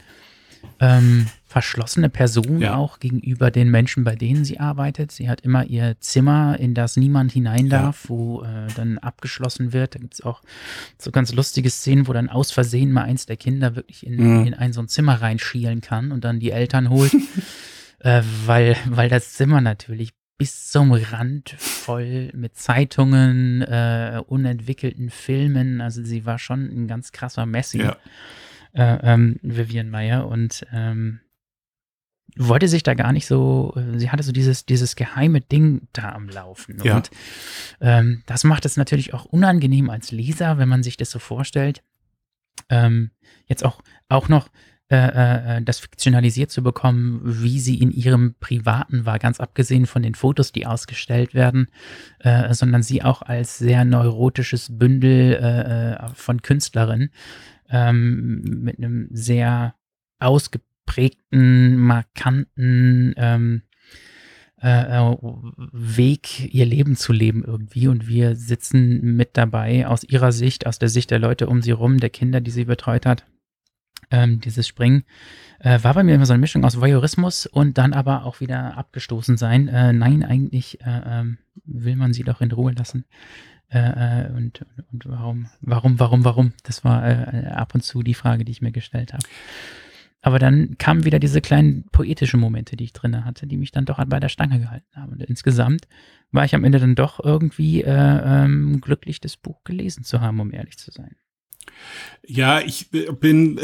ähm, 0.81 1.27
verschlossene 1.47 2.09
Person 2.09 2.61
Ja. 2.61 2.75
auch 2.75 2.99
gegenüber 2.99 3.51
den 3.51 3.71
Menschen, 3.71 4.03
bei 4.05 4.17
denen 4.17 4.45
sie 4.45 4.59
arbeitet. 4.59 5.13
Sie 5.13 5.29
hat 5.29 5.41
immer 5.43 5.65
ihr 5.67 5.97
Zimmer, 6.01 6.59
in 6.59 6.75
das 6.75 6.97
niemand 6.97 7.31
hinein 7.33 7.67
Ja. 7.69 7.83
darf, 7.83 8.05
wo 8.09 8.43
äh, 8.43 8.67
dann 8.75 8.99
abgeschlossen 8.99 9.73
wird. 9.73 9.95
Da 9.95 9.99
gibt 10.01 10.15
es 10.15 10.21
auch 10.23 10.43
so 10.99 11.11
ganz 11.13 11.33
lustige 11.33 11.71
Szenen, 11.71 12.09
wo 12.09 12.13
dann 12.13 12.29
aus 12.29 12.51
Versehen 12.51 12.91
mal 12.93 13.03
eins 13.05 13.27
der 13.27 13.37
Kinder 13.37 13.77
wirklich 13.77 14.05
in, 14.07 14.17
Mhm. 14.41 14.47
in 14.47 14.55
ein 14.55 14.73
so 14.73 14.81
ein 14.83 14.89
Zimmer 14.89 15.15
reinschielen 15.23 15.81
kann 15.81 16.11
und 16.13 16.25
dann 16.25 16.41
die 16.41 16.51
Eltern 16.51 16.91
holt, 16.91 17.13
äh, 18.01 18.23
weil, 18.47 18.77
weil 18.87 19.09
das 19.09 19.35
Zimmer 19.35 19.61
natürlich 19.61 20.11
bis 20.37 20.71
zum 20.73 20.91
Rand 20.93 21.55
voll 21.59 22.33
mit 22.35 22.57
Zeitungen, 22.57 23.63
äh, 23.63 24.21
unentwickelten 24.27 25.09
Filmen. 25.11 25.81
Also 25.81 26.03
sie 26.03 26.27
war 26.27 26.41
schon 26.41 26.65
ein 26.65 26.89
ganz 26.89 27.13
krasser 27.13 27.47
Messi 27.47 27.79
Ja. 27.79 27.97
Äh, 28.75 28.99
ähm, 29.03 29.39
Vivian 29.43 29.91
Meyer 29.91 30.27
und 30.27 30.67
ähm, 30.73 31.21
wollte 32.37 32.69
sich 32.69 32.83
da 32.83 32.95
gar 32.95 33.13
nicht 33.13 33.27
so, 33.27 33.75
äh, 33.77 33.99
sie 33.99 34.11
hatte 34.11 34.23
so 34.23 34.33
dieses, 34.33 34.67
dieses 34.67 34.97
geheime 34.97 35.41
Ding 35.41 35.89
da 35.93 36.13
am 36.13 36.29
Laufen. 36.29 36.79
Ja. 36.83 36.97
Und 36.97 37.11
ähm, 37.81 38.23
das 38.27 38.45
macht 38.45 38.65
es 38.65 38.77
natürlich 38.77 39.15
auch 39.15 39.25
unangenehm 39.25 39.91
als 39.91 40.11
Leser, 40.11 40.59
wenn 40.59 40.69
man 40.69 40.83
sich 40.83 40.97
das 40.97 41.11
so 41.11 41.19
vorstellt. 41.19 41.83
Ähm, 42.69 43.11
jetzt 43.47 43.65
auch, 43.65 43.83
auch 44.09 44.29
noch 44.29 44.49
äh, 44.91 45.57
äh, 45.57 45.63
das 45.63 45.79
fiktionalisiert 45.79 46.51
zu 46.51 46.63
bekommen, 46.63 47.21
wie 47.25 47.59
sie 47.59 47.81
in 47.81 47.91
ihrem 47.91 48.35
Privaten 48.39 49.07
war, 49.07 49.19
ganz 49.19 49.41
abgesehen 49.41 49.87
von 49.87 50.03
den 50.03 50.15
Fotos, 50.15 50.53
die 50.53 50.67
ausgestellt 50.67 51.35
werden, 51.35 51.69
äh, 52.19 52.53
sondern 52.53 52.83
sie 52.83 53.03
auch 53.03 53.23
als 53.23 53.59
sehr 53.59 53.85
neurotisches 53.85 54.77
Bündel 54.77 55.35
äh, 55.35 55.93
äh, 55.93 56.09
von 56.15 56.43
Künstlerin 56.43 57.11
ähm, 57.71 58.43
mit 58.63 58.79
einem 58.79 59.09
sehr 59.11 59.75
ausgeprägten, 60.19 61.77
markanten 61.77 63.15
ähm, 63.17 63.63
äh, 64.63 64.99
äh, 64.99 65.17
Weg, 65.73 66.55
ihr 66.55 66.65
Leben 66.65 66.97
zu 66.97 67.13
leben 67.13 67.45
irgendwie. 67.45 67.89
Und 67.89 68.09
wir 68.09 68.35
sitzen 68.35 69.15
mit 69.15 69.37
dabei 69.37 69.87
aus 69.87 70.05
ihrer 70.05 70.33
Sicht, 70.33 70.67
aus 70.67 70.79
der 70.79 70.89
Sicht 70.89 71.11
der 71.11 71.19
Leute 71.19 71.49
um 71.49 71.61
sie 71.61 71.73
rum, 71.73 71.99
der 71.99 72.11
Kinder, 72.11 72.41
die 72.41 72.51
sie 72.51 72.65
betreut 72.65 73.05
hat. 73.05 73.25
Ähm, 74.15 74.41
dieses 74.41 74.69
Springen 74.69 75.03
äh, 75.59 75.83
war 75.83 75.95
bei 75.95 76.05
mir 76.05 76.15
immer 76.15 76.27
so 76.27 76.33
eine 76.33 76.41
Mischung 76.41 76.65
aus 76.65 76.81
Voyeurismus 76.81 77.47
und 77.47 77.79
dann 77.79 77.93
aber 77.93 78.25
auch 78.25 78.39
wieder 78.39 78.77
abgestoßen 78.77 79.37
sein. 79.37 79.67
Äh, 79.67 79.93
nein, 79.93 80.23
eigentlich 80.23 80.81
äh, 80.83 81.01
ähm, 81.05 81.39
will 81.65 81.97
man 81.97 82.13
sie 82.13 82.23
doch 82.23 82.41
in 82.41 82.53
Ruhe 82.53 82.73
lassen. 82.73 83.05
Äh, 83.71 84.27
äh, 84.27 84.33
und, 84.33 84.65
und 84.93 85.09
warum, 85.09 85.49
warum, 85.61 85.99
warum, 85.99 86.25
warum? 86.25 86.53
Das 86.63 86.85
war 86.85 87.05
äh, 87.05 87.47
ab 87.47 87.75
und 87.75 87.81
zu 87.83 88.05
die 88.05 88.15
Frage, 88.15 88.45
die 88.45 88.53
ich 88.53 88.63
mir 88.63 88.71
gestellt 88.71 89.13
habe. 89.13 89.25
Aber 90.23 90.39
dann 90.39 90.79
kamen 90.79 91.05
wieder 91.05 91.19
diese 91.19 91.41
kleinen 91.41 91.85
poetischen 91.91 92.39
Momente, 92.39 92.77
die 92.77 92.85
ich 92.85 92.93
drinne 92.93 93.25
hatte, 93.25 93.47
die 93.47 93.57
mich 93.57 93.73
dann 93.73 93.85
doch 93.85 94.03
bei 94.07 94.21
der 94.21 94.29
Stange 94.29 94.61
gehalten 94.61 94.95
haben. 94.95 95.13
Und 95.13 95.23
insgesamt 95.23 95.89
war 96.31 96.45
ich 96.45 96.55
am 96.55 96.65
Ende 96.65 96.79
dann 96.79 96.95
doch 96.95 97.23
irgendwie 97.23 97.83
äh, 97.83 98.45
ähm, 98.45 98.81
glücklich, 98.81 99.21
das 99.21 99.37
Buch 99.37 99.65
gelesen 99.65 100.05
zu 100.05 100.21
haben, 100.21 100.41
um 100.41 100.53
ehrlich 100.53 100.79
zu 100.79 100.93
sein. 100.93 101.17
Ja, 102.27 102.61
ich 102.61 102.89
bin, 102.91 103.61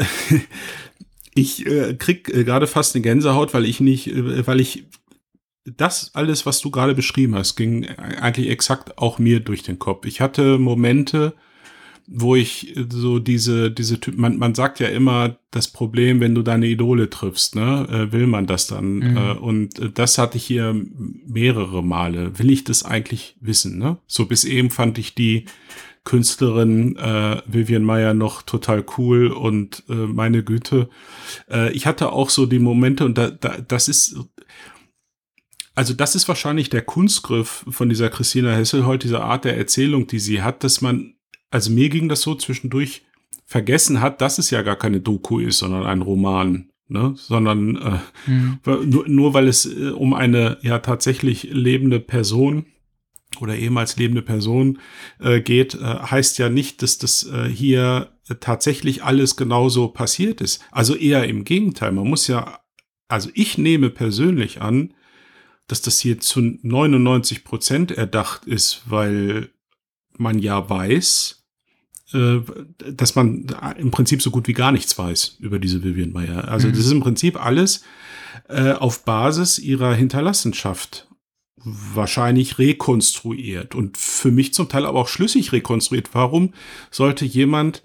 ich 1.33 1.65
äh, 1.65 1.95
krieg 1.95 2.29
äh, 2.29 2.43
gerade 2.43 2.67
fast 2.67 2.95
eine 2.95 3.01
Gänsehaut, 3.01 3.53
weil 3.53 3.65
ich 3.65 3.79
nicht, 3.79 4.07
äh, 4.07 4.45
weil 4.45 4.59
ich 4.59 4.85
das 5.65 6.11
alles, 6.15 6.45
was 6.45 6.59
du 6.59 6.71
gerade 6.71 6.95
beschrieben 6.95 7.35
hast, 7.35 7.55
ging 7.55 7.87
eigentlich 7.87 8.49
exakt 8.49 8.97
auch 8.97 9.19
mir 9.19 9.39
durch 9.39 9.63
den 9.63 9.79
Kopf. 9.79 10.05
Ich 10.05 10.19
hatte 10.19 10.57
Momente, 10.57 11.33
wo 12.07 12.35
ich 12.35 12.73
so 12.89 13.19
diese, 13.19 13.71
diese 13.71 13.99
Typ, 13.99 14.17
man, 14.17 14.37
man 14.37 14.55
sagt 14.55 14.79
ja 14.79 14.87
immer, 14.87 15.37
das 15.51 15.67
Problem, 15.67 16.19
wenn 16.19 16.35
du 16.35 16.41
deine 16.41 16.67
Idole 16.67 17.09
triffst, 17.09 17.55
ne, 17.55 17.87
äh, 17.89 18.11
will 18.11 18.27
man 18.27 18.47
das 18.47 18.67
dann. 18.67 18.95
Mhm. 18.95 19.17
Äh, 19.17 19.31
und 19.33 19.79
äh, 19.79 19.91
das 19.91 20.17
hatte 20.17 20.37
ich 20.37 20.45
hier 20.45 20.75
mehrere 21.25 21.83
Male. 21.83 22.37
Will 22.39 22.51
ich 22.51 22.63
das 22.63 22.83
eigentlich 22.83 23.35
wissen, 23.39 23.77
ne? 23.77 23.97
So 24.07 24.25
bis 24.25 24.43
eben 24.43 24.71
fand 24.71 24.97
ich 24.97 25.13
die 25.15 25.45
Künstlerin 26.03 26.95
äh, 26.97 27.41
Vivian 27.45 27.83
Meyer 27.83 28.13
noch 28.13 28.41
total 28.41 28.83
cool 28.97 29.27
und 29.27 29.83
äh, 29.87 29.93
meine 29.93 30.43
Güte. 30.43 30.89
Äh, 31.49 31.71
ich 31.73 31.85
hatte 31.85 32.11
auch 32.11 32.29
so 32.29 32.45
die 32.45 32.59
Momente 32.59 33.05
und 33.05 33.17
da, 33.17 33.29
da, 33.29 33.57
das 33.67 33.87
ist 33.87 34.17
also 35.73 35.93
das 35.93 36.15
ist 36.15 36.27
wahrscheinlich 36.27 36.69
der 36.69 36.81
Kunstgriff 36.81 37.65
von 37.69 37.87
dieser 37.87 38.09
Christina 38.09 38.53
Hesselholt, 38.53 39.03
dieser 39.03 39.23
Art 39.23 39.45
der 39.45 39.57
Erzählung, 39.57 40.05
die 40.07 40.19
sie 40.19 40.41
hat, 40.41 40.63
dass 40.63 40.81
man, 40.81 41.13
also 41.49 41.71
mir 41.71 41.89
ging 41.89 42.09
das 42.09 42.21
so 42.21 42.35
zwischendurch, 42.35 43.03
vergessen 43.45 43.99
hat, 43.99 44.21
dass 44.21 44.37
es 44.37 44.49
ja 44.49 44.61
gar 44.61 44.77
keine 44.77 45.01
Doku 45.01 45.39
ist, 45.39 45.57
sondern 45.59 45.85
ein 45.85 46.01
Roman, 46.01 46.69
ne? 46.87 47.13
Sondern 47.17 47.75
äh, 47.75 47.99
Mhm. 48.29 48.59
nur, 48.85 49.07
nur 49.09 49.33
weil 49.33 49.49
es 49.49 49.65
äh, 49.65 49.89
um 49.89 50.13
eine 50.13 50.57
ja 50.61 50.79
tatsächlich 50.79 51.43
lebende 51.51 51.99
Person 51.99 52.65
oder 53.39 53.55
ehemals 53.55 53.97
lebende 53.97 54.21
Person 54.21 54.79
äh, 55.19 55.41
geht, 55.41 55.75
äh, 55.75 55.79
heißt 55.79 56.37
ja 56.37 56.49
nicht, 56.49 56.81
dass 56.81 56.97
das 56.97 57.23
äh, 57.23 57.47
hier 57.47 58.11
tatsächlich 58.39 59.03
alles 59.03 59.35
genauso 59.35 59.87
passiert 59.87 60.41
ist. 60.41 60.61
Also 60.71 60.95
eher 60.95 61.27
im 61.27 61.43
Gegenteil. 61.43 61.91
Man 61.91 62.07
muss 62.07 62.27
ja, 62.27 62.59
also 63.07 63.29
ich 63.33 63.57
nehme 63.57 63.89
persönlich 63.89 64.61
an, 64.61 64.93
dass 65.67 65.81
das 65.81 65.99
hier 65.99 66.19
zu 66.19 66.41
99 66.41 67.43
Prozent 67.43 67.91
erdacht 67.91 68.45
ist, 68.45 68.83
weil 68.85 69.49
man 70.17 70.39
ja 70.39 70.69
weiß, 70.69 71.43
äh, 72.13 72.39
dass 72.91 73.15
man 73.15 73.47
im 73.77 73.91
Prinzip 73.91 74.21
so 74.21 74.31
gut 74.31 74.47
wie 74.47 74.53
gar 74.53 74.71
nichts 74.71 74.97
weiß 74.97 75.37
über 75.39 75.59
diese 75.59 75.83
Vivian 75.83 76.11
Meyer. 76.11 76.47
Also 76.47 76.67
mhm. 76.67 76.73
das 76.73 76.85
ist 76.85 76.91
im 76.91 77.01
Prinzip 77.01 77.43
alles 77.43 77.83
äh, 78.49 78.73
auf 78.73 79.05
Basis 79.05 79.59
ihrer 79.59 79.93
Hinterlassenschaft 79.95 81.07
wahrscheinlich 81.63 82.57
rekonstruiert 82.57 83.75
und 83.75 83.97
für 83.97 84.31
mich 84.31 84.53
zum 84.53 84.69
Teil 84.69 84.85
aber 84.85 84.99
auch 84.99 85.07
schlüssig 85.07 85.51
rekonstruiert. 85.51 86.09
Warum 86.13 86.53
sollte 86.89 87.25
jemand 87.25 87.83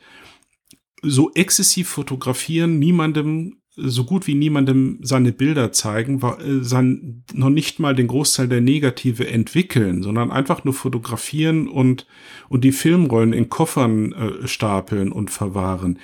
so 1.03 1.31
exzessiv 1.35 1.89
fotografieren, 1.89 2.79
niemandem 2.79 3.59
so 3.77 4.05
gut 4.05 4.27
wie 4.27 4.35
niemandem 4.35 4.99
seine 5.03 5.33
Bilder 5.33 5.71
zeigen, 5.71 6.23
äh, 6.23 6.65
sein, 6.65 7.25
noch 7.35 7.51
nicht 7.51 7.79
mal 7.79 7.95
den 7.95 8.07
Großteil 8.07 8.49
der 8.49 8.63
Negative 8.63 9.29
entwickeln, 9.29 10.03
sondern 10.03 10.31
einfach 10.31 10.65
nur 10.65 10.73
fotografieren 10.73 11.69
und, 11.69 12.07
und 12.49 12.65
die 12.65 12.73
Filmrollen 12.73 13.35
in 13.35 13.51
Koffern 13.51 14.13
äh, 14.13 14.49
stapeln 14.49 15.13
und 15.13 15.31
verwahren. 15.31 15.99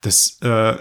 Das, 0.00 0.38
äh, 0.40 0.76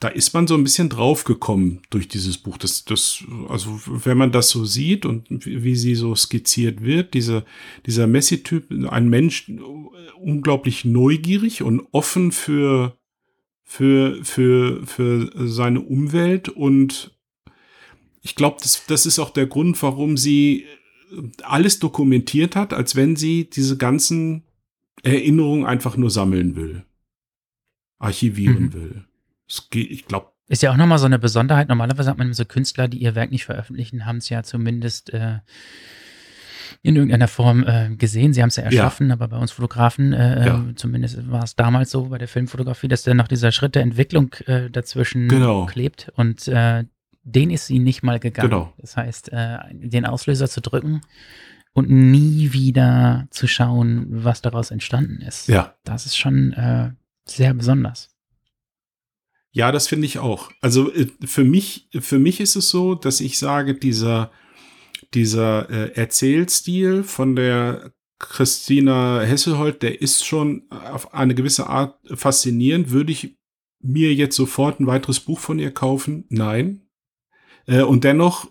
da 0.00 0.08
ist 0.08 0.32
man 0.32 0.46
so 0.46 0.54
ein 0.54 0.64
bisschen 0.64 0.88
draufgekommen 0.88 1.82
durch 1.90 2.08
dieses 2.08 2.38
Buch. 2.38 2.56
Das, 2.56 2.86
das, 2.86 3.22
also 3.48 3.78
wenn 3.86 4.16
man 4.16 4.32
das 4.32 4.48
so 4.48 4.64
sieht 4.64 5.04
und 5.04 5.28
wie, 5.44 5.62
wie 5.62 5.76
sie 5.76 5.94
so 5.94 6.14
skizziert 6.14 6.82
wird, 6.82 7.12
diese, 7.12 7.44
dieser 7.84 8.06
Messi-Typ, 8.06 8.70
ein 8.88 9.10
Mensch 9.10 9.50
unglaublich 10.18 10.86
neugierig 10.86 11.62
und 11.62 11.86
offen 11.92 12.32
für 12.32 12.96
für, 13.62 14.24
für, 14.24 14.84
für 14.84 15.30
seine 15.46 15.80
Umwelt 15.80 16.48
und 16.48 17.16
ich 18.20 18.34
glaube, 18.34 18.56
das, 18.60 18.84
das 18.86 19.06
ist 19.06 19.20
auch 19.20 19.30
der 19.30 19.46
Grund, 19.46 19.80
warum 19.80 20.16
sie 20.16 20.66
alles 21.42 21.78
dokumentiert 21.78 22.56
hat, 22.56 22.72
als 22.72 22.96
wenn 22.96 23.14
sie 23.14 23.48
diese 23.48 23.76
ganzen 23.76 24.42
Erinnerungen 25.04 25.66
einfach 25.66 25.96
nur 25.96 26.10
sammeln 26.10 26.56
will, 26.56 26.84
archivieren 28.00 28.64
mhm. 28.64 28.72
will. 28.72 29.04
Geht, 29.70 29.90
ich 29.90 30.06
glaube. 30.06 30.28
Ist 30.48 30.62
ja 30.62 30.72
auch 30.72 30.76
nochmal 30.76 30.98
so 30.98 31.06
eine 31.06 31.18
Besonderheit. 31.18 31.68
Normalerweise 31.68 32.10
hat 32.10 32.18
man 32.18 32.32
so 32.32 32.44
Künstler, 32.44 32.88
die 32.88 32.98
ihr 32.98 33.14
Werk 33.14 33.30
nicht 33.30 33.44
veröffentlichen, 33.44 34.04
haben 34.04 34.16
es 34.16 34.28
ja 34.28 34.42
zumindest 34.42 35.12
äh, 35.12 35.38
in 36.82 36.96
irgendeiner 36.96 37.28
Form 37.28 37.64
äh, 37.66 37.90
gesehen. 37.94 38.32
Sie 38.32 38.42
haben 38.42 38.48
es 38.48 38.56
ja 38.56 38.64
erschaffen, 38.64 39.08
ja. 39.08 39.14
aber 39.14 39.28
bei 39.28 39.36
uns 39.36 39.52
Fotografen, 39.52 40.12
äh, 40.12 40.46
ja. 40.46 40.54
Ähm, 40.54 40.76
zumindest 40.76 41.30
war 41.30 41.44
es 41.44 41.56
damals 41.56 41.90
so 41.90 42.08
bei 42.08 42.18
der 42.18 42.28
Filmfotografie, 42.28 42.88
dass 42.88 43.02
dann 43.02 43.18
noch 43.18 43.28
dieser 43.28 43.52
Schritt 43.52 43.74
der 43.74 43.82
Entwicklung 43.82 44.34
äh, 44.46 44.70
dazwischen 44.70 45.28
genau. 45.28 45.66
klebt 45.66 46.10
und 46.16 46.48
äh, 46.48 46.84
den 47.22 47.50
ist 47.50 47.66
sie 47.66 47.78
nicht 47.78 48.02
mal 48.02 48.18
gegangen. 48.18 48.50
Genau. 48.50 48.72
Das 48.78 48.96
heißt, 48.96 49.32
äh, 49.32 49.58
den 49.72 50.06
Auslöser 50.06 50.48
zu 50.48 50.60
drücken 50.60 51.02
und 51.72 51.90
nie 51.90 52.52
wieder 52.52 53.26
zu 53.30 53.46
schauen, 53.46 54.06
was 54.08 54.42
daraus 54.42 54.70
entstanden 54.70 55.20
ist. 55.22 55.48
Ja. 55.48 55.74
Das 55.84 56.06
ist 56.06 56.16
schon 56.16 56.52
äh, 56.54 56.90
sehr 57.26 57.54
besonders. 57.54 58.09
Ja, 59.52 59.72
das 59.72 59.88
finde 59.88 60.06
ich 60.06 60.18
auch. 60.18 60.50
Also 60.60 60.92
für 61.24 61.44
mich, 61.44 61.88
für 62.00 62.18
mich 62.18 62.40
ist 62.40 62.56
es 62.56 62.70
so, 62.70 62.94
dass 62.94 63.20
ich 63.20 63.38
sage, 63.38 63.74
dieser 63.74 64.30
dieser 65.14 65.68
äh, 65.70 65.92
Erzählstil 65.94 67.02
von 67.02 67.36
der 67.36 67.92
Christina 68.18 69.20
Hesselholt, 69.22 69.82
der 69.82 70.00
ist 70.00 70.26
schon 70.26 70.64
auf 70.70 71.14
eine 71.14 71.34
gewisse 71.34 71.68
Art 71.68 71.98
faszinierend. 72.14 72.90
Würde 72.90 73.12
ich 73.12 73.38
mir 73.80 74.14
jetzt 74.14 74.36
sofort 74.36 74.78
ein 74.78 74.86
weiteres 74.86 75.20
Buch 75.20 75.40
von 75.40 75.58
ihr 75.58 75.72
kaufen? 75.72 76.26
Nein. 76.28 76.82
Äh, 77.66 77.82
und 77.82 78.04
dennoch, 78.04 78.50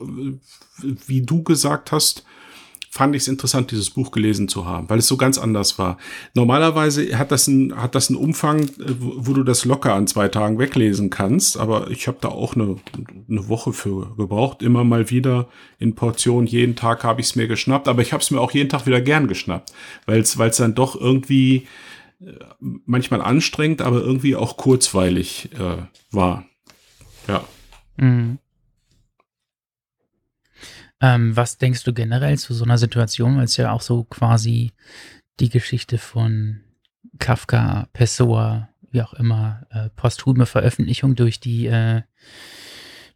wie 0.82 1.22
du 1.22 1.44
gesagt 1.44 1.92
hast, 1.92 2.26
fand 2.92 3.16
ich 3.16 3.22
es 3.22 3.28
interessant, 3.28 3.70
dieses 3.70 3.92
Buch 3.92 4.12
gelesen 4.12 4.48
zu 4.48 4.66
haben, 4.66 4.90
weil 4.90 4.98
es 4.98 5.08
so 5.08 5.16
ganz 5.16 5.38
anders 5.38 5.78
war. 5.78 5.98
Normalerweise 6.34 7.18
hat 7.18 7.32
das, 7.32 7.48
ein, 7.48 7.76
hat 7.80 7.94
das 7.94 8.10
einen 8.10 8.18
Umfang, 8.18 8.64
äh, 8.64 8.96
wo 8.98 9.34
du 9.34 9.44
das 9.44 9.64
locker 9.66 9.94
an 9.94 10.08
zwei 10.08 10.28
Tagen 10.28 10.58
weglesen 10.58 11.10
kannst, 11.10 11.58
aber 11.58 11.92
ich 11.92 12.08
habe 12.08 12.18
da 12.20 12.30
auch 12.30 12.56
eine, 12.56 12.78
eine 13.30 13.48
Woche 13.48 13.74
für 13.74 14.16
gebraucht, 14.16 14.64
immer 14.64 14.84
mal 14.84 15.10
wieder 15.12 15.48
in 15.78 15.94
Portionen. 15.94 16.48
Jeden 16.48 16.76
Tag 16.76 17.04
habe 17.04 17.22
ich 17.22 17.28
es 17.28 17.36
mir 17.36 17.48
geschnappt, 17.48 17.88
aber 17.88 18.02
ich 18.02 18.12
habe 18.12 18.24
es 18.24 18.32
mir 18.32 18.42
auch 18.42 18.52
jeden 18.52 18.70
Tag 18.70 18.88
wieder 18.88 19.02
gern 19.02 19.28
geschnappt, 19.28 19.72
weil 20.08 20.22
es 20.22 20.58
dann 20.58 20.74
doch 20.74 21.00
irgendwie 21.00 21.68
äh, 22.22 22.34
manchmal 22.86 23.22
anstrengend, 23.22 23.84
aber 23.84 24.02
irgendwie 24.02 24.36
auch 24.36 24.58
kurzweilig 24.58 25.50
äh, 25.54 25.84
war. 26.12 26.46
Ja. 27.28 27.44
Mhm. 27.98 28.40
Ähm, 31.02 31.36
was 31.36 31.58
denkst 31.58 31.84
du 31.84 31.94
generell 31.94 32.38
zu 32.38 32.54
so 32.54 32.66
einer 32.66 32.78
Situation, 32.78 33.38
weil 33.38 33.46
es 33.46 33.58
ja 33.58 33.72
auch 33.72 33.82
so 33.82 34.04
quasi 34.04 34.72
die 35.40 35.50
Geschichte 35.50 35.98
von 35.98 36.62
Kafka, 37.20 37.88
Pessoa, 37.94 38.70
wie 38.92 39.02
auch 39.02 39.14
immer, 39.14 39.66
äh, 39.70 39.90
posthume 39.96 40.46
Veröffentlichung 40.46 41.16
durch 41.16 41.40
die, 41.40 41.68
äh, 41.68 42.02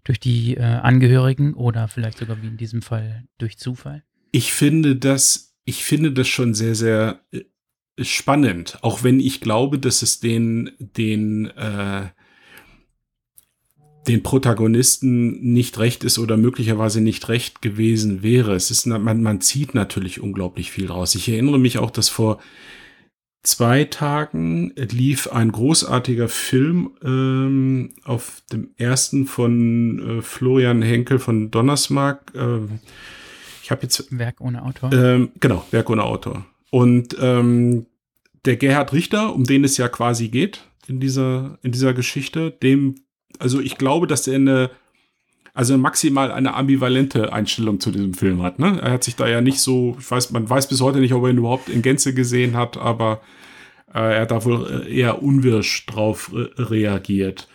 durch 0.03 0.19
die 0.19 0.55
äh, 0.55 0.61
Angehörigen 0.61 1.53
oder 1.53 1.87
vielleicht 1.87 2.17
sogar 2.19 2.41
wie 2.41 2.47
in 2.47 2.57
diesem 2.57 2.81
Fall 2.81 3.25
durch 3.37 3.57
Zufall? 3.57 4.03
Ich 4.31 4.53
finde 4.53 4.95
das, 4.95 5.55
ich 5.65 5.83
finde 5.83 6.11
das 6.11 6.27
schon 6.27 6.53
sehr, 6.53 6.75
sehr 6.75 7.19
äh, 7.31 7.43
spannend, 8.03 8.77
auch 8.81 9.03
wenn 9.03 9.19
ich 9.19 9.41
glaube, 9.41 9.79
dass 9.79 10.01
es 10.01 10.19
den, 10.19 10.71
den, 10.79 11.47
äh, 11.57 12.07
den 14.07 14.23
Protagonisten 14.23 15.53
nicht 15.53 15.79
recht 15.79 16.03
ist 16.03 16.19
oder 16.19 16.37
möglicherweise 16.37 17.01
nicht 17.01 17.29
recht 17.29 17.61
gewesen 17.61 18.21
wäre. 18.21 18.53
Es 18.53 18.69
ist, 18.69 18.85
man, 18.85 19.21
man 19.21 19.41
zieht 19.41 19.73
natürlich 19.73 20.21
unglaublich 20.21 20.71
viel 20.71 20.87
raus. 20.87 21.15
Ich 21.15 21.29
erinnere 21.29 21.59
mich 21.59 21.77
auch, 21.77 21.91
dass 21.91 22.09
vor 22.09 22.39
zwei 23.43 23.83
Tagen 23.85 24.73
lief 24.75 25.27
ein 25.31 25.51
großartiger 25.51 26.29
Film 26.29 26.91
ähm, 27.03 27.93
auf 28.03 28.41
dem 28.51 28.71
ersten 28.77 29.25
von 29.25 30.19
äh, 30.19 30.21
Florian 30.21 30.81
Henkel 30.81 31.19
von 31.19 31.51
Donnersmark. 31.51 32.33
Äh, 32.35 32.59
ich 33.61 33.71
habe 33.71 33.83
jetzt 33.83 34.17
Werk 34.17 34.41
ohne 34.41 34.63
Autor. 34.63 34.91
Ähm, 34.91 35.31
genau, 35.39 35.65
Werk 35.71 35.89
ohne 35.89 36.03
Autor. 36.03 36.45
Und 36.71 37.15
ähm, 37.21 37.85
der 38.45 38.57
Gerhard 38.57 38.91
Richter, 38.91 39.33
um 39.33 39.43
den 39.43 39.63
es 39.63 39.77
ja 39.77 39.87
quasi 39.87 40.27
geht 40.27 40.67
in 40.87 40.99
dieser 40.99 41.59
in 41.61 41.71
dieser 41.71 41.93
Geschichte, 41.93 42.51
dem 42.51 42.95
also 43.39 43.59
ich 43.59 43.77
glaube, 43.77 44.07
dass 44.07 44.27
er 44.27 44.35
eine, 44.35 44.71
also 45.53 45.77
maximal 45.77 46.31
eine 46.31 46.53
ambivalente 46.55 47.31
Einstellung 47.33 47.79
zu 47.79 47.91
diesem 47.91 48.13
Film 48.13 48.41
hat. 48.41 48.59
Ne? 48.59 48.79
Er 48.81 48.91
hat 48.91 49.03
sich 49.03 49.15
da 49.15 49.27
ja 49.27 49.41
nicht 49.41 49.59
so, 49.59 49.97
ich 49.99 50.09
weiß, 50.09 50.31
man 50.31 50.49
weiß 50.49 50.67
bis 50.67 50.81
heute 50.81 50.99
nicht, 50.99 51.13
ob 51.13 51.23
er 51.23 51.29
ihn 51.29 51.37
überhaupt 51.37 51.69
in 51.69 51.81
Gänze 51.81 52.13
gesehen 52.13 52.57
hat, 52.57 52.77
aber 52.77 53.21
äh, 53.93 54.15
er 54.15 54.21
hat 54.21 54.31
da 54.31 54.43
wohl 54.45 54.87
eher 54.89 55.21
unwirsch 55.21 55.85
drauf 55.85 56.31
re 56.33 56.49
reagiert. 56.57 57.47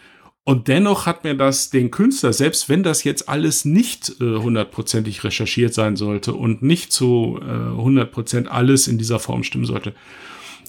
Und 0.45 0.69
dennoch 0.69 1.05
hat 1.05 1.25
mir 1.25 1.35
das 1.35 1.69
den 1.69 1.91
Künstler, 1.91 2.33
selbst 2.33 2.71
wenn 2.71 2.83
das 2.83 3.05
jetzt 3.05 3.29
alles 3.29 3.67
nicht 3.67 4.19
äh, 4.21 4.37
hundertprozentig 4.37 5.23
recherchiert 5.23 5.75
sein 5.75 5.97
sollte 5.97 6.33
und 6.33 6.63
nicht 6.63 6.91
zu 6.91 7.39
hundertprozent 7.43 8.47
äh, 8.47 8.51
alles 8.51 8.89
in 8.89 8.97
dieser 8.97 9.19
Form 9.19 9.43
stimmen 9.43 9.67
sollte, 9.67 9.95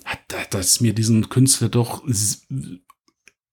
hat 0.03 0.19
das 0.49 0.81
mir 0.81 0.93
diesen 0.93 1.29
Künstler 1.29 1.69
doch 1.69 2.03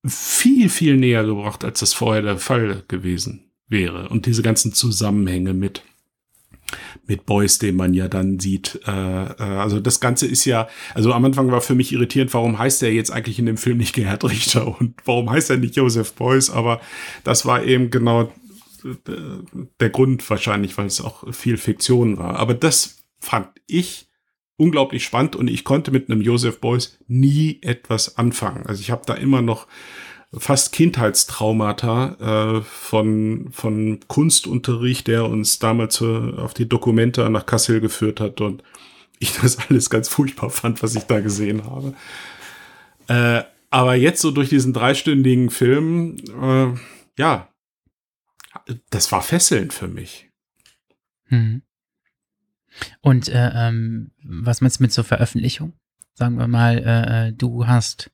viel, 0.08 0.68
viel 0.68 0.96
näher 0.96 1.24
gebracht, 1.24 1.64
als 1.64 1.80
das 1.80 1.92
vorher 1.94 2.22
der 2.22 2.38
Fall 2.38 2.82
gewesen 2.88 3.50
wäre. 3.68 4.08
Und 4.08 4.26
diese 4.26 4.42
ganzen 4.42 4.72
Zusammenhänge 4.72 5.54
mit 5.54 5.82
mit 7.06 7.26
Boys, 7.26 7.58
den 7.58 7.76
man 7.76 7.94
ja 7.94 8.08
dann 8.08 8.40
sieht. 8.40 8.80
Äh, 8.86 8.90
äh, 8.90 9.42
also 9.42 9.80
das 9.80 10.00
Ganze 10.00 10.26
ist 10.26 10.44
ja, 10.44 10.68
also 10.94 11.12
am 11.12 11.24
Anfang 11.24 11.50
war 11.50 11.60
für 11.60 11.74
mich 11.74 11.92
irritierend, 11.92 12.34
warum 12.34 12.58
heißt 12.58 12.82
er 12.82 12.92
jetzt 12.92 13.10
eigentlich 13.10 13.38
in 13.38 13.46
dem 13.46 13.56
Film 13.56 13.78
nicht 13.78 13.94
Gerhard 13.94 14.24
Richter 14.24 14.78
und 14.80 14.94
warum 15.04 15.30
heißt 15.30 15.50
er 15.50 15.58
nicht 15.58 15.76
Joseph 15.76 16.14
Beuys, 16.14 16.50
aber 16.50 16.80
das 17.24 17.46
war 17.46 17.62
eben 17.62 17.90
genau 17.90 18.32
äh, 18.84 19.12
der 19.80 19.90
Grund 19.90 20.28
wahrscheinlich, 20.28 20.76
weil 20.76 20.86
es 20.86 21.00
auch 21.00 21.32
viel 21.32 21.56
Fiktion 21.56 22.18
war. 22.18 22.36
Aber 22.36 22.54
das 22.54 23.04
fand 23.20 23.48
ich 23.66 24.08
unglaublich 24.56 25.04
spannend 25.04 25.36
und 25.36 25.48
ich 25.48 25.64
konnte 25.64 25.90
mit 25.90 26.10
einem 26.10 26.20
Joseph 26.20 26.60
Beuys 26.60 26.98
nie 27.08 27.58
etwas 27.62 28.16
anfangen. 28.16 28.66
Also 28.66 28.80
ich 28.80 28.90
habe 28.90 29.02
da 29.06 29.14
immer 29.14 29.42
noch 29.42 29.66
fast 30.32 30.72
Kindheitstraumata 30.72 32.58
äh, 32.58 32.62
von, 32.62 33.48
von 33.52 34.00
Kunstunterricht, 34.08 35.06
der 35.06 35.26
uns 35.26 35.58
damals 35.58 36.00
äh, 36.00 36.04
auf 36.04 36.54
die 36.54 36.68
Dokumente 36.68 37.28
nach 37.30 37.46
Kassel 37.46 37.80
geführt 37.80 38.20
hat 38.20 38.40
und 38.40 38.62
ich 39.18 39.32
das 39.34 39.58
alles 39.68 39.90
ganz 39.90 40.08
furchtbar 40.08 40.50
fand, 40.50 40.82
was 40.82 40.94
ich 40.94 41.04
da 41.04 41.20
gesehen 41.20 41.64
habe. 41.64 41.94
Äh, 43.08 43.44
aber 43.70 43.94
jetzt 43.94 44.20
so 44.20 44.30
durch 44.30 44.48
diesen 44.48 44.72
dreistündigen 44.72 45.50
Film, 45.50 46.16
äh, 46.40 46.78
ja, 47.18 47.48
das 48.90 49.12
war 49.12 49.22
fesselnd 49.22 49.72
für 49.72 49.88
mich. 49.88 50.30
Hm. 51.28 51.62
Und 53.00 53.28
äh, 53.28 53.50
ähm, 53.54 54.10
was 54.22 54.60
meinst 54.60 54.80
du 54.80 54.84
mit 54.84 54.92
so 54.92 55.02
Veröffentlichung? 55.02 55.74
Sagen 56.14 56.38
wir 56.38 56.48
mal, 56.48 56.78
äh, 56.78 57.28
äh, 57.28 57.32
du 57.32 57.66
hast 57.66 58.10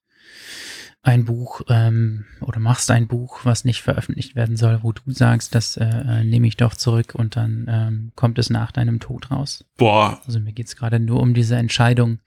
ein 1.03 1.25
Buch 1.25 1.63
ähm, 1.69 2.27
oder 2.41 2.61
machst 2.61 2.91
ein 2.91 3.09
Buch, 3.09 3.41
was 3.45 3.65
nicht 3.65 3.83
veröffentlicht 3.83 4.37
werden 4.37 4.57
soll, 4.57 4.81
wo 4.83 4.93
du 4.93 5.03
sagst, 5.07 5.55
das 5.55 5.77
äh, 5.77 5.85
äh, 5.85 6.25
nehme 6.25 6.47
ich 6.47 6.57
doch 6.57 6.75
zurück 6.75 7.15
und 7.15 7.35
dann 7.35 7.67
ähm, 7.69 8.13
kommt 8.15 8.39
es 8.39 8.51
nach 8.51 8.71
deinem 8.71 9.01
Tod 9.01 9.31
raus. 9.31 9.65
Boah. 9.77 10.21
Also 10.27 10.39
mir 10.39 10.53
geht 10.53 10.69
es 10.69 10.77
gerade 10.77 11.01
nur 11.01 11.21
um 11.21 11.35
diese 11.35 11.57
Entscheidung, 11.57 12.21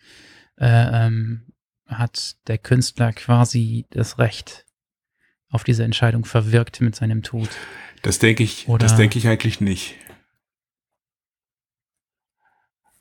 äh, 0.58 1.06
ähm, 1.06 1.44
hat 1.88 2.36
der 2.48 2.58
Künstler 2.58 3.14
quasi 3.14 3.86
das 3.92 4.20
Recht 4.20 4.66
auf 5.50 5.64
diese 5.64 5.84
Entscheidung 5.84 6.26
verwirkt 6.26 6.82
mit 6.82 6.96
seinem 6.96 7.24
Tod. 7.24 7.50
Das 8.02 8.20
denke 8.20 8.44
ich, 8.44 8.68
Oder 8.68 8.86
das 8.86 8.98
denke 8.98 9.18
ich 9.18 9.28
eigentlich 9.28 9.62
nicht. 9.62 9.96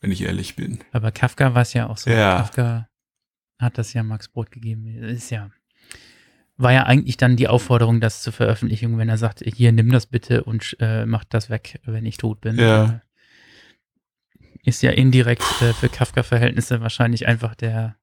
Wenn 0.05 0.12
ich 0.12 0.20
ehrlich 0.20 0.55
bin. 0.55 0.80
Aber 0.92 1.11
Kafka 1.12 1.55
war 1.55 1.62
es 1.62 1.72
ja 1.72 1.88
auch 1.88 1.96
so. 1.96 2.11
Ja. 2.11 2.36
Kafka 2.36 2.88
hat 3.59 3.78
das 3.78 3.94
ja 3.94 4.02
Max 4.02 4.28
Brot 4.28 4.50
gegeben. 4.50 4.86
Ist 4.86 5.30
ja, 5.30 5.50
war 6.59 6.74
ja 6.74 6.82
eigentlich 6.82 7.16
dann 7.16 7.36
die 7.36 7.48
Aufforderung, 7.48 8.02
das 8.02 8.22
zur 8.22 8.34
Veröffentlichung, 8.34 8.98
wenn 8.98 9.09
er 9.09 9.16
sagt, 9.16 9.40
hier 9.40 9.72
nimm 9.72 9.90
das 9.90 10.05
bitte 10.05 10.44
und 10.44 10.76
äh, 10.78 11.07
mach 11.07 11.24
das 11.24 11.48
weg, 11.48 11.80
wenn 11.86 12.05
ich 12.05 12.18
tot 12.18 12.42
bin. 12.42 12.59
Ja. 12.59 12.84
Äh, 12.84 13.00
ist 14.64 14.82
ja 14.82 14.90
indirekt 14.90 15.42
äh, 15.62 15.72
für 15.72 15.88
Kafka-Verhältnisse 15.88 16.82
wahrscheinlich 16.82 17.26
einfach 17.26 17.55
der 17.55 17.96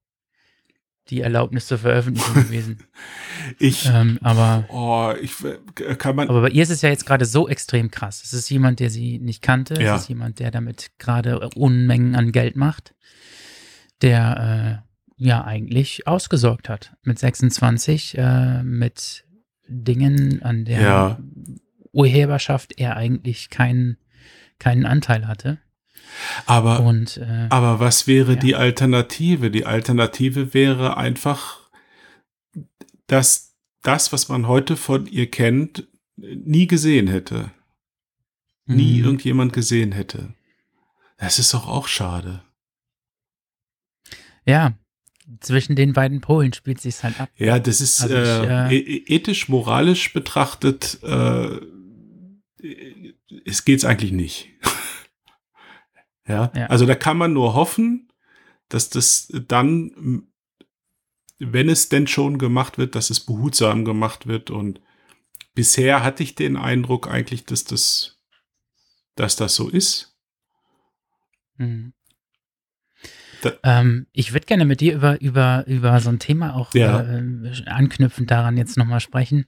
die 1.11 1.21
Erlaubnis 1.21 1.67
zur 1.67 1.77
Veröffentlichung 1.77 2.33
gewesen. 2.43 2.79
Ich, 3.59 3.85
ähm, 3.85 4.17
aber, 4.21 4.65
oh, 4.69 5.13
ich, 5.21 5.33
äh, 5.43 5.95
kann 5.95 6.15
man. 6.15 6.29
Aber 6.29 6.41
bei 6.41 6.49
ihr 6.49 6.63
ist 6.63 6.69
es 6.71 6.81
ja 6.81 6.89
jetzt 6.89 7.05
gerade 7.05 7.25
so 7.25 7.47
extrem 7.47 7.91
krass. 7.91 8.23
Es 8.23 8.33
ist 8.33 8.49
jemand, 8.49 8.79
der 8.79 8.89
sie 8.89 9.19
nicht 9.19 9.41
kannte. 9.41 9.81
Ja. 9.81 9.95
Es 9.95 10.03
ist 10.03 10.07
jemand, 10.07 10.39
der 10.39 10.49
damit 10.49 10.91
gerade 10.97 11.49
Unmengen 11.55 12.15
an 12.15 12.31
Geld 12.31 12.55
macht. 12.55 12.95
Der, 14.01 14.81
äh, 14.87 14.91
ja, 15.23 15.43
eigentlich 15.43 16.07
ausgesorgt 16.07 16.67
hat. 16.69 16.93
Mit 17.03 17.19
26, 17.19 18.17
äh, 18.17 18.63
mit 18.63 19.25
Dingen, 19.67 20.41
an 20.41 20.65
der 20.65 20.81
Ja. 20.81 21.19
Urheberschaft 21.91 22.73
er 22.77 22.95
eigentlich 22.95 23.49
keinen, 23.49 23.97
keinen 24.57 24.85
Anteil 24.85 25.27
hatte. 25.27 25.59
Aber, 26.45 26.81
Und, 26.81 27.17
äh, 27.17 27.47
aber 27.49 27.79
was 27.79 28.07
wäre 28.07 28.33
ja. 28.33 28.39
die 28.39 28.55
Alternative? 28.55 29.51
Die 29.51 29.65
Alternative 29.65 30.53
wäre 30.53 30.97
einfach, 30.97 31.59
dass 33.07 33.55
das, 33.81 34.11
was 34.13 34.29
man 34.29 34.47
heute 34.47 34.77
von 34.77 35.07
ihr 35.07 35.29
kennt, 35.29 35.87
nie 36.15 36.67
gesehen 36.67 37.07
hätte. 37.07 37.51
Nie 38.65 38.99
mh, 38.99 39.05
irgendjemand 39.05 39.53
gesehen 39.53 39.91
hätte. 39.91 40.33
Das 41.17 41.39
ist 41.39 41.53
doch 41.53 41.67
auch 41.67 41.87
schade. 41.87 42.43
ja, 44.45 44.73
zwischen 45.39 45.75
den 45.75 45.93
beiden 45.93 46.19
Polen 46.19 46.51
spielt 46.51 46.81
sich 46.81 47.01
halt 47.03 47.19
ab. 47.19 47.29
Ja, 47.37 47.57
das 47.59 47.79
ist 47.79 48.01
Also 48.01 48.15
ich, 48.15 48.21
äh, 48.27 48.75
äh, 48.75 48.77
e- 48.77 49.15
ethisch, 49.15 49.47
moralisch 49.49 50.11
betrachtet, 50.13 50.99
äh, 51.03 51.59
es 53.45 53.63
geht's 53.65 53.85
eigentlich 53.85 54.11
nicht. 54.11 54.49
ja? 56.31 56.51
Ja. 56.55 56.65
also 56.67 56.85
da 56.85 56.95
kann 56.95 57.17
man 57.17 57.33
nur 57.33 57.53
hoffen, 57.53 58.11
dass 58.69 58.89
das 58.89 59.27
dann, 59.47 60.23
wenn 61.39 61.69
es 61.69 61.89
denn 61.89 62.07
schon 62.07 62.37
gemacht 62.37 62.77
wird, 62.77 62.95
dass 62.95 63.09
es 63.09 63.19
behutsam 63.19 63.85
gemacht 63.85 64.27
wird. 64.27 64.49
Und 64.49 64.81
bisher 65.53 66.03
hatte 66.03 66.23
ich 66.23 66.35
den 66.35 66.57
Eindruck 66.57 67.09
eigentlich, 67.09 67.45
dass 67.45 67.65
das, 67.65 68.19
dass 69.15 69.35
das 69.35 69.55
so 69.55 69.69
ist. 69.69 70.17
Mhm. 71.57 71.93
Ähm, 73.63 74.07
ich 74.11 74.33
würde 74.33 74.45
gerne 74.45 74.65
mit 74.65 74.81
dir 74.81 74.93
über, 74.93 75.19
über, 75.19 75.65
über 75.67 75.99
so 75.99 76.09
ein 76.09 76.19
Thema 76.19 76.55
auch 76.55 76.73
Ja. 76.75 77.01
äh, 77.01 77.51
anknüpfend 77.65 78.29
daran 78.29 78.55
jetzt 78.57 78.77
nochmal 78.77 78.99
sprechen. 78.99 79.47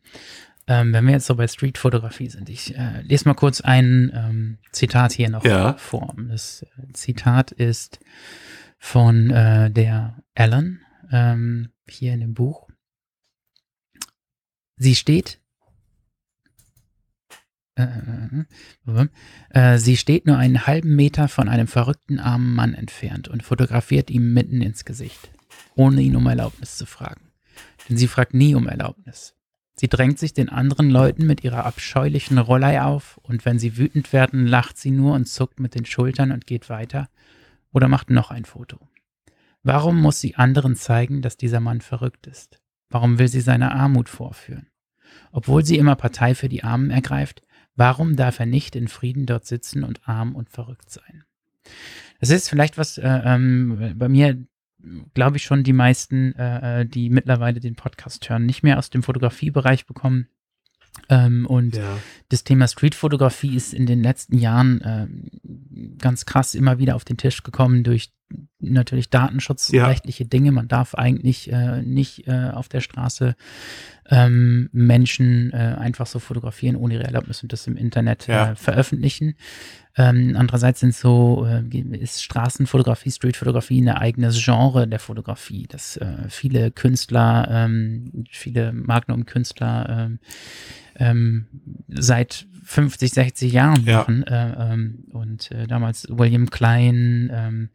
Ähm, 0.67 0.93
wenn 0.93 1.05
wir 1.05 1.11
jetzt 1.13 1.25
so 1.25 1.35
bei 1.35 1.47
Streetfotografie 1.47 2.29
sind. 2.29 2.49
Ich 2.49 2.75
äh, 2.77 3.01
lese 3.01 3.27
mal 3.27 3.33
kurz 3.33 3.59
ein 3.59 4.11
ähm, 4.13 4.57
Zitat 4.71 5.11
hier 5.11 5.29
noch 5.29 5.43
Ja. 5.43 5.73
vor. 5.73 6.15
Das 6.29 6.63
äh, 6.63 6.93
Zitat 6.93 7.51
ist 7.51 7.99
von 8.79 9.29
äh, 9.29 9.69
der 9.71 10.23
Ellen 10.35 10.81
ähm, 11.11 11.69
hier 11.87 12.13
in 12.13 12.21
dem 12.21 12.33
Buch. 12.33 12.69
Sie 14.77 14.95
steht 14.95 15.39
äh, 17.75 17.83
äh, 18.87 19.07
äh, 19.49 19.77
sie 19.79 19.97
steht 19.97 20.27
nur 20.27 20.37
einen 20.37 20.65
halben 20.67 20.95
Meter 20.95 21.27
von 21.27 21.49
einem 21.49 21.67
verrückten 21.67 22.19
armen 22.19 22.53
Mann 22.53 22.73
entfernt 22.73 23.27
und 23.27 23.43
fotografiert 23.43 24.09
ihm 24.09 24.33
mitten 24.33 24.61
ins 24.61 24.85
Gesicht, 24.85 25.31
ohne 25.75 26.01
ihn 26.01 26.15
um 26.15 26.25
Erlaubnis 26.27 26.77
zu 26.77 26.85
fragen. 26.85 27.31
Denn 27.89 27.97
sie 27.97 28.07
fragt 28.07 28.33
nie 28.33 28.55
um 28.55 28.67
Erlaubnis. 28.67 29.35
Sie 29.75 29.87
drängt 29.87 30.19
sich 30.19 30.33
den 30.33 30.49
anderen 30.49 30.89
Leuten 30.89 31.25
mit 31.25 31.43
ihrer 31.43 31.65
abscheulichen 31.65 32.37
Rollei 32.37 32.81
auf 32.81 33.17
und 33.23 33.43
wenn 33.45 33.57
sie 33.57 33.77
wütend 33.77 34.13
werden, 34.13 34.45
lacht 34.45 34.77
sie 34.77 34.91
nur 34.91 35.15
und 35.15 35.27
zuckt 35.27 35.59
mit 35.59 35.73
den 35.75 35.85
Schultern 35.85 36.31
und 36.31 36.45
geht 36.45 36.69
weiter 36.69 37.09
oder 37.71 37.87
macht 37.87 38.09
noch 38.09 38.29
ein 38.29 38.45
Foto. 38.45 38.79
Warum 39.63 39.99
muss 39.99 40.19
sie 40.19 40.35
anderen 40.35 40.75
zeigen, 40.75 41.21
dass 41.21 41.37
dieser 41.37 41.59
Mann 41.59 41.81
verrückt 41.81 42.27
ist? 42.27 42.59
Warum 42.89 43.17
will 43.17 43.27
sie 43.27 43.41
seine 43.41 43.71
Armut 43.71 44.09
vorführen? 44.09 44.67
Obwohl 45.31 45.65
sie 45.65 45.77
immer 45.77 45.95
Partei 45.95 46.35
für 46.35 46.49
die 46.49 46.63
Armen 46.63 46.91
ergreift, 46.91 47.41
warum 47.75 48.15
darf 48.15 48.39
er 48.39 48.45
nicht 48.45 48.75
in 48.75 48.87
Frieden 48.87 49.25
dort 49.25 49.45
sitzen 49.45 49.83
und 49.83 50.07
arm 50.07 50.35
und 50.35 50.49
verrückt 50.49 50.91
sein? 50.91 51.23
Das 52.19 52.29
ist 52.29 52.49
vielleicht 52.49 52.77
was 52.77 52.97
äh, 52.97 53.21
ähm, 53.25 53.93
bei 53.95 54.09
mir, 54.09 54.37
glaube 55.13 55.37
ich, 55.37 55.43
schon 55.43 55.63
die 55.63 55.73
meisten, 55.73 56.33
äh, 56.35 56.81
äh, 56.81 56.85
die 56.85 57.09
mittlerweile 57.09 57.59
den 57.59 57.75
Podcast 57.75 58.29
hören, 58.29 58.45
nicht 58.45 58.63
mehr 58.63 58.77
aus 58.77 58.89
dem 58.89 59.03
Fotografiebereich 59.03 59.85
bekommen. 59.85 60.27
Ähm, 61.09 61.45
und 61.47 61.75
Ja. 61.75 61.97
das 62.29 62.43
Thema 62.43 62.67
Streetfotografie 62.67 63.55
ist 63.55 63.73
in 63.73 63.85
den 63.85 64.03
letzten 64.03 64.37
Jahren 64.37 64.81
ähm, 64.85 65.97
ganz 65.97 66.25
krass 66.25 66.53
immer 66.53 66.77
wieder 66.77 66.95
auf 66.95 67.03
den 67.03 67.17
Tisch 67.17 67.41
gekommen 67.43 67.83
durch 67.83 68.11
natürlich 68.59 69.09
datenschutzrechtliche 69.09 70.25
Dinge. 70.25 70.51
Man 70.51 70.67
darf 70.67 70.95
eigentlich 70.95 71.51
äh, 71.51 71.81
nicht 71.81 72.27
äh, 72.27 72.49
auf 72.53 72.69
der 72.69 72.81
Straße 72.81 73.35
ähm, 74.09 74.69
Menschen 74.71 75.51
äh, 75.53 75.75
einfach 75.79 76.07
so 76.07 76.19
fotografieren 76.19 76.75
ohne 76.75 76.95
ihre 76.95 77.03
Erlaubnis 77.03 77.43
und 77.43 77.53
das 77.53 77.67
im 77.67 77.77
Internet 77.77 78.27
Ja. 78.27 78.51
äh, 78.51 78.55
veröffentlichen. 78.55 79.35
Ähm, 79.95 80.35
andererseits 80.37 80.79
sind 80.79 80.95
so, 80.95 81.45
äh, 81.47 81.63
ist 81.97 82.23
Straßenfotografie, 82.23 83.11
Streetfotografie 83.11 83.81
eine 83.81 84.01
eigenes 84.01 84.43
Genre 84.43 84.87
der 84.87 84.99
Fotografie, 84.99 85.67
dass 85.69 85.97
äh, 85.97 86.29
viele 86.29 86.71
Künstler, 86.71 87.47
ähm, 87.51 88.25
viele 88.29 88.73
Magnum-Künstler 88.73 90.09
ähm, 90.99 91.45
seit 91.87 92.45
50, 92.65 93.11
60 93.11 93.51
Jahren 93.53 93.83
Ja. 93.85 93.97
machen. 93.99 94.23
Äh, 94.23 94.73
ähm, 94.73 95.03
und 95.11 95.51
äh, 95.51 95.67
damals 95.67 96.07
William 96.09 96.49
Klein, 96.49 97.29
ähm, 97.33 97.69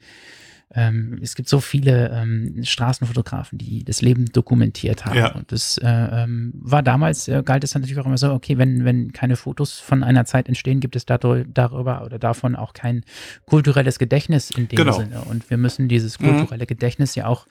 ähm, 0.74 1.18
es 1.22 1.34
gibt 1.34 1.48
so 1.48 1.60
viele 1.60 2.10
ähm, 2.10 2.62
Straßenfotografen, 2.62 3.56
die 3.58 3.84
das 3.84 4.02
Leben 4.02 4.26
dokumentiert 4.26 5.06
haben. 5.06 5.16
Ja. 5.16 5.32
Und 5.34 5.50
das 5.50 5.78
äh, 5.78 5.86
ähm, 5.88 6.52
war 6.54 6.82
damals, 6.82 7.26
äh, 7.26 7.42
galt 7.42 7.64
es 7.64 7.74
natürlich 7.74 7.98
auch 7.98 8.04
immer 8.04 8.18
so, 8.18 8.32
okay, 8.32 8.58
wenn, 8.58 8.84
wenn 8.84 9.12
keine 9.12 9.36
Fotos 9.36 9.78
von 9.78 10.02
einer 10.04 10.26
Zeit 10.26 10.46
entstehen, 10.46 10.80
gibt 10.80 10.94
es 10.94 11.06
dadurch, 11.06 11.46
darüber 11.48 12.04
oder 12.04 12.18
davon 12.18 12.54
auch 12.54 12.74
kein 12.74 13.02
kulturelles 13.46 13.98
Gedächtnis 13.98 14.50
in 14.50 14.68
dem 14.68 14.76
Genau. 14.76 14.92
Sinne. 14.92 15.22
Und 15.22 15.48
wir 15.48 15.56
müssen 15.56 15.88
dieses 15.88 16.20
Mhm. 16.20 16.24
kulturelle 16.26 16.66
Gedächtnis 16.66 17.14
ja 17.14 17.26
auch 17.26 17.46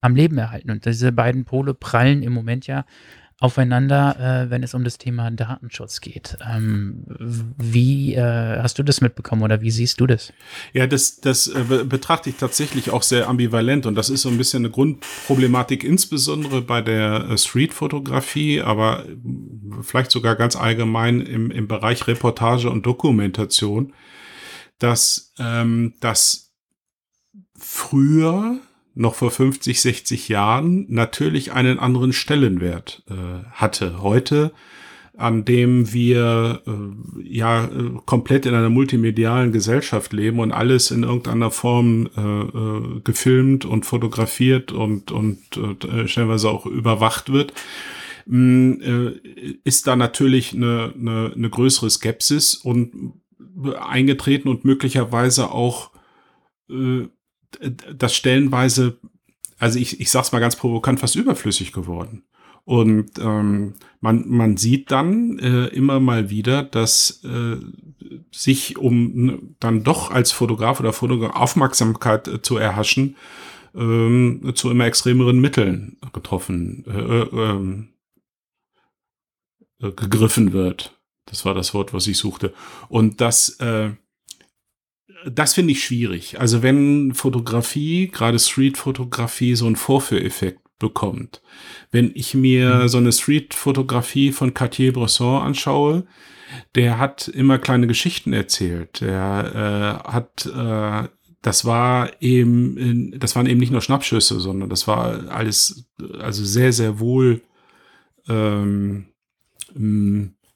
am 0.00 0.16
Leben 0.16 0.38
erhalten. 0.38 0.70
Und 0.70 0.86
diese 0.86 1.12
beiden 1.12 1.44
Pole 1.44 1.74
prallen 1.74 2.22
im 2.22 2.32
Moment 2.32 2.66
ja 2.66 2.86
aufeinander, 3.42 4.44
äh, 4.44 4.50
wenn 4.50 4.62
es 4.62 4.72
um 4.72 4.84
das 4.84 4.98
Thema 4.98 5.30
Datenschutz 5.30 6.00
geht. 6.00 6.38
Ähm, 6.48 7.04
wie 7.58 8.14
äh, 8.14 8.60
hast 8.62 8.78
du 8.78 8.84
das 8.84 9.00
mitbekommen 9.00 9.42
oder 9.42 9.60
wie 9.60 9.72
siehst 9.72 10.00
du 10.00 10.06
das? 10.06 10.32
Ja, 10.72 10.86
das, 10.86 11.20
das 11.20 11.48
äh, 11.48 11.64
be- 11.68 11.84
betrachte 11.84 12.30
ich 12.30 12.36
tatsächlich 12.36 12.90
auch 12.90 13.02
sehr 13.02 13.28
ambivalent 13.28 13.84
und 13.86 13.96
das 13.96 14.10
ist 14.10 14.22
so 14.22 14.28
ein 14.28 14.38
bisschen 14.38 14.64
eine 14.64 14.70
Grundproblematik, 14.70 15.82
insbesondere 15.82 16.62
bei 16.62 16.82
der 16.82 17.30
äh, 17.30 17.36
Street-Fotografie, 17.36 18.60
aber 18.60 19.06
äh, 19.06 19.16
vielleicht 19.82 20.12
sogar 20.12 20.36
ganz 20.36 20.54
allgemein 20.54 21.20
im, 21.20 21.50
im 21.50 21.66
Bereich 21.66 22.06
Reportage 22.06 22.70
und 22.70 22.86
Dokumentation, 22.86 23.92
dass 24.78 25.32
ähm, 25.38 25.94
das 25.98 26.52
früher 27.58 28.60
noch 28.94 29.14
vor 29.14 29.30
50, 29.30 29.80
60 29.80 30.28
Jahren 30.28 30.86
natürlich 30.88 31.52
einen 31.52 31.78
anderen 31.78 32.12
Stellenwert 32.12 33.02
äh, 33.08 33.44
hatte. 33.52 34.02
Heute 34.02 34.52
an 35.16 35.44
dem 35.44 35.92
wir 35.92 36.62
äh, 36.66 37.22
ja 37.22 37.66
äh, 37.66 37.68
komplett 38.06 38.46
in 38.46 38.54
einer 38.54 38.70
multimedialen 38.70 39.52
Gesellschaft 39.52 40.12
leben 40.12 40.38
und 40.38 40.52
alles 40.52 40.90
in 40.90 41.02
irgendeiner 41.02 41.50
Form 41.50 42.08
äh, 42.16 42.20
äh, 42.20 43.00
gefilmt 43.04 43.64
und 43.64 43.84
fotografiert 43.84 44.72
und 44.72 45.12
und 45.12 45.38
äh, 45.56 46.08
stellenweise 46.08 46.48
auch 46.48 46.64
überwacht 46.64 47.30
wird, 47.30 47.52
mh, 48.26 48.84
äh, 48.84 49.20
ist 49.64 49.86
da 49.86 49.96
natürlich 49.96 50.54
eine, 50.54 50.94
eine, 50.98 51.32
eine 51.36 51.50
größere 51.50 51.90
Skepsis 51.90 52.54
und 52.54 53.12
eingetreten 53.78 54.48
und 54.48 54.64
möglicherweise 54.64 55.50
auch 55.50 55.90
äh, 56.70 57.06
das 57.60 58.14
stellenweise, 58.14 58.98
also 59.58 59.78
ich, 59.78 60.00
ich 60.00 60.10
sag's 60.10 60.32
mal 60.32 60.40
ganz 60.40 60.56
provokant, 60.56 61.00
fast 61.00 61.16
überflüssig 61.16 61.72
geworden. 61.72 62.24
Und 62.64 63.18
ähm, 63.18 63.74
man, 64.00 64.28
man 64.28 64.56
sieht 64.56 64.90
dann 64.90 65.38
äh, 65.40 65.66
immer 65.66 65.98
mal 65.98 66.30
wieder, 66.30 66.62
dass 66.62 67.22
äh, 67.24 67.56
sich, 68.30 68.78
um 68.78 69.56
dann 69.58 69.82
doch 69.82 70.10
als 70.10 70.30
Fotograf 70.30 70.78
oder 70.78 70.92
Fotograf 70.92 71.34
Aufmerksamkeit 71.34 72.28
äh, 72.28 72.42
zu 72.42 72.56
erhaschen, 72.56 73.16
ähm, 73.74 74.52
zu 74.54 74.70
immer 74.70 74.86
extremeren 74.86 75.40
Mitteln 75.40 75.96
getroffen, 76.12 76.84
äh, 76.86 77.00
äh, 77.00 77.50
ähm, 77.50 77.88
äh, 79.80 79.90
gegriffen 79.90 80.52
wird. 80.52 80.96
Das 81.26 81.44
war 81.44 81.54
das 81.54 81.74
Wort, 81.74 81.92
was 81.92 82.06
ich 82.06 82.18
suchte. 82.18 82.52
Und 82.88 83.20
das, 83.20 83.60
äh, 83.60 83.90
das 85.30 85.54
finde 85.54 85.72
ich 85.72 85.84
schwierig. 85.84 86.40
Also 86.40 86.62
wenn 86.62 87.14
Fotografie, 87.14 88.08
gerade 88.08 88.38
Street-Fotografie, 88.38 89.54
so 89.54 89.66
einen 89.66 89.76
Vorführeffekt 89.76 90.60
bekommt. 90.78 91.42
Wenn 91.90 92.10
ich 92.14 92.34
mir 92.34 92.74
mhm. 92.74 92.88
so 92.88 92.98
eine 92.98 93.12
Street-Fotografie 93.12 94.32
von 94.32 94.52
Cartier-Bresson 94.52 95.42
anschaue, 95.42 96.04
der 96.74 96.98
hat 96.98 97.28
immer 97.28 97.58
kleine 97.58 97.86
Geschichten 97.86 98.32
erzählt. 98.32 99.00
Der 99.00 100.02
äh, 100.04 100.10
hat, 100.10 100.46
äh, 100.46 101.08
das 101.40 101.64
war 101.64 102.10
eben, 102.20 103.18
das 103.18 103.36
waren 103.36 103.46
eben 103.46 103.60
nicht 103.60 103.72
nur 103.72 103.80
Schnappschüsse, 103.80 104.40
sondern 104.40 104.68
das 104.68 104.86
war 104.86 105.30
alles, 105.30 105.86
also 106.18 106.44
sehr, 106.44 106.72
sehr 106.72 106.98
wohl, 107.00 107.42
ähm, 108.28 109.06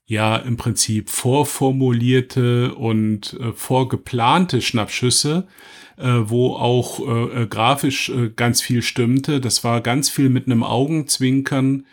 ja, 0.06 0.36
im 0.36 0.56
Prinzip 0.56 1.10
vorformulierte 1.10 2.74
und 2.74 3.36
äh, 3.40 3.52
vorgeplante 3.52 4.62
Schnappschüsse, 4.62 5.48
äh, 5.96 6.12
wo 6.24 6.54
auch 6.54 7.00
äh, 7.00 7.42
äh, 7.42 7.46
grafisch 7.48 8.10
äh, 8.10 8.30
ganz 8.34 8.62
viel 8.62 8.82
stimmte. 8.82 9.40
Das 9.40 9.64
war 9.64 9.80
ganz 9.80 10.08
viel 10.08 10.28
mit 10.28 10.46
einem 10.46 10.62
Augenzwinkern. 10.62 11.86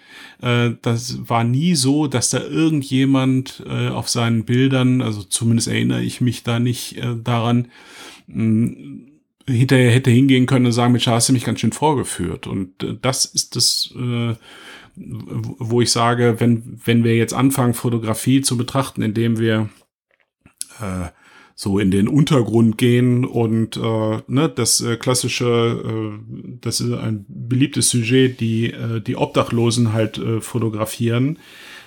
Äh, 0.43 0.71
das 0.83 1.27
war 1.27 1.43
nie 1.43 1.73
so, 1.73 2.05
dass 2.05 2.29
da 2.29 2.39
irgendjemand 2.39 3.63
auf 3.67 4.09
seinen 4.09 4.45
Bildern, 4.45 5.01
also 5.01 5.23
zumindest 5.23 5.67
erinnere 5.67 6.03
ich 6.03 6.21
mich 6.21 6.43
da 6.43 6.59
nicht 6.59 7.01
daran, 7.23 7.69
mh, 8.27 8.73
hinterher 9.47 9.91
hätte 9.91 10.11
hingehen 10.11 10.45
können 10.45 10.67
und 10.67 10.71
sagen, 10.71 10.93
Mensch, 10.93 11.07
hast 11.07 11.29
du 11.29 11.33
mich 11.33 11.43
ganz 11.43 11.59
schön 11.59 11.71
vorgeführt. 11.71 12.47
Und 12.47 12.71
das 13.01 13.25
ist 13.25 13.55
das, 13.55 13.93
wo 14.95 15.81
ich 15.81 15.91
sage, 15.91 16.39
wenn, 16.39 16.79
wenn 16.85 17.03
wir 17.03 17.15
jetzt 17.15 17.33
anfangen, 17.33 17.73
Fotografie 17.73 18.41
zu 18.41 18.57
betrachten, 18.57 19.01
indem 19.01 19.39
wir 19.39 19.69
äh, 20.79 21.09
so 21.55 21.79
in 21.79 21.91
den 21.91 22.07
Untergrund 22.07 22.77
gehen 22.77 23.25
und 23.25 23.77
äh, 23.77 24.21
ne, 24.27 24.49
das 24.49 24.81
äh, 24.81 24.97
klassische, 24.97 25.83
äh, 25.85 26.57
das 26.61 26.81
ist 26.81 26.91
ein 26.93 27.25
beliebtes 27.27 27.89
Sujet, 27.89 28.39
die 28.39 28.71
äh, 28.71 29.01
die 29.01 29.15
Obdachlosen 29.15 29.93
halt 29.93 30.17
äh, 30.17 30.41
fotografieren, 30.41 31.37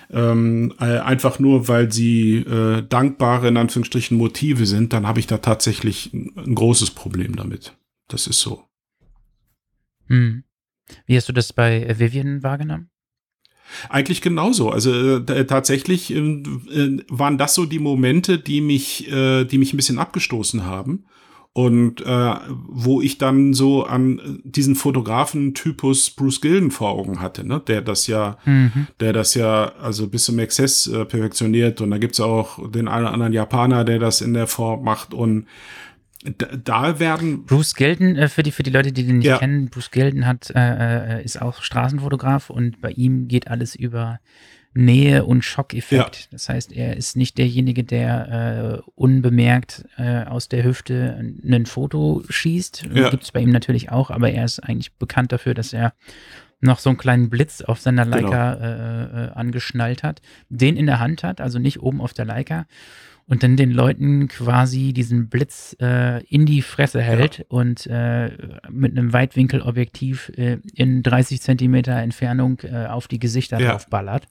ähm, 0.09 0.73
äh, 0.79 0.99
einfach 0.99 1.39
nur, 1.39 1.67
weil 1.67 1.91
sie 1.91 2.37
äh, 2.37 2.81
dankbare 2.87 3.49
in 3.49 3.57
Anführungsstrichen 3.57 4.17
Motive 4.17 4.65
sind, 4.65 4.93
dann 4.93 5.05
habe 5.05 5.19
ich 5.19 5.27
da 5.27 5.37
tatsächlich 5.37 6.13
ein, 6.13 6.31
ein, 6.37 6.55
großes 6.55 6.91
Problem 6.91 7.35
damit. 7.35 7.75
Das 8.07 8.27
ist 8.27 8.39
so. 8.39 8.63
Hm. 10.07 10.43
Wie 11.05 11.17
hast 11.17 11.27
du 11.27 11.33
das 11.33 11.51
bei 11.51 11.99
Vivian 11.99 12.41
wahrgenommen? 12.41 12.89
Eigentlich 13.89 14.21
genauso. 14.21 14.69
Also 14.69 15.17
äh, 15.17 15.45
tatsächlich 15.45 16.13
äh, 16.13 16.17
äh, 16.19 17.03
waren 17.09 17.37
das 17.37 17.53
so 17.53 17.65
die 17.65 17.79
Momente, 17.79 18.37
die 18.37 18.61
mich, 18.61 19.11
äh, 19.11 19.45
die 19.45 19.57
mich 19.57 19.73
ein 19.73 19.77
bisschen 19.77 19.99
abgestoßen 19.99 20.65
haben. 20.65 21.05
Und 21.53 22.01
äh, 22.01 22.35
wo 22.67 23.01
ich 23.01 23.17
dann 23.17 23.55
so 23.55 23.83
an 23.83 24.41
diesen 24.43 24.75
Fotografen-Typus 24.75 26.11
Bruce 26.11 26.39
Gilden 26.39 26.69
vor 26.69 26.91
Augen 26.91 27.19
hatte, 27.19 27.47
ne? 27.47 27.59
der 27.65 27.81
das 27.81 28.05
ja, 28.05 28.37
mhm. 28.45 28.85
der 28.99 29.11
das 29.11 29.33
ja 29.33 29.71
also 29.81 30.07
bis 30.07 30.25
zum 30.25 30.37
Exzess 30.37 30.85
äh, 30.85 31.03
perfektioniert. 31.05 31.81
Und 31.81 31.89
da 31.89 31.97
gibt's 31.97 32.19
auch 32.19 32.69
den 32.69 32.87
einen 32.87 33.05
oder 33.05 33.13
anderen 33.13 33.33
Japaner, 33.33 33.85
der 33.85 33.97
das 33.97 34.21
in 34.21 34.35
der 34.35 34.45
Form 34.45 34.83
macht. 34.83 35.15
Und 35.15 35.47
da 36.63 36.99
werden. 36.99 37.45
Bruce 37.45 37.75
Gelden, 37.75 38.15
äh, 38.15 38.27
für, 38.29 38.43
die, 38.43 38.51
für 38.51 38.63
die 38.63 38.71
Leute, 38.71 38.91
die 38.91 39.05
den 39.05 39.19
nicht 39.19 39.27
ja. 39.27 39.37
kennen, 39.37 39.69
Bruce 39.69 39.91
Gelden 39.91 40.25
hat, 40.25 40.51
äh, 40.55 41.19
äh, 41.19 41.23
ist 41.23 41.41
auch 41.41 41.61
Straßenfotograf 41.61 42.49
und 42.49 42.81
bei 42.81 42.91
ihm 42.91 43.27
geht 43.27 43.47
alles 43.47 43.75
über 43.75 44.19
Nähe 44.73 45.25
und 45.25 45.43
Schockeffekt. 45.43 46.15
Ja. 46.15 46.27
Das 46.31 46.49
heißt, 46.49 46.71
er 46.71 46.95
ist 46.95 47.15
nicht 47.15 47.37
derjenige, 47.37 47.83
der 47.83 48.83
äh, 48.85 48.89
unbemerkt 48.95 49.85
äh, 49.97 50.23
aus 50.23 50.49
der 50.49 50.63
Hüfte 50.63 51.17
ein 51.43 51.65
Foto 51.65 52.23
schießt. 52.29 52.89
Ja. 52.93 53.09
Gibt 53.09 53.23
es 53.23 53.31
bei 53.31 53.39
ihm 53.39 53.49
natürlich 53.49 53.91
auch, 53.91 54.11
aber 54.11 54.29
er 54.29 54.45
ist 54.45 54.59
eigentlich 54.59 54.93
bekannt 54.93 55.31
dafür, 55.31 55.55
dass 55.55 55.73
er 55.73 55.93
noch 56.59 56.79
so 56.79 56.89
einen 56.89 56.97
kleinen 56.97 57.29
Blitz 57.29 57.61
auf 57.61 57.79
seiner 57.79 58.05
genau. 58.05 58.17
Leica 58.17 58.53
genau. 58.55 59.25
äh, 59.25 59.29
angeschnallt 59.31 60.03
hat, 60.03 60.21
den 60.49 60.77
in 60.77 60.85
der 60.85 60.99
Hand 60.99 61.23
hat, 61.23 61.41
also 61.41 61.59
nicht 61.59 61.81
oben 61.81 62.01
auf 62.01 62.13
der 62.13 62.25
Leica 62.25 62.65
und 63.27 63.43
dann 63.43 63.57
den 63.57 63.71
Leuten 63.71 64.27
quasi 64.27 64.93
diesen 64.93 65.29
Blitz 65.29 65.75
äh, 65.81 66.23
in 66.25 66.45
die 66.45 66.61
Fresse 66.61 67.01
hält 67.01 67.39
ja. 67.39 67.45
und 67.49 67.85
äh, 67.87 68.31
mit 68.69 68.97
einem 68.97 69.13
Weitwinkelobjektiv 69.13 70.31
äh, 70.35 70.59
in 70.73 71.03
30 71.03 71.41
Zentimeter 71.41 71.93
Entfernung 71.97 72.59
äh, 72.63 72.87
auf 72.87 73.07
die 73.07 73.19
Gesichter 73.19 73.59
ja. 73.59 73.71
draufballert 73.71 74.27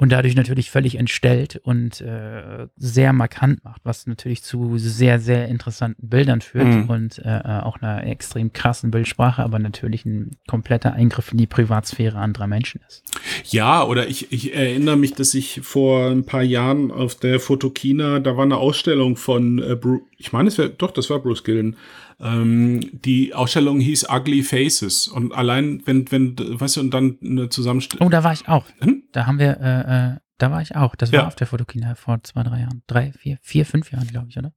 und 0.00 0.12
dadurch 0.12 0.36
natürlich 0.36 0.70
völlig 0.70 0.94
entstellt 0.94 1.56
und 1.56 2.00
äh, 2.00 2.68
sehr 2.76 3.12
markant 3.12 3.64
macht, 3.64 3.80
was 3.84 4.06
natürlich 4.06 4.44
zu 4.44 4.78
sehr, 4.78 5.18
sehr 5.18 5.48
interessanten 5.48 6.08
Bildern 6.08 6.40
führt 6.40 6.68
mhm. 6.68 6.88
und 6.88 7.18
äh, 7.18 7.38
äh, 7.38 7.60
auch 7.62 7.82
einer 7.82 8.04
extrem 8.06 8.52
krassen 8.52 8.92
Bildsprache, 8.92 9.42
aber 9.42 9.58
natürlich 9.58 10.06
ein 10.06 10.36
kompletter 10.46 10.92
Eingriff 10.92 11.32
in 11.32 11.38
die 11.38 11.48
Privatsphäre 11.48 12.16
anderer 12.16 12.46
Menschen 12.46 12.80
ist. 12.86 13.02
Ja, 13.46 13.84
oder 13.84 14.08
ich, 14.08 14.30
ich 14.30 14.54
erinnere 14.54 14.96
mich, 14.96 15.14
dass 15.14 15.34
ich 15.34 15.62
vor 15.64 16.10
ein 16.10 16.24
paar 16.24 16.44
Jahren 16.44 16.92
auf 16.92 17.16
der 17.16 17.40
Fotokina, 17.40 18.20
da 18.20 18.36
war 18.36 18.44
eine 18.44 18.56
Ausstellung 18.56 19.16
von, 19.16 19.58
äh, 19.58 19.74
Bruce, 19.74 20.02
ich 20.16 20.32
meine, 20.32 20.48
es 20.48 20.58
wäre, 20.58 20.70
doch, 20.70 20.92
das 20.92 21.10
war 21.10 21.18
Bruce 21.18 21.42
Gillen, 21.42 21.76
ähm, 22.20 22.80
die 22.92 23.34
Ausstellung 23.34 23.80
hieß 23.80 24.08
Ugly 24.10 24.42
Faces. 24.42 25.08
Und 25.08 25.32
allein, 25.32 25.82
wenn, 25.86 26.10
wenn, 26.10 26.36
weißt 26.38 26.76
du, 26.76 26.80
und 26.80 26.90
dann 26.90 27.18
eine 27.22 27.48
Zusammenstellung. 27.48 28.06
Oh, 28.06 28.10
da 28.10 28.24
war 28.24 28.32
ich 28.32 28.48
auch. 28.48 28.64
Hm? 28.80 29.04
Da 29.12 29.26
haben 29.26 29.38
wir, 29.38 29.58
äh, 29.60 30.14
äh, 30.14 30.16
da 30.38 30.50
war 30.50 30.62
ich 30.62 30.74
auch. 30.76 30.96
Das 30.96 31.12
war 31.12 31.20
ja. 31.20 31.26
auf 31.26 31.36
der 31.36 31.46
Fotokina 31.46 31.94
vor 31.94 32.22
zwei, 32.22 32.42
drei 32.42 32.60
Jahren. 32.60 32.82
Drei, 32.86 33.12
vier, 33.12 33.38
vier, 33.42 33.66
fünf 33.66 33.92
Jahren, 33.92 34.08
glaube 34.08 34.28
ich, 34.30 34.38
oder? 34.38 34.52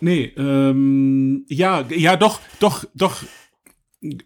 Nee, 0.00 0.32
ähm, 0.36 1.44
ja, 1.48 1.84
ja, 1.88 2.16
doch, 2.16 2.40
doch, 2.60 2.84
doch, 2.94 3.24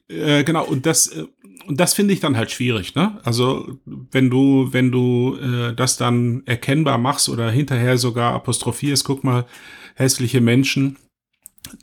äh, 0.08 0.44
genau, 0.44 0.64
und 0.64 0.86
das, 0.86 1.08
äh, 1.08 1.24
und 1.66 1.78
das 1.80 1.94
finde 1.94 2.12
ich 2.14 2.20
dann 2.20 2.36
halt 2.36 2.50
schwierig, 2.50 2.94
ne? 2.94 3.20
Also, 3.24 3.78
wenn 3.84 4.30
du, 4.30 4.72
wenn 4.72 4.90
du 4.90 5.36
äh, 5.36 5.74
das 5.74 5.96
dann 5.96 6.42
erkennbar 6.46 6.98
machst 6.98 7.28
oder 7.28 7.50
hinterher 7.50 7.98
sogar 7.98 8.34
apostrophierst, 8.34 9.04
guck 9.04 9.24
mal, 9.24 9.46
hässliche 9.94 10.40
Menschen, 10.40 10.96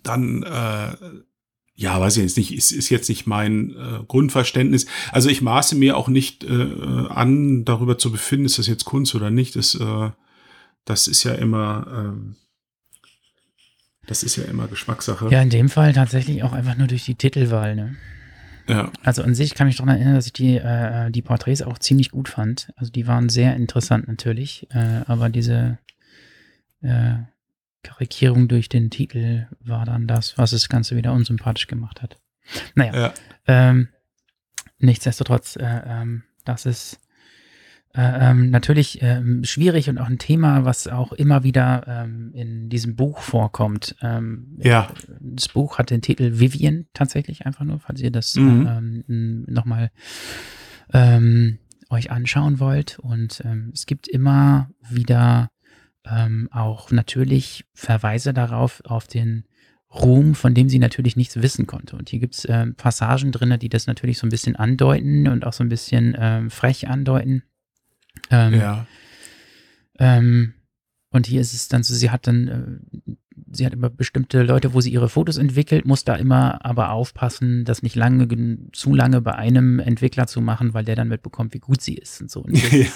dann 0.03 0.43
äh, 0.43 0.95
ja, 1.79 1.97
weiß 1.97 2.17
ich 2.17 2.23
jetzt 2.23 2.37
nicht, 2.37 2.53
ist, 2.53 2.71
ist 2.71 2.89
jetzt 2.89 3.07
nicht 3.07 3.25
mein 3.25 3.69
äh, 3.69 4.03
Grundverständnis. 4.05 4.85
Also 5.13 5.29
ich 5.29 5.41
maße 5.41 5.77
mir 5.77 5.95
auch 5.95 6.09
nicht 6.09 6.43
äh, 6.43 6.67
an, 7.07 7.63
darüber 7.63 7.97
zu 7.97 8.11
befinden, 8.11 8.45
ist 8.45 8.59
das 8.59 8.67
jetzt 8.67 8.83
Kunst 8.83 9.15
oder 9.15 9.29
nicht. 9.29 9.55
Das, 9.55 9.75
äh, 9.75 10.09
das 10.83 11.07
ist 11.07 11.23
ja 11.23 11.35
immer, 11.35 12.15
äh, 12.17 12.35
das 14.09 14.23
ist 14.23 14.37
ja 14.37 14.45
immer 14.45 14.67
Geschmackssache. 14.67 15.29
Ja, 15.29 15.41
in 15.41 15.51
dem 15.51 15.69
Fall 15.69 15.93
tatsächlich 15.93 16.41
auch 16.41 16.53
einfach 16.53 16.75
nur 16.75 16.87
durch 16.87 17.05
die 17.05 17.13
Titelwahl. 17.13 17.75
Ne? 17.75 17.95
Ja. 18.67 18.91
Also 19.03 19.21
an 19.21 19.35
sich 19.35 19.53
kann 19.53 19.67
ich 19.67 19.73
mich 19.73 19.77
daran 19.77 19.95
erinnern, 19.95 20.15
dass 20.15 20.25
ich 20.25 20.33
die, 20.33 20.57
äh, 20.57 21.11
die 21.11 21.21
Porträts 21.21 21.61
auch 21.61 21.77
ziemlich 21.77 22.09
gut 22.09 22.27
fand. 22.27 22.73
Also 22.75 22.91
die 22.91 23.05
waren 23.05 23.29
sehr 23.29 23.55
interessant 23.55 24.07
natürlich, 24.07 24.67
äh, 24.71 25.01
aber 25.05 25.29
diese 25.29 25.77
äh, 26.81 27.17
Karikierung 27.83 28.47
durch 28.47 28.67
den 28.67 28.89
Titel 28.89 29.47
war 29.59 29.85
dann 29.85 30.07
das, 30.07 30.39
was 30.39 30.51
das 30.51 30.69
Ganze 30.69 30.95
wieder 30.95 31.13
unsympathisch 31.13 31.67
gemacht 31.67 32.01
hat. 32.01 32.17
Naja, 32.73 32.95
ja. 32.95 33.13
ähm, 33.45 33.89
nichtsdestotrotz, 34.79 35.55
äh, 35.55 35.81
ähm, 35.85 36.23
das 36.45 36.65
ist 36.65 36.95
äh, 36.95 36.97
ähm, 37.95 38.51
natürlich 38.51 39.01
ähm, 39.01 39.43
schwierig 39.43 39.89
und 39.89 39.97
auch 39.97 40.07
ein 40.07 40.19
Thema, 40.19 40.63
was 40.63 40.87
auch 40.87 41.11
immer 41.11 41.43
wieder 41.43 41.85
ähm, 41.87 42.31
in 42.33 42.69
diesem 42.69 42.95
Buch 42.95 43.19
vorkommt. 43.19 43.95
Ähm, 44.01 44.59
ja. 44.59 44.89
Das 45.19 45.47
Buch 45.47 45.79
hat 45.79 45.89
den 45.89 46.03
Titel 46.03 46.39
Vivian 46.39 46.85
tatsächlich 46.93 47.47
einfach 47.47 47.65
nur, 47.65 47.79
falls 47.79 47.99
ihr 47.99 48.11
das 48.11 48.35
mhm. 48.35 49.03
ähm, 49.09 49.45
nochmal 49.47 49.89
ähm, 50.93 51.57
euch 51.89 52.11
anschauen 52.11 52.59
wollt. 52.59 52.99
Und 52.99 53.41
ähm, 53.43 53.71
es 53.73 53.85
gibt 53.85 54.07
immer 54.07 54.69
wieder 54.89 55.51
auch 56.51 56.89
natürlich 56.89 57.65
Verweise 57.75 58.33
darauf, 58.33 58.81
auf 58.85 59.05
den 59.05 59.43
Ruhm, 59.93 60.33
von 60.33 60.55
dem 60.55 60.67
sie 60.67 60.79
natürlich 60.79 61.15
nichts 61.15 61.39
wissen 61.39 61.67
konnte. 61.67 61.95
Und 61.97 62.09
hier 62.09 62.17
gibt 62.17 62.33
es 62.33 62.47
Passagen 62.77 63.31
drin, 63.31 63.55
die 63.59 63.69
das 63.69 63.85
natürlich 63.85 64.17
so 64.17 64.25
ein 64.25 64.31
bisschen 64.31 64.55
andeuten 64.55 65.27
und 65.27 65.45
auch 65.45 65.53
so 65.53 65.63
ein 65.63 65.69
bisschen 65.69 66.49
frech 66.49 66.87
andeuten. 66.87 67.43
Ähm, 68.29 68.53
ja. 68.53 68.87
Ähm, 69.99 70.53
und 71.11 71.27
hier 71.27 71.41
ist 71.41 71.53
es 71.53 71.67
dann 71.67 71.83
so, 71.83 71.93
sie 71.93 72.09
hat 72.09 72.27
dann, 72.27 72.47
äh, 72.47 73.15
sie 73.51 73.65
hat 73.65 73.73
immer 73.73 73.89
bestimmte 73.89 74.43
Leute, 74.43 74.73
wo 74.73 74.81
sie 74.81 74.91
ihre 74.91 75.09
Fotos 75.09 75.37
entwickelt, 75.37 75.85
muss 75.85 76.03
da 76.03 76.15
immer 76.15 76.63
aber 76.65 76.91
aufpassen, 76.91 77.65
das 77.65 77.83
nicht 77.83 77.95
lange, 77.95 78.27
zu 78.73 78.93
lange 78.93 79.21
bei 79.21 79.35
einem 79.35 79.79
Entwickler 79.79 80.27
zu 80.27 80.41
machen, 80.41 80.73
weil 80.73 80.83
der 80.85 80.95
dann 80.95 81.07
mitbekommt, 81.07 81.53
wie 81.53 81.59
gut 81.59 81.81
sie 81.81 81.95
ist 81.95 82.21
und 82.21 82.31
so. 82.31 82.41
Und 82.41 82.55
ja, 82.71 82.79
ist, 82.79 82.95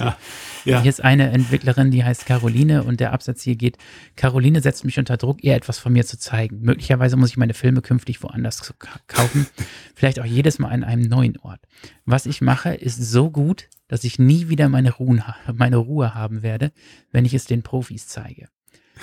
ja. 0.65 0.81
Hier 0.81 0.89
ist 0.89 1.03
eine 1.03 1.29
Entwicklerin, 1.31 1.91
die 1.91 2.03
heißt 2.03 2.25
Caroline 2.25 2.83
und 2.83 2.99
der 2.99 3.13
Absatz 3.13 3.41
hier 3.41 3.55
geht, 3.55 3.77
Caroline 4.15 4.61
setzt 4.61 4.85
mich 4.85 4.99
unter 4.99 5.17
Druck, 5.17 5.43
ihr 5.43 5.55
etwas 5.55 5.79
von 5.79 5.93
mir 5.93 6.05
zu 6.05 6.17
zeigen. 6.17 6.61
Möglicherweise 6.61 7.17
muss 7.17 7.29
ich 7.29 7.37
meine 7.37 7.53
Filme 7.53 7.81
künftig 7.81 8.21
woanders 8.23 8.73
kaufen, 9.07 9.47
vielleicht 9.95 10.19
auch 10.19 10.25
jedes 10.25 10.59
Mal 10.59 10.69
an 10.69 10.83
einem 10.83 11.03
neuen 11.03 11.37
Ort. 11.37 11.61
Was 12.05 12.25
ich 12.25 12.41
mache, 12.41 12.73
ist 12.73 12.97
so 12.97 13.29
gut, 13.29 13.69
dass 13.87 14.03
ich 14.03 14.19
nie 14.19 14.49
wieder 14.49 14.69
meine, 14.69 14.91
Ruhe, 14.91 15.23
meine 15.53 15.77
Ruhe 15.77 16.15
haben 16.15 16.41
werde, 16.41 16.71
wenn 17.11 17.25
ich 17.25 17.33
es 17.33 17.45
den 17.45 17.63
Profis 17.63 18.07
zeige. 18.07 18.47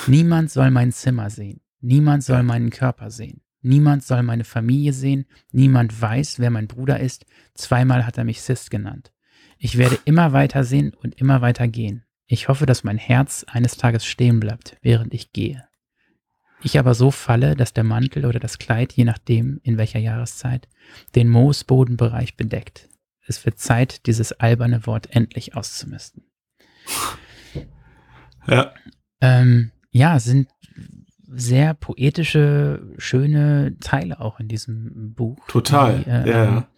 Niemand 0.07 0.51
soll 0.51 0.71
mein 0.71 0.93
Zimmer 0.93 1.31
sehen. 1.31 1.61
Niemand 1.81 2.25
soll 2.25 2.43
meinen 2.43 2.71
Körper 2.71 3.11
sehen. 3.11 3.43
Niemand 3.63 4.05
soll 4.05 4.23
meine 4.23 4.45
Familie 4.45 4.93
sehen. 4.93 5.27
Niemand 5.53 6.01
weiß, 6.01 6.39
wer 6.39 6.51
mein 6.51 6.67
Bruder 6.67 7.01
ist. 7.01 7.27
Zweimal 7.55 8.07
hat 8.07 8.19
er 8.19 8.25
mich 8.25 8.43
Sis 8.43 8.71
genannt. 8.71 9.13
Ich 9.59 9.77
werde 9.77 9.99
immer 10.05 10.33
weiter 10.33 10.65
sehen 10.65 10.95
und 10.95 11.15
immer 11.21 11.43
weiter 11.43 11.69
gehen. 11.69 12.05
Ich 12.27 12.49
hoffe, 12.49 12.65
dass 12.65 12.85
mein 12.85 12.97
Herz 12.97 13.45
eines 13.49 13.77
Tages 13.77 14.07
stehen 14.07 14.41
bleibt, 14.41 14.77
während 14.83 15.13
ich 15.13 15.33
gehe. 15.33 15.69
Ich 16.63 16.79
aber 16.79 16.95
so 16.95 17.11
falle, 17.11 17.57
dass 17.57 17.73
der 17.73 17.85
Mantel 17.85 18.27
oder 18.27 18.39
das 18.39 18.59
Kleid, 18.59 18.93
je 18.93 19.05
nachdem 19.05 19.61
in 19.63 19.79
welcher 19.79 19.99
Jahreszeit, 19.99 20.69
den 21.15 21.29
Moosbodenbereich 21.29 22.37
bedeckt. 22.37 22.89
Es 23.27 23.45
wird 23.45 23.59
Zeit, 23.59 24.07
dieses 24.07 24.33
alberne 24.33 24.87
Wort 24.87 25.15
endlich 25.15 25.55
auszumisten. 25.55 26.25
Ja. 28.47 28.75
Ähm, 29.21 29.73
ja, 29.91 30.19
sind 30.19 30.49
sehr 31.33 31.75
poetische, 31.75 32.83
schöne 32.99 33.77
Teile 33.81 34.21
auch 34.21 34.41
in 34.41 34.49
diesem 34.49 35.15
Buch. 35.15 35.39
Total. 35.47 35.99
Die, 35.99 36.11
äh, 36.11 36.29
ja. 36.29 36.69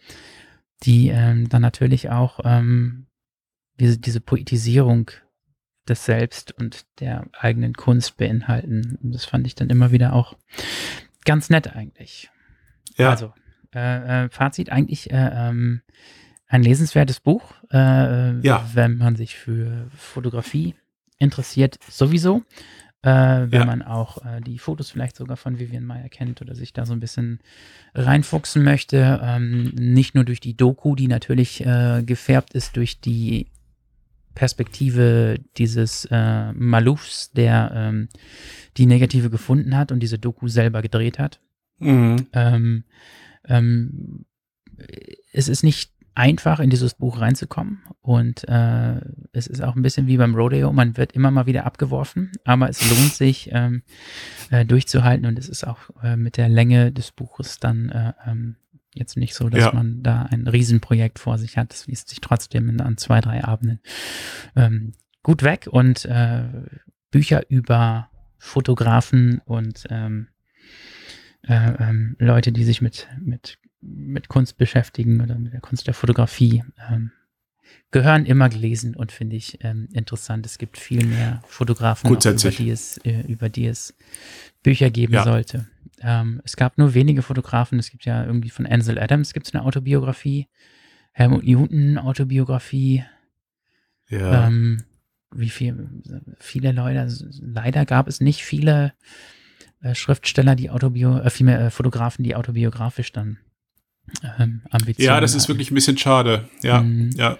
Die 0.83 1.07
ähm, 1.09 1.49
dann 1.49 1.61
natürlich 1.61 2.09
auch 2.09 2.39
ähm, 2.43 3.07
diese, 3.79 3.97
diese 3.97 4.21
Poetisierung 4.21 5.09
des 5.87 6.05
Selbst 6.05 6.51
und 6.57 6.85
der 6.99 7.25
eigenen 7.33 7.73
Kunst 7.73 8.17
beinhalten. 8.17 8.97
Und 9.01 9.13
das 9.13 9.25
fand 9.25 9.47
ich 9.47 9.55
dann 9.55 9.69
immer 9.69 9.91
wieder 9.91 10.13
auch 10.13 10.37
ganz 11.25 11.49
nett 11.49 11.75
eigentlich. 11.75 12.29
Ja. 12.95 13.09
Also, 13.09 13.33
äh, 13.73 14.25
äh, 14.25 14.29
Fazit 14.29 14.71
eigentlich 14.71 15.11
äh, 15.11 15.31
ähm, 15.33 15.81
ein 16.47 16.63
lesenswertes 16.63 17.19
Buch, 17.19 17.53
äh, 17.71 18.39
ja. 18.39 18.69
wenn 18.73 18.97
man 18.97 19.15
sich 19.15 19.35
für 19.35 19.87
Fotografie 19.95 20.75
interessiert, 21.17 21.79
sowieso. 21.89 22.43
Äh, 23.03 23.51
wenn 23.51 23.59
Ja. 23.61 23.65
man 23.65 23.81
auch 23.81 24.23
äh, 24.25 24.39
die 24.41 24.57
Fotos 24.57 24.89
vielleicht 24.91 25.17
sogar 25.17 25.35
von 25.37 25.59
Vivian 25.59 25.83
Meyer 25.85 26.07
kennt 26.09 26.41
oder 26.41 26.55
sich 26.55 26.71
da 26.71 26.85
so 26.85 26.93
ein 26.93 26.99
bisschen 27.01 27.39
reinfuchsen 27.93 28.63
möchte. 28.63 29.19
Ähm, 29.21 29.73
nicht 29.75 30.15
nur 30.15 30.23
durch 30.23 30.39
die 30.39 30.55
Doku, 30.55 30.95
die 30.95 31.07
natürlich 31.09 31.65
äh, 31.65 32.01
gefärbt 32.05 32.53
ist 32.53 32.77
durch 32.77 33.01
die 33.01 33.47
Perspektive 34.35 35.37
dieses 35.57 36.07
äh, 36.11 36.51
Maloufs, 36.53 37.31
der 37.33 37.71
ähm, 37.75 38.09
die 38.77 38.85
Negative 38.87 39.29
gefunden 39.29 39.75
hat 39.77 39.91
und 39.91 39.99
diese 39.99 40.17
Doku 40.17 40.47
selber 40.47 40.81
gedreht 40.81 41.19
hat. 41.19 41.39
Mhm. 41.79 42.25
Ähm, 42.33 42.83
ähm, 43.45 44.25
es 45.33 45.49
ist 45.49 45.63
nicht 45.63 45.92
einfach, 46.15 46.59
in 46.59 46.69
dieses 46.69 46.93
Buch 46.93 47.19
reinzukommen. 47.19 47.83
Und 48.01 48.47
äh, 48.47 49.01
es 49.31 49.47
ist 49.47 49.61
auch 49.61 49.75
ein 49.75 49.81
bisschen 49.81 50.07
wie 50.07 50.17
beim 50.17 50.35
Rodeo. 50.35 50.71
Man 50.71 50.97
wird 50.97 51.13
immer 51.13 51.31
mal 51.31 51.45
wieder 51.45 51.65
abgeworfen, 51.65 52.31
aber 52.45 52.69
es 52.69 52.87
lohnt 52.89 53.13
sich, 53.13 53.49
ähm, 53.51 53.83
äh, 54.51 54.65
durchzuhalten. 54.65 55.25
Und 55.25 55.39
es 55.39 55.49
ist 55.49 55.65
auch 55.65 55.79
äh, 56.03 56.15
mit 56.15 56.37
der 56.37 56.49
Länge 56.49 56.91
des 56.91 57.11
Buches 57.11 57.59
dann 57.59 57.89
äh, 57.89 58.13
ähm, 58.27 58.57
jetzt 58.93 59.17
nicht 59.17 59.33
so, 59.33 59.49
dass 59.49 59.61
Ja. 59.61 59.73
man 59.73 60.03
da 60.03 60.23
ein 60.23 60.47
Riesenprojekt 60.47 61.17
vor 61.19 61.37
sich 61.37 61.57
hat. 61.57 61.73
Es 61.73 61.87
liest 61.87 62.09
sich 62.09 62.21
trotzdem 62.21 62.69
in, 62.69 62.79
an 62.81 62.97
zwei, 62.97 63.19
drei 63.21 63.43
Abenden 63.43 63.79
ähm, 64.55 64.93
gut 65.23 65.41
weg. 65.43 65.67
Und 65.71 66.05
äh, 66.05 66.43
Bücher 67.09 67.49
über 67.49 68.09
Fotografen 68.37 69.39
und 69.45 69.85
ähm, 69.89 70.27
äh, 71.47 71.71
ähm, 71.79 72.15
Leute, 72.19 72.51
die 72.51 72.63
sich 72.63 72.81
mit, 72.81 73.07
mit, 73.19 73.57
mit 73.83 74.27
Kunst 74.27 74.57
beschäftigen 74.57 75.21
oder 75.21 75.37
mit 75.37 75.53
der 75.53 75.61
Kunst 75.61 75.87
der 75.87 75.93
Fotografie, 75.93 76.63
ähm, 76.89 77.11
gehören 77.91 78.25
immer 78.25 78.49
gelesen 78.49 78.95
und 78.95 79.11
finde 79.11 79.35
ich 79.35 79.59
ähm, 79.63 79.87
interessant. 79.93 80.45
Es 80.45 80.57
gibt 80.57 80.77
viel 80.77 81.05
mehr 81.05 81.41
Fotografen, 81.47 82.07
auch 82.15 82.25
über 82.25 82.49
die, 82.51 82.69
es, 82.69 82.97
äh, 82.99 83.21
über 83.27 83.49
die 83.49 83.67
es 83.67 83.95
Bücher 84.63 84.89
geben 84.89 85.13
Ja. 85.13 85.23
sollte. 85.23 85.67
Ähm, 86.01 86.41
es 86.43 86.55
gab 86.55 86.77
nur 86.77 86.93
wenige 86.93 87.21
Fotografen. 87.21 87.79
Es 87.79 87.89
gibt 87.91 88.05
ja 88.05 88.25
irgendwie 88.25 88.49
von 88.49 88.65
Ansel 88.65 88.99
Adams 88.99 89.33
gibt 89.33 89.47
es 89.47 89.53
eine 89.53 89.63
Autobiografie, 89.63 90.47
Helmut 91.11 91.45
Newton 91.45 91.97
Autobiografie. 91.97 93.03
Ja. 94.09 94.47
Ähm, 94.47 94.83
wie 95.35 95.49
viel, 95.49 95.89
viele 96.39 96.71
Leute, 96.71 96.99
also 96.99 97.25
leider 97.41 97.85
gab 97.85 98.07
es 98.07 98.21
nicht 98.21 98.43
viele 98.43 98.93
äh, 99.81 99.95
Schriftsteller, 99.95 100.55
die 100.55 100.69
Autobio, 100.69 101.17
äh, 101.19 101.29
vielmehr 101.29 101.59
äh, 101.59 101.69
Fotografen, 101.71 102.23
die 102.23 102.35
autobiografisch 102.35 103.11
dann 103.11 103.37
ähm, 104.39 104.61
Ambitionen 104.71 105.05
ja, 105.05 105.19
das 105.21 105.33
ist 105.35 105.47
wirklich 105.47 105.71
ein 105.71 105.75
bisschen 105.75 105.97
schade. 105.97 106.49
Ja, 106.61 106.81
Mhm. 106.81 107.11
ja. 107.15 107.37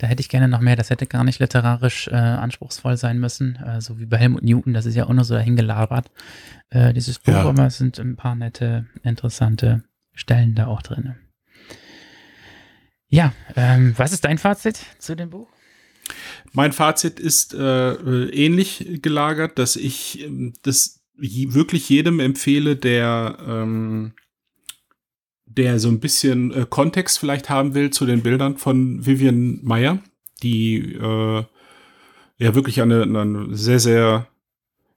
Da 0.00 0.06
hätte 0.06 0.20
ich 0.20 0.28
gerne 0.28 0.46
noch 0.46 0.60
mehr. 0.60 0.76
Das 0.76 0.90
hätte 0.90 1.06
gar 1.06 1.24
nicht 1.24 1.40
literarisch 1.40 2.06
äh, 2.06 2.14
anspruchsvoll 2.14 2.96
sein 2.96 3.18
müssen, 3.18 3.56
äh, 3.56 3.80
so 3.80 3.98
wie 3.98 4.06
bei 4.06 4.16
Helmut 4.16 4.44
Newton. 4.44 4.72
Das 4.72 4.86
ist 4.86 4.94
ja 4.94 5.06
auch 5.06 5.12
nur 5.12 5.24
so 5.24 5.34
dahingelabert, 5.34 6.10
äh, 6.70 6.92
dieses 6.94 7.18
Buch. 7.18 7.32
Ja. 7.32 7.42
Aber 7.42 7.66
es 7.66 7.78
sind 7.78 7.98
ein 7.98 8.14
paar 8.14 8.36
nette, 8.36 8.86
interessante 9.02 9.82
Stellen 10.14 10.54
da 10.54 10.68
auch 10.68 10.82
drin. 10.82 11.16
Ja, 13.08 13.32
ähm, 13.56 13.94
was 13.96 14.12
ist 14.12 14.24
dein 14.24 14.38
Fazit 14.38 14.78
zu 14.98 15.16
dem 15.16 15.30
Buch? 15.30 15.48
Mein 16.52 16.72
Fazit 16.72 17.18
ist 17.18 17.54
äh, 17.54 17.92
äh, 17.92 18.30
ähnlich 18.30 19.00
gelagert, 19.02 19.58
dass 19.58 19.76
ich 19.76 20.22
ähm, 20.24 20.52
das 20.62 21.00
wirklich 21.16 21.88
jedem 21.88 22.20
empfehle, 22.20 22.76
der, 22.76 23.38
ähm, 23.46 24.12
der 25.58 25.80
so 25.80 25.88
ein 25.88 26.00
bisschen 26.00 26.52
äh, 26.52 26.66
Kontext 26.68 27.18
vielleicht 27.18 27.50
haben 27.50 27.74
will 27.74 27.90
zu 27.90 28.06
den 28.06 28.22
Bildern 28.22 28.56
von 28.56 29.04
Vivian 29.04 29.58
Meyer, 29.62 29.98
die 30.42 30.94
äh, 30.94 31.44
ja 32.38 32.54
wirklich 32.54 32.80
eine, 32.80 33.02
eine 33.02 33.48
sehr, 33.56 33.80
sehr 33.80 34.28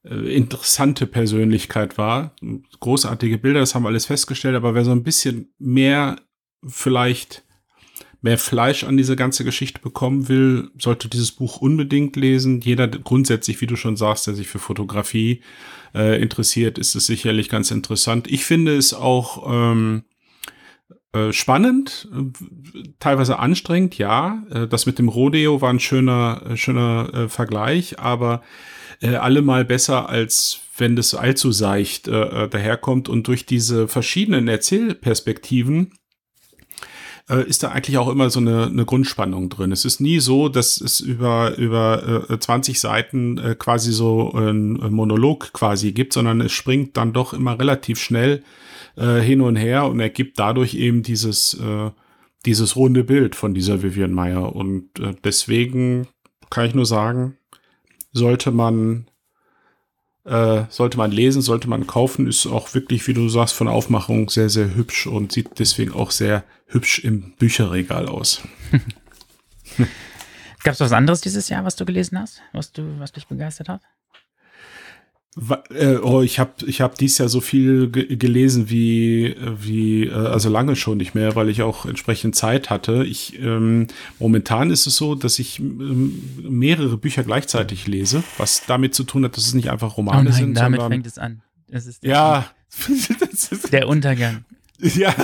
äh, 0.03 0.13
interessante 0.13 1.07
Persönlichkeit 1.07 1.97
war. 1.97 2.35
Großartige 2.79 3.39
Bilder, 3.39 3.59
das 3.59 3.73
haben 3.73 3.83
wir 3.83 3.89
alles 3.89 4.05
festgestellt, 4.05 4.55
aber 4.55 4.75
wer 4.75 4.85
so 4.85 4.91
ein 4.91 5.03
bisschen 5.03 5.51
mehr 5.57 6.17
vielleicht 6.63 7.43
mehr 8.23 8.37
Fleisch 8.37 8.83
an 8.83 8.97
diese 8.97 9.15
ganze 9.15 9.43
Geschichte 9.43 9.81
bekommen 9.81 10.29
will, 10.29 10.69
sollte 10.77 11.09
dieses 11.09 11.31
Buch 11.31 11.57
unbedingt 11.57 12.15
lesen. 12.15 12.61
Jeder 12.61 12.87
grundsätzlich, 12.87 13.61
wie 13.61 13.65
du 13.65 13.75
schon 13.75 13.97
sagst, 13.97 14.27
der 14.27 14.35
sich 14.35 14.47
für 14.47 14.59
Fotografie 14.59 15.41
äh, 15.95 16.21
interessiert, 16.21 16.77
ist 16.77 16.93
es 16.93 17.07
sicherlich 17.07 17.49
ganz 17.49 17.71
interessant. 17.71 18.29
Ich 18.29 18.45
finde 18.45 18.77
es 18.77 18.93
auch 18.93 19.51
ähm, 19.51 20.03
äh, 21.13 21.33
spannend, 21.33 22.07
äh, 22.13 22.83
teilweise 22.99 23.37
anstrengend, 23.37 23.97
ja. 23.97 24.43
Äh, 24.49 24.67
das 24.67 24.85
mit 24.85 24.97
dem 24.97 25.09
Rodeo 25.09 25.59
war 25.59 25.69
ein 25.69 25.81
schöner, 25.81 26.55
schöner 26.55 27.29
Vergleich, 27.29 27.99
aber 27.99 28.41
allemal 29.01 29.65
besser, 29.65 30.09
als 30.09 30.59
wenn 30.77 30.95
das 30.95 31.15
allzu 31.15 31.51
seicht 31.51 32.07
daherkommt 32.07 33.09
und 33.09 33.27
durch 33.27 33.47
diese 33.47 33.87
verschiedenen 33.87 34.47
Erzählperspektiven 34.47 35.93
äh, 37.29 37.47
ist 37.47 37.63
da 37.63 37.69
eigentlich 37.69 37.97
auch 37.97 38.09
immer 38.09 38.29
so 38.29 38.39
eine, 38.39 38.65
eine 38.65 38.85
Grundspannung 38.85 39.49
drin. 39.49 39.71
Es 39.71 39.85
ist 39.85 40.01
nie 40.01 40.19
so, 40.19 40.49
dass 40.49 40.79
es 40.79 40.99
über, 40.99 41.57
über 41.57 42.29
äh, 42.29 42.39
20 42.39 42.79
Seiten 42.79 43.37
äh, 43.37 43.55
quasi 43.57 43.91
so 43.91 44.31
ein 44.33 44.73
Monolog 44.93 45.53
quasi 45.53 45.91
gibt, 45.91 46.13
sondern 46.13 46.41
es 46.41 46.51
springt 46.51 46.97
dann 46.97 47.13
doch 47.13 47.33
immer 47.33 47.59
relativ 47.59 47.99
schnell 47.99 48.43
äh, 48.95 49.19
hin 49.19 49.41
und 49.41 49.55
her 49.55 49.85
und 49.85 49.99
ergibt 49.99 50.39
dadurch 50.39 50.73
eben 50.75 51.03
dieses, 51.03 51.53
äh, 51.55 51.91
dieses 52.45 52.75
runde 52.75 53.03
Bild 53.03 53.35
von 53.35 53.53
dieser 53.53 53.83
Vivian 53.83 54.13
Meyer. 54.13 54.55
Und 54.55 54.99
äh, 54.99 55.13
deswegen 55.23 56.07
kann 56.49 56.65
ich 56.65 56.75
nur 56.75 56.85
sagen, 56.85 57.37
sollte 58.11 58.51
man 58.51 59.07
äh, 60.25 60.63
sollte 60.69 60.97
man 60.97 61.11
lesen, 61.11 61.41
sollte 61.41 61.69
man 61.69 61.87
kaufen, 61.87 62.27
ist 62.27 62.45
auch 62.45 62.73
wirklich, 62.73 63.07
wie 63.07 63.13
du 63.13 63.27
sagst, 63.29 63.55
von 63.55 63.67
Aufmachung 63.67 64.29
sehr, 64.29 64.49
sehr 64.49 64.75
hübsch 64.75 65.07
und 65.07 65.31
sieht 65.31 65.59
deswegen 65.59 65.93
auch 65.93 66.11
sehr 66.11 66.43
hübsch 66.67 66.99
im 66.99 67.33
Bücherregal 67.37 68.07
aus. 68.07 68.41
Gab 70.63 70.75
es 70.75 70.79
was 70.79 70.91
anderes 70.91 71.21
dieses 71.21 71.49
Jahr, 71.49 71.65
was 71.65 71.75
du 71.75 71.85
gelesen 71.85 72.19
hast, 72.19 72.41
was 72.53 72.71
du, 72.71 72.99
was 72.99 73.11
dich 73.11 73.27
begeistert 73.27 73.69
hat? 73.69 73.81
Äh, 75.69 75.95
oh, 75.95 76.21
ich 76.21 76.39
habe 76.39 76.51
ich 76.65 76.81
hab 76.81 76.97
dies 76.97 77.17
Jahr 77.17 77.29
so 77.29 77.39
viel 77.39 77.89
gelesen 77.89 78.69
wie, 78.69 79.37
wie 79.39 80.07
äh, 80.07 80.11
also 80.11 80.49
lange 80.49 80.75
schon 80.75 80.97
nicht 80.97 81.15
mehr, 81.15 81.35
weil 81.35 81.47
ich 81.47 81.61
auch 81.61 81.85
entsprechend 81.85 82.35
Zeit 82.35 82.69
hatte. 82.69 83.05
Ich, 83.05 83.39
ähm, 83.39 83.87
momentan 84.19 84.71
ist 84.71 84.87
es 84.87 84.97
so, 84.97 85.15
dass 85.15 85.39
ich 85.39 85.59
ähm, 85.59 86.21
mehrere 86.41 86.97
Bücher 86.97 87.23
gleichzeitig 87.23 87.87
lese, 87.87 88.23
was 88.37 88.65
damit 88.65 88.93
zu 88.93 89.05
tun 89.05 89.23
hat, 89.23 89.37
dass 89.37 89.47
es 89.47 89.53
nicht 89.53 89.69
einfach 89.69 89.95
Romane 89.95 90.19
oh 90.19 90.23
nein, 90.23 90.33
sind. 90.33 90.57
Damit 90.57 90.81
fängt 90.81 91.07
es 91.07 91.17
an. 91.17 91.41
Es 91.69 91.85
ist 91.85 92.03
ja, 92.03 92.47
der 93.71 93.87
Untergang. 93.87 94.43
Ja, 94.79 95.15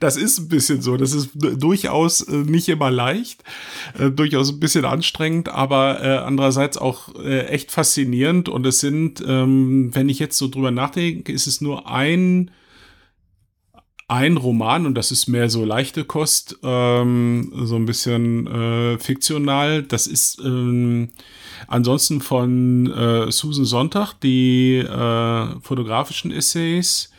das 0.00 0.16
ist 0.16 0.38
ein 0.38 0.48
bisschen 0.48 0.82
so. 0.82 0.96
Das 0.96 1.12
ist 1.12 1.30
durchaus 1.34 2.22
äh, 2.22 2.36
nicht 2.36 2.68
immer 2.68 2.90
leicht, 2.90 3.42
äh, 3.98 4.10
durchaus 4.10 4.50
ein 4.50 4.60
bisschen 4.60 4.84
anstrengend, 4.84 5.48
aber 5.48 6.02
äh, 6.02 6.18
andererseits 6.18 6.78
auch 6.78 7.14
echt 7.24 7.70
faszinierend. 7.70 8.48
Und 8.48 8.66
es 8.66 8.80
sind, 8.80 9.22
ähm, 9.26 9.94
wenn 9.94 10.08
ich 10.08 10.18
jetzt 10.18 10.38
so 10.38 10.48
drüber 10.48 10.70
nachdenke, 10.70 11.32
ist 11.32 11.46
es 11.46 11.60
nur 11.60 11.88
ein 11.88 12.50
ein 14.08 14.36
Roman 14.36 14.86
und 14.86 14.94
das 14.94 15.10
ist 15.10 15.26
mehr 15.26 15.50
so 15.50 15.64
leichte 15.64 16.04
Kost, 16.04 16.58
ähm, 16.62 17.52
so 17.64 17.74
ein 17.74 17.86
bisschen 17.86 18.46
äh, 18.46 18.98
fiktional. 18.98 19.82
Das 19.82 20.06
ist 20.06 20.40
ähm, 20.44 21.08
ansonsten 21.66 22.20
von 22.20 22.92
äh, 22.92 23.32
Susan 23.32 23.64
Sonntag 23.64 24.14
die 24.20 24.76
äh, 24.76 25.60
fotografischen 25.60 26.30
Essays. 26.30 27.10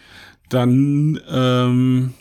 Dann 0.50 1.20
ähm, 1.30 2.14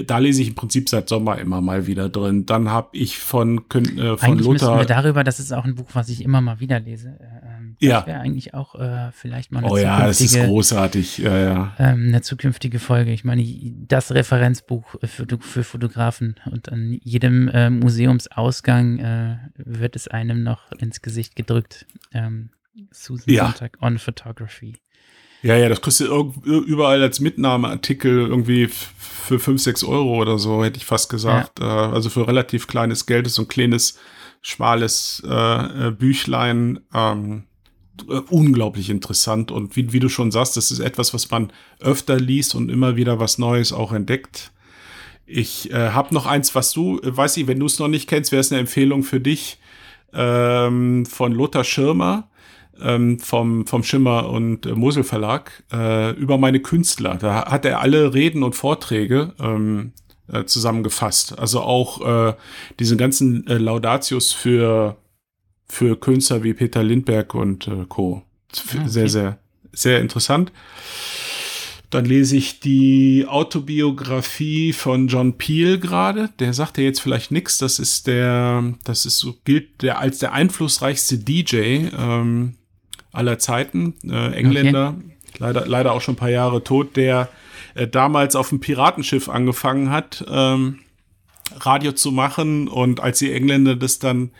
da 0.00 0.18
lese 0.18 0.42
ich 0.42 0.48
im 0.48 0.54
Prinzip 0.54 0.88
seit 0.88 1.08
Sommer 1.08 1.38
immer 1.38 1.60
mal 1.60 1.86
wieder 1.86 2.08
drin. 2.08 2.46
Dann 2.46 2.70
habe 2.70 2.88
ich 2.92 3.18
von, 3.18 3.58
äh, 3.58 4.16
von 4.16 4.18
eigentlich 4.20 4.46
Lothar. 4.46 4.78
wir 4.78 4.86
darüber, 4.86 5.24
das 5.24 5.38
ist 5.38 5.52
auch 5.52 5.64
ein 5.64 5.74
Buch, 5.74 5.90
was 5.92 6.08
ich 6.08 6.22
immer 6.22 6.40
mal 6.40 6.60
wieder 6.60 6.80
lese. 6.80 7.18
Äh, 7.20 7.56
ähm, 7.58 7.76
das 7.80 7.88
ja. 7.88 8.06
wäre 8.06 8.20
eigentlich 8.20 8.54
auch 8.54 8.74
äh, 8.74 9.10
vielleicht 9.12 9.52
mal 9.52 9.60
eine 9.60 9.72
oh 9.72 9.76
ja, 9.76 10.08
es 10.08 10.20
ist 10.20 10.36
großartig. 10.36 11.18
Ja, 11.18 11.38
ja. 11.38 11.76
Ähm, 11.78 12.08
eine 12.08 12.22
zukünftige 12.22 12.78
Folge. 12.78 13.12
Ich 13.12 13.24
meine, 13.24 13.44
das 13.88 14.12
Referenzbuch 14.12 14.96
für, 15.04 15.26
für 15.40 15.64
Fotografen 15.64 16.36
und 16.50 16.70
an 16.70 16.98
jedem 17.02 17.48
äh, 17.48 17.70
Museumsausgang 17.70 18.98
äh, 18.98 19.36
wird 19.56 19.96
es 19.96 20.08
einem 20.08 20.42
noch 20.42 20.72
ins 20.72 21.02
Gesicht 21.02 21.36
gedrückt. 21.36 21.86
Ähm, 22.12 22.50
Susan 22.90 23.32
ja. 23.32 23.44
Sonntag 23.46 23.78
on 23.80 23.98
Photography. 23.98 24.76
Ja, 25.42 25.56
ja, 25.56 25.68
das 25.68 25.80
kostet 25.80 26.08
überall 26.44 27.02
als 27.02 27.20
Mitnahmeartikel 27.20 28.28
irgendwie 28.28 28.68
für 28.68 29.38
5, 29.38 29.60
6 29.60 29.84
Euro 29.84 30.20
oder 30.20 30.38
so, 30.38 30.64
hätte 30.64 30.78
ich 30.78 30.86
fast 30.86 31.08
gesagt. 31.08 31.58
Ja. 31.60 31.88
Äh, 31.88 31.92
also 31.92 32.10
für 32.10 32.26
relativ 32.26 32.66
kleines 32.66 33.06
Geld 33.06 33.26
ist 33.26 33.34
so 33.34 33.42
ein 33.42 33.48
kleines, 33.48 33.98
schmales 34.40 35.22
äh, 35.26 35.88
äh, 35.88 35.90
Büchlein. 35.90 36.80
Ähm, 36.94 37.44
unglaublich 38.30 38.90
interessant 38.90 39.50
und 39.50 39.76
wie, 39.76 39.92
wie 39.92 40.00
du 40.00 40.08
schon 40.08 40.30
sagst, 40.30 40.56
das 40.56 40.70
ist 40.70 40.80
etwas, 40.80 41.12
was 41.12 41.30
man 41.30 41.52
öfter 41.78 42.18
liest 42.18 42.54
und 42.54 42.70
immer 42.70 42.96
wieder 42.96 43.20
was 43.20 43.38
Neues 43.38 43.72
auch 43.72 43.92
entdeckt. 43.92 44.50
Ich 45.26 45.70
äh, 45.70 45.90
habe 45.90 46.14
noch 46.14 46.26
eins, 46.26 46.54
was 46.54 46.72
du, 46.72 46.98
äh, 47.00 47.16
weiß 47.16 47.36
ich, 47.36 47.46
wenn 47.46 47.60
du 47.60 47.66
es 47.66 47.78
noch 47.78 47.88
nicht 47.88 48.08
kennst, 48.08 48.32
wäre 48.32 48.40
es 48.40 48.50
eine 48.50 48.60
Empfehlung 48.60 49.02
für 49.02 49.20
dich 49.20 49.58
ähm, 50.12 51.06
von 51.06 51.32
Lothar 51.32 51.64
Schirmer 51.64 52.28
ähm, 52.82 53.18
vom, 53.18 53.66
vom 53.66 53.82
Schimmer 53.82 54.28
und 54.28 54.66
äh, 54.66 54.74
Mosel 54.74 55.04
Verlag 55.04 55.64
äh, 55.72 56.12
über 56.12 56.38
meine 56.38 56.60
Künstler. 56.60 57.16
Da 57.16 57.46
hat 57.50 57.64
er 57.64 57.80
alle 57.80 58.14
Reden 58.14 58.42
und 58.42 58.54
Vorträge 58.54 59.34
ähm, 59.40 59.92
äh, 60.32 60.44
zusammengefasst. 60.44 61.38
Also 61.38 61.60
auch 61.60 62.30
äh, 62.30 62.34
diesen 62.78 62.98
ganzen 62.98 63.46
äh, 63.46 63.58
Laudatius 63.58 64.32
für, 64.32 64.96
für 65.66 65.98
Künstler 65.98 66.42
wie 66.42 66.54
Peter 66.54 66.82
Lindberg 66.82 67.34
und 67.34 67.68
äh, 67.68 67.84
Co. 67.88 68.22
Ah, 68.22 68.76
okay. 68.76 68.88
Sehr, 68.88 69.08
sehr, 69.08 69.38
sehr 69.72 70.00
interessant. 70.00 70.52
Dann 71.92 72.06
lese 72.06 72.38
ich 72.38 72.58
die 72.58 73.26
Autobiografie 73.28 74.72
von 74.72 75.08
John 75.08 75.36
Peel 75.36 75.78
gerade. 75.78 76.30
Der 76.38 76.54
sagt 76.54 76.78
ja 76.78 76.84
jetzt 76.84 77.00
vielleicht 77.00 77.30
nichts. 77.30 77.58
Das 77.58 77.78
ist 77.78 78.06
der, 78.06 78.64
das 78.84 79.04
ist 79.04 79.18
so, 79.18 79.34
gilt 79.44 79.82
der 79.82 79.98
als 79.98 80.18
der 80.18 80.32
einflussreichste 80.32 81.18
DJ 81.18 81.88
ähm, 81.94 82.54
aller 83.12 83.38
Zeiten, 83.38 83.94
äh, 84.08 84.32
Engländer, 84.32 84.96
okay. 84.98 85.16
leider, 85.38 85.66
leider 85.66 85.92
auch 85.92 86.00
schon 86.00 86.14
ein 86.14 86.18
paar 86.18 86.30
Jahre 86.30 86.64
tot, 86.64 86.96
der 86.96 87.28
äh, 87.74 87.86
damals 87.86 88.36
auf 88.36 88.48
dem 88.48 88.60
Piratenschiff 88.60 89.28
angefangen 89.28 89.90
hat, 89.90 90.24
ähm, 90.30 90.80
Radio 91.56 91.92
zu 91.92 92.12
machen 92.12 92.68
und 92.68 93.00
als 93.00 93.18
die 93.18 93.32
Engländer 93.32 93.76
das 93.76 93.98
dann 93.98 94.30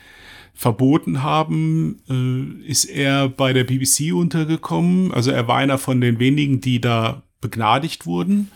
verboten 0.54 1.22
haben, 1.22 2.00
äh, 2.08 2.68
ist 2.68 2.84
er 2.84 3.28
bei 3.28 3.52
der 3.52 3.64
BBC 3.64 4.12
untergekommen. 4.12 5.12
Also 5.12 5.30
er 5.30 5.48
war 5.48 5.56
einer 5.56 5.78
von 5.78 6.00
den 6.00 6.18
wenigen, 6.18 6.60
die 6.60 6.80
da 6.80 7.22
begnadigt 7.40 8.06
wurden. 8.06 8.50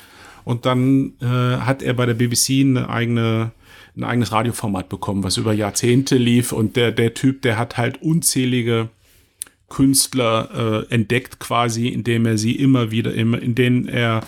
Und 0.44 0.64
dann 0.64 1.14
äh, 1.20 1.26
hat 1.26 1.82
er 1.82 1.94
bei 1.94 2.06
der 2.06 2.14
BBC 2.14 2.60
eine 2.60 2.88
eigene, 2.88 3.50
ein 3.96 4.04
eigenes 4.04 4.30
Radioformat 4.30 4.88
bekommen, 4.88 5.24
was 5.24 5.38
über 5.38 5.52
Jahrzehnte 5.52 6.16
lief. 6.16 6.52
Und 6.52 6.76
der, 6.76 6.92
der 6.92 7.14
Typ, 7.14 7.42
der 7.42 7.58
hat 7.58 7.76
halt 7.76 8.00
unzählige 8.00 8.88
Künstler 9.68 10.86
äh, 10.90 10.94
entdeckt 10.94 11.40
quasi, 11.40 11.88
indem 11.88 12.26
er 12.26 12.38
sie 12.38 12.52
immer 12.52 12.90
wieder, 12.90 13.12
immer, 13.14 13.40
in 13.40 13.54
denen 13.54 13.88
er 13.88 14.20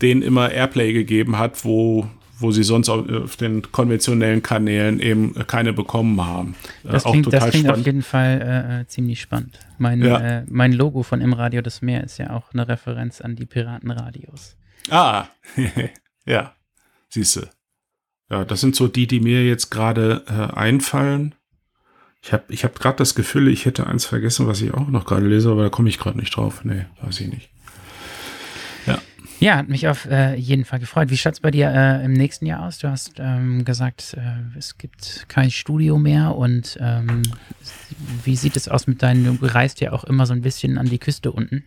denen 0.00 0.22
immer 0.22 0.50
Airplay 0.50 0.92
gegeben 0.92 1.38
hat, 1.38 1.64
wo 1.64 2.08
wo 2.38 2.50
sie 2.50 2.64
sonst 2.64 2.88
auf, 2.88 3.36
den 3.36 3.62
konventionellen 3.72 4.42
Kanälen 4.42 5.00
eben 5.00 5.34
keine 5.46 5.72
bekommen 5.72 6.24
haben. 6.24 6.54
Äh, 6.84 6.92
das 6.92 7.04
klingt, 7.04 7.32
das 7.32 7.50
klingt 7.50 7.70
auf 7.70 7.78
jeden 7.78 8.02
Fall 8.02 8.42
äh, 8.42 8.80
äh, 8.80 8.86
ziemlich 8.86 9.20
spannend. 9.20 9.58
Mein, 9.78 10.02
ja. 10.02 10.40
äh, 10.40 10.44
mein 10.48 10.72
Logo 10.72 11.02
von 11.02 11.20
Im 11.20 11.32
Radio 11.32 11.62
das 11.62 11.82
Meer 11.82 12.04
ist 12.04 12.18
ja 12.18 12.30
auch 12.30 12.52
eine 12.52 12.68
Referenz 12.68 13.20
an 13.20 13.36
die 13.36 13.46
Piratenradios. 13.46 14.56
Ah, 14.90 15.26
ja, 16.26 16.54
siehst 17.08 17.36
du. 17.36 17.40
Ja, 18.30 18.44
das 18.44 18.60
sind 18.60 18.76
so 18.76 18.88
die, 18.88 19.06
die 19.06 19.20
mir 19.20 19.46
jetzt 19.46 19.70
gerade 19.70 20.24
äh, 20.28 20.54
einfallen. 20.54 21.34
Ich 22.26 22.32
habe 22.32 22.42
ich 22.48 22.64
hab 22.64 22.80
gerade 22.80 22.96
das 22.96 23.14
Gefühl, 23.14 23.46
ich 23.46 23.66
hätte 23.66 23.86
eins 23.86 24.04
vergessen, 24.04 24.48
was 24.48 24.60
ich 24.60 24.74
auch 24.74 24.88
noch 24.88 25.04
gerade 25.04 25.28
lese, 25.28 25.48
aber 25.48 25.62
da 25.62 25.68
komme 25.68 25.88
ich 25.88 25.96
gerade 25.96 26.18
nicht 26.18 26.34
drauf. 26.34 26.64
Nee, 26.64 26.86
weiß 27.00 27.20
ich 27.20 27.28
nicht. 27.28 27.50
Ja. 28.84 28.98
Ja, 29.38 29.56
hat 29.58 29.68
mich 29.68 29.86
auf 29.86 30.06
äh, 30.06 30.34
jeden 30.34 30.64
Fall 30.64 30.80
gefreut. 30.80 31.10
Wie 31.10 31.16
schaut 31.16 31.34
es 31.34 31.40
bei 31.40 31.52
dir 31.52 31.70
äh, 31.70 32.04
im 32.04 32.14
nächsten 32.14 32.44
Jahr 32.44 32.66
aus? 32.66 32.78
Du 32.78 32.90
hast 32.90 33.12
ähm, 33.18 33.64
gesagt, 33.64 34.16
äh, 34.18 34.58
es 34.58 34.76
gibt 34.76 35.26
kein 35.28 35.52
Studio 35.52 35.98
mehr 35.98 36.34
und 36.34 36.76
ähm, 36.80 37.22
wie 38.24 38.34
sieht 38.34 38.56
es 38.56 38.66
aus 38.66 38.88
mit 38.88 39.04
deinen, 39.04 39.38
du 39.38 39.46
reist 39.46 39.80
ja 39.80 39.92
auch 39.92 40.02
immer 40.02 40.26
so 40.26 40.32
ein 40.32 40.42
bisschen 40.42 40.78
an 40.78 40.86
die 40.86 40.98
Küste 40.98 41.30
unten. 41.30 41.62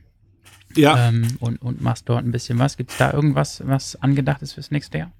Ja. 0.75 1.07
Ähm, 1.07 1.37
und, 1.39 1.61
und 1.61 1.81
machst 1.81 2.09
dort 2.09 2.25
ein 2.25 2.31
bisschen 2.31 2.59
was. 2.59 2.75
Gibt 2.75 2.91
es 2.91 2.97
da 2.97 3.13
irgendwas, 3.13 3.65
was 3.65 3.95
angedacht 3.95 4.41
ist 4.41 4.53
fürs 4.53 4.71
nächste 4.71 4.97
Jahr? 4.97 5.11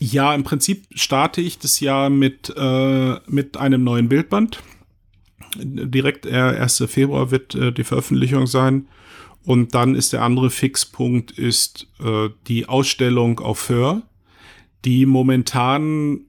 Ja, 0.00 0.34
im 0.34 0.44
Prinzip 0.44 0.86
starte 0.94 1.40
ich 1.40 1.58
das 1.58 1.80
Jahr 1.80 2.10
mit, 2.10 2.52
äh, 2.56 3.16
mit 3.26 3.56
einem 3.56 3.84
neuen 3.84 4.08
Bildband. 4.08 4.62
Direkt 5.56 6.26
äh, 6.26 6.32
1. 6.32 6.84
Februar 6.88 7.30
wird 7.30 7.54
äh, 7.54 7.72
die 7.72 7.84
Veröffentlichung 7.84 8.46
sein. 8.46 8.88
Und 9.44 9.74
dann 9.74 9.94
ist 9.94 10.12
der 10.12 10.22
andere 10.22 10.50
Fixpunkt 10.50 11.30
ist 11.32 11.86
äh, 12.02 12.30
die 12.46 12.66
Ausstellung 12.66 13.40
auf 13.40 13.68
Hör, 13.68 14.02
die 14.84 15.04
momentan, 15.04 16.20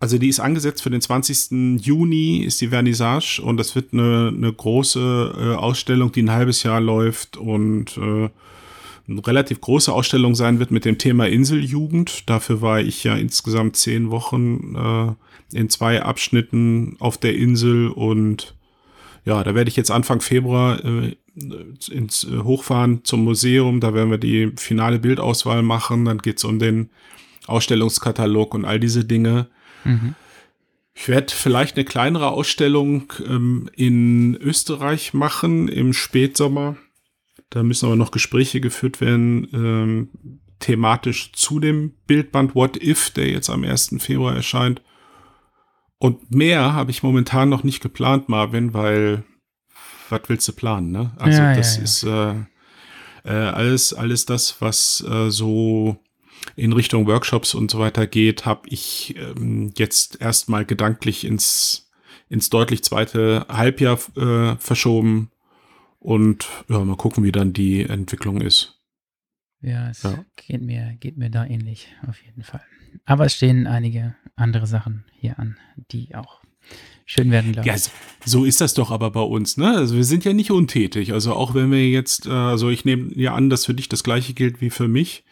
also 0.00 0.18
die 0.18 0.28
ist 0.28 0.40
angesetzt 0.40 0.82
für 0.82 0.90
den 0.90 1.00
20. 1.00 1.80
Juni, 1.84 2.38
ist 2.38 2.60
die 2.60 2.68
Vernissage 2.68 3.40
und 3.40 3.56
das 3.56 3.76
wird 3.76 3.92
eine, 3.92 4.32
eine 4.36 4.52
große 4.52 5.34
äh, 5.38 5.54
Ausstellung, 5.54 6.10
die 6.10 6.22
ein 6.22 6.32
halbes 6.32 6.64
Jahr 6.64 6.80
läuft 6.80 7.36
und 7.36 7.96
äh, 7.98 8.28
eine 9.08 9.26
relativ 9.26 9.60
große 9.60 9.92
Ausstellung 9.92 10.34
sein 10.34 10.58
wird 10.58 10.70
mit 10.70 10.84
dem 10.84 10.98
Thema 10.98 11.28
Inseljugend. 11.28 12.28
Dafür 12.28 12.62
war 12.62 12.80
ich 12.80 13.04
ja 13.04 13.14
insgesamt 13.14 13.76
zehn 13.76 14.10
Wochen 14.10 14.74
äh, 15.52 15.58
in 15.58 15.68
zwei 15.68 16.02
Abschnitten 16.02 16.96
auf 17.00 17.18
der 17.18 17.34
Insel 17.36 17.88
und 17.88 18.54
ja, 19.24 19.42
da 19.42 19.54
werde 19.54 19.68
ich 19.68 19.76
jetzt 19.76 19.90
Anfang 19.90 20.20
Februar 20.20 20.84
äh, 20.84 21.16
ins 21.90 22.24
äh, 22.24 22.38
Hochfahren 22.38 23.04
zum 23.04 23.24
Museum. 23.24 23.80
Da 23.80 23.94
werden 23.94 24.10
wir 24.10 24.18
die 24.18 24.52
finale 24.56 24.98
Bildauswahl 24.98 25.62
machen. 25.62 26.04
Dann 26.04 26.18
geht's 26.18 26.44
um 26.44 26.58
den 26.58 26.90
Ausstellungskatalog 27.46 28.54
und 28.54 28.64
all 28.64 28.78
diese 28.78 29.04
Dinge. 29.04 29.48
Mhm. 29.84 30.14
Ich 30.94 31.08
werde 31.08 31.34
vielleicht 31.34 31.76
eine 31.76 31.84
kleinere 31.84 32.30
Ausstellung 32.30 33.12
ähm, 33.26 33.68
in 33.74 34.36
Österreich 34.36 35.12
machen 35.14 35.68
im 35.68 35.92
Spätsommer. 35.92 36.76
Da 37.54 37.62
müssen 37.62 37.86
aber 37.86 37.94
noch 37.94 38.10
Gespräche 38.10 38.60
geführt 38.60 39.00
werden, 39.00 39.46
ähm, 39.52 40.08
thematisch 40.58 41.30
zu 41.34 41.60
dem 41.60 41.92
Bildband 42.08 42.56
What 42.56 42.82
If, 42.82 43.10
der 43.10 43.30
jetzt 43.30 43.48
am 43.48 43.62
1. 43.62 43.94
Februar 43.98 44.34
erscheint. 44.34 44.82
Und 45.98 46.34
mehr 46.34 46.72
habe 46.72 46.90
ich 46.90 47.04
momentan 47.04 47.48
noch 47.48 47.62
nicht 47.62 47.80
geplant, 47.80 48.28
Marvin, 48.28 48.74
weil 48.74 49.22
was 50.08 50.22
willst 50.26 50.48
du 50.48 50.52
planen, 50.52 50.90
ne? 50.90 51.12
Also 51.16 51.38
ja, 51.38 51.54
das 51.54 51.76
ja, 51.76 51.78
ja. 51.78 51.84
ist 51.84 52.02
äh, 52.02 53.32
äh, 53.32 53.50
alles, 53.50 53.94
alles 53.94 54.26
das, 54.26 54.60
was 54.60 55.04
äh, 55.08 55.30
so 55.30 55.96
in 56.56 56.72
Richtung 56.72 57.06
Workshops 57.06 57.54
und 57.54 57.70
so 57.70 57.78
weiter 57.78 58.08
geht, 58.08 58.46
habe 58.46 58.68
ich 58.68 59.14
ähm, 59.16 59.72
jetzt 59.78 60.20
erstmal 60.20 60.64
gedanklich 60.64 61.24
ins, 61.24 61.88
ins 62.28 62.50
deutlich 62.50 62.82
zweite 62.82 63.46
Halbjahr 63.48 64.00
äh, 64.16 64.56
verschoben 64.56 65.30
Und 66.04 66.46
ja, 66.68 66.84
mal 66.84 66.96
gucken, 66.96 67.24
wie 67.24 67.32
dann 67.32 67.54
die 67.54 67.82
Entwicklung 67.82 68.42
ist. 68.42 68.78
Ja, 69.62 69.88
es 69.88 70.02
ja. 70.02 70.22
Geht, 70.36 70.60
mir, 70.60 70.94
geht 71.00 71.16
mir 71.16 71.30
da 71.30 71.46
ähnlich, 71.46 71.88
auf 72.06 72.22
jeden 72.22 72.42
Fall. 72.42 72.60
Aber 73.06 73.24
es 73.24 73.32
stehen 73.32 73.66
einige 73.66 74.14
andere 74.36 74.66
Sachen 74.66 75.06
hier 75.18 75.38
an, 75.38 75.56
die 75.92 76.14
auch 76.14 76.42
schön 77.06 77.30
werden, 77.30 77.52
glaube 77.52 77.66
ich. 77.66 77.74
Ja, 77.74 77.90
so 78.26 78.44
ist 78.44 78.60
das 78.60 78.74
doch 78.74 78.90
aber 78.90 79.12
bei 79.12 79.22
uns, 79.22 79.56
ne? 79.56 79.74
Also 79.74 79.96
wir 79.96 80.04
sind 80.04 80.26
ja 80.26 80.34
nicht 80.34 80.50
untätig. 80.50 81.14
Also 81.14 81.32
auch 81.32 81.54
wenn 81.54 81.70
wir 81.70 81.88
jetzt, 81.88 82.26
äh, 82.26 82.32
also 82.32 82.68
ich 82.68 82.84
nehme 82.84 83.10
ja 83.14 83.34
an, 83.34 83.48
dass 83.48 83.64
für 83.64 83.74
dich 83.74 83.88
das 83.88 84.04
gleiche 84.04 84.34
gilt 84.34 84.60
wie 84.60 84.68
für 84.68 84.88
mich. 84.88 85.24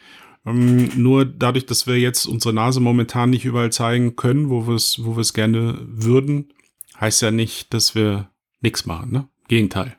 Ähm, 0.47 0.91
nur 0.97 1.27
dadurch, 1.27 1.67
dass 1.67 1.87
wir 1.87 1.99
jetzt 1.99 2.25
unsere 2.25 2.55
Nase 2.55 2.81
momentan 2.81 3.29
nicht 3.29 3.45
überall 3.45 3.71
zeigen 3.71 4.17
können, 4.17 4.49
wo 4.49 4.67
wir 4.67 4.75
es, 4.75 5.05
wo 5.05 5.17
wir 5.17 5.21
es 5.21 5.35
gerne 5.35 5.79
würden, 5.83 6.55
heißt 6.99 7.21
ja 7.21 7.31
nicht, 7.31 7.75
dass 7.75 7.95
wir 7.95 8.31
nichts 8.63 8.87
machen, 8.87 9.13
ne? 9.13 9.29
Gegenteil. 9.49 9.99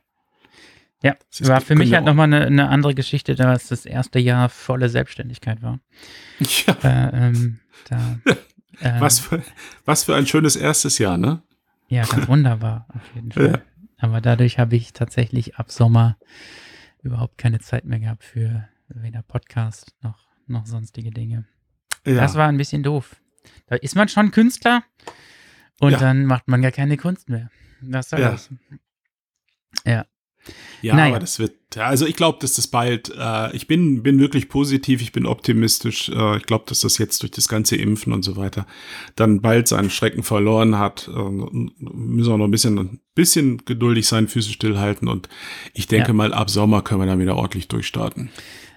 Ja, 1.04 1.18
war 1.42 1.60
für 1.60 1.76
mich 1.76 1.94
halt 1.94 2.06
nochmal 2.06 2.28
eine, 2.28 2.46
eine 2.46 2.70
andere 2.70 2.96
Geschichte, 2.96 3.36
da 3.36 3.54
es 3.54 3.68
das 3.68 3.86
erste 3.86 4.20
Jahr 4.20 4.48
volle 4.48 4.88
Selbstständigkeit 4.88 5.62
war. 5.62 5.80
Ja. 6.40 6.74
Äh, 6.82 7.28
ähm, 7.28 7.60
da, 7.90 8.20
äh, 8.80 9.02
was, 9.02 9.20
für, 9.20 9.44
was 9.84 10.06
für 10.06 10.16
ein 10.16 10.26
schönes 10.26 10.56
erstes 10.56 11.00
Jahr, 11.00 11.18
ne? 11.18 11.44
Ja, 11.90 12.06
ganz 12.06 12.28
wunderbar, 12.30 12.88
auf 12.96 13.02
jeden 13.16 13.32
Fall. 13.34 13.52
Ja. 13.52 13.62
Aber 13.98 14.22
dadurch 14.22 14.60
habe 14.60 14.78
ich 14.78 14.94
tatsächlich 14.94 15.58
ab 15.58 15.72
Sommer 15.72 16.18
überhaupt 17.02 17.38
keine 17.38 17.60
Zeit 17.60 17.84
mehr 17.84 18.00
gehabt 18.00 18.24
für 18.24 18.70
weder 18.88 19.24
Podcast 19.24 19.94
noch, 20.02 20.30
noch 20.48 20.66
sonstige 20.66 21.12
Dinge. 21.12 21.46
Ja. 22.06 22.16
Das 22.16 22.36
war 22.36 22.48
ein 22.48 22.58
bisschen 22.58 22.82
doof. 22.82 23.18
Da 23.68 23.76
ist 23.76 23.96
man 23.96 24.08
schon 24.08 24.32
Künstler 24.32 24.84
und 25.82 25.92
ja. 25.92 26.00
dann 26.00 26.26
macht 26.26 26.48
man 26.48 26.62
gar 26.62 26.72
keine 26.72 26.96
Kunst 26.96 27.28
mehr. 27.28 27.50
Das 27.82 28.10
soll 28.10 28.22
ja. 28.22 28.32
das. 28.32 28.50
Ja. 29.86 30.06
Ja, 30.82 30.96
naja. 30.96 31.12
aber 31.12 31.20
das 31.20 31.40
wird, 31.40 31.54
also 31.78 32.06
ich 32.06 32.16
glaube, 32.16 32.40
dass 32.42 32.54
das 32.54 32.68
bald, 32.68 33.12
äh, 33.18 33.56
ich 33.56 33.68
bin, 33.68 34.04
bin 34.04 34.20
wirklich 34.20 34.50
positiv, 34.50 35.02
ich 35.02 35.12
bin 35.14 35.26
optimistisch. 35.26 36.10
Äh, 36.10 36.38
ich 36.38 36.44
glaube, 36.44 36.66
dass 36.68 36.82
das 36.82 36.98
jetzt 36.98 37.22
durch 37.22 37.32
das 37.32 37.48
ganze 37.48 37.78
Impfen 37.78 38.12
und 38.12 38.24
so 38.24 38.36
weiter 38.36 38.68
dann 39.16 39.42
bald 39.42 39.68
seinen 39.68 39.90
Schrecken 39.90 40.24
verloren 40.24 40.78
hat. 40.78 41.08
Äh, 41.08 41.30
müssen 41.30 42.32
wir 42.32 42.38
noch 42.38 42.46
ein 42.46 42.52
bisschen, 42.52 42.78
ein 42.78 43.00
bisschen 43.16 43.64
geduldig 43.66 44.08
sein, 44.08 44.28
Füße 44.28 44.52
stillhalten 44.52 45.08
und 45.08 45.30
ich 45.74 45.88
denke 45.88 46.10
ja. 46.10 46.14
mal, 46.14 46.34
ab 46.34 46.50
Sommer 46.50 46.82
können 46.82 47.02
wir 47.02 47.08
dann 47.08 47.20
wieder 47.20 47.38
ordentlich 47.38 47.70
durchstarten. 47.70 48.30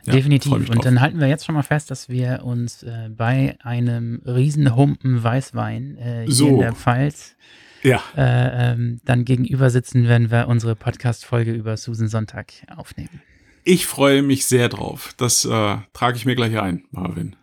Ja, 0.05 0.12
Definitiv. 0.12 0.53
Und 0.53 0.85
dann 0.85 1.01
halten 1.01 1.19
wir 1.19 1.27
jetzt 1.27 1.45
schon 1.45 1.57
mal 1.57 1.62
fest, 1.62 1.91
dass 1.91 2.09
wir 2.09 2.43
uns 2.45 2.85
äh, 2.85 3.11
bei 3.11 3.57
einem 3.62 4.23
Riesenhumpen 4.25 5.23
Weißwein 5.23 5.99
äh, 5.99 6.25
hier 6.27 6.35
so. 6.35 6.49
in 6.49 6.59
der 6.61 6.73
Pfalz 6.75 7.35
ja. 7.87 8.03
äh, 8.16 8.72
ähm, 8.72 9.01
dann 9.05 9.24
gegenüber 9.24 9.70
sitzen, 9.70 10.09
wenn 10.09 10.30
wir 10.30 10.49
unsere 10.49 10.74
Podcast-Folge 10.74 11.53
über 11.53 11.76
Susan 11.76 12.09
Sonntag 12.09 12.53
aufnehmen. 12.74 13.22
Ich 13.64 13.87
freue 13.87 14.22
mich 14.22 14.47
sehr 14.47 14.68
drauf. 14.68 15.14
Das 15.16 15.45
äh, 15.45 15.76
trage 15.93 16.16
ich 16.16 16.26
mir 16.26 16.34
gleich 16.34 16.59
ein, 16.59 16.84
Marvin. 16.91 17.37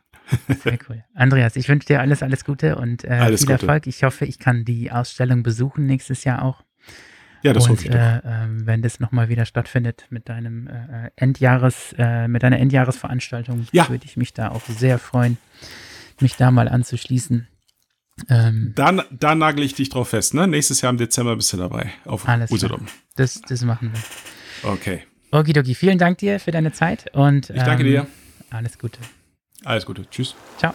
Sehr 0.64 0.80
cool. 0.90 1.04
Andreas, 1.14 1.56
ich 1.56 1.68
wünsche 1.68 1.88
dir 1.88 2.00
alles, 2.00 2.24
alles 2.24 2.46
Gute 2.46 2.76
und 2.78 3.04
äh, 3.04 3.10
alles 3.10 3.42
viel 3.42 3.54
Gute. 3.54 3.66
Erfolg. 3.66 3.88
Ich 3.88 4.04
hoffe, 4.04 4.26
ich 4.26 4.40
kann 4.40 4.66
die 4.66 4.92
Ausstellung 4.92 5.44
besuchen 5.44 5.86
nächstes 5.86 6.24
Jahr 6.24 6.44
auch. 6.44 6.64
Ja, 7.44 7.52
das 7.52 7.66
und, 7.66 7.72
hoffe 7.72 7.84
ich 7.84 7.92
doch. 7.92 8.00
Äh, 8.00 8.22
ähm, 8.26 8.66
wenn 8.66 8.82
das 8.82 9.00
nochmal 9.00 9.28
wieder 9.30 9.46
stattfindet 9.46 10.08
mit 10.10 10.30
deinem 10.30 10.68
äh, 10.68 11.12
Endjahres, 11.18 11.94
äh, 11.98 12.28
mit 12.28 12.42
deiner 12.42 12.58
Endjahresveranstaltung, 12.60 13.68
ja. 13.72 13.90
würde 13.90 14.06
ich 14.06 14.16
mich 14.16 14.34
da 14.34 14.50
auch 14.50 14.64
sehr 14.66 14.98
freuen, 14.98 15.38
mich 16.22 16.38
da 16.38 16.52
mal 16.52 16.70
anzuschließen. 16.70 17.48
Ähm, 18.30 18.74
da, 18.76 19.04
da 19.12 19.36
nagel 19.36 19.64
ich 19.64 19.74
dich 19.74 19.90
drauf 19.90 20.10
fest, 20.10 20.34
ne? 20.34 20.48
Nächstes 20.48 20.82
Jahr 20.82 20.92
im 20.92 20.98
Dezember 20.98 21.36
bist 21.36 21.52
du 21.54 21.58
dabei 21.58 21.92
auf 22.06 22.28
alles 22.28 22.52
Usedom. 22.52 22.88
Das, 23.16 23.42
das 23.42 23.64
machen 23.64 23.92
wir. 23.94 24.72
Okay. 24.72 25.04
Okidoki, 25.32 25.74
vielen 25.74 25.98
Dank 25.98 26.20
dir 26.20 26.40
für 26.40 26.52
deine 26.52 26.72
Zeit 26.74 27.14
und 27.14 27.50
ich 27.50 27.64
danke 27.64 27.84
ähm, 27.84 27.90
dir. 27.90 28.08
Alles 28.52 28.78
Gute. 28.78 29.00
Alles 29.64 29.86
Gute. 29.86 30.08
Tschüss. 30.10 30.36
Ciao. 30.58 30.74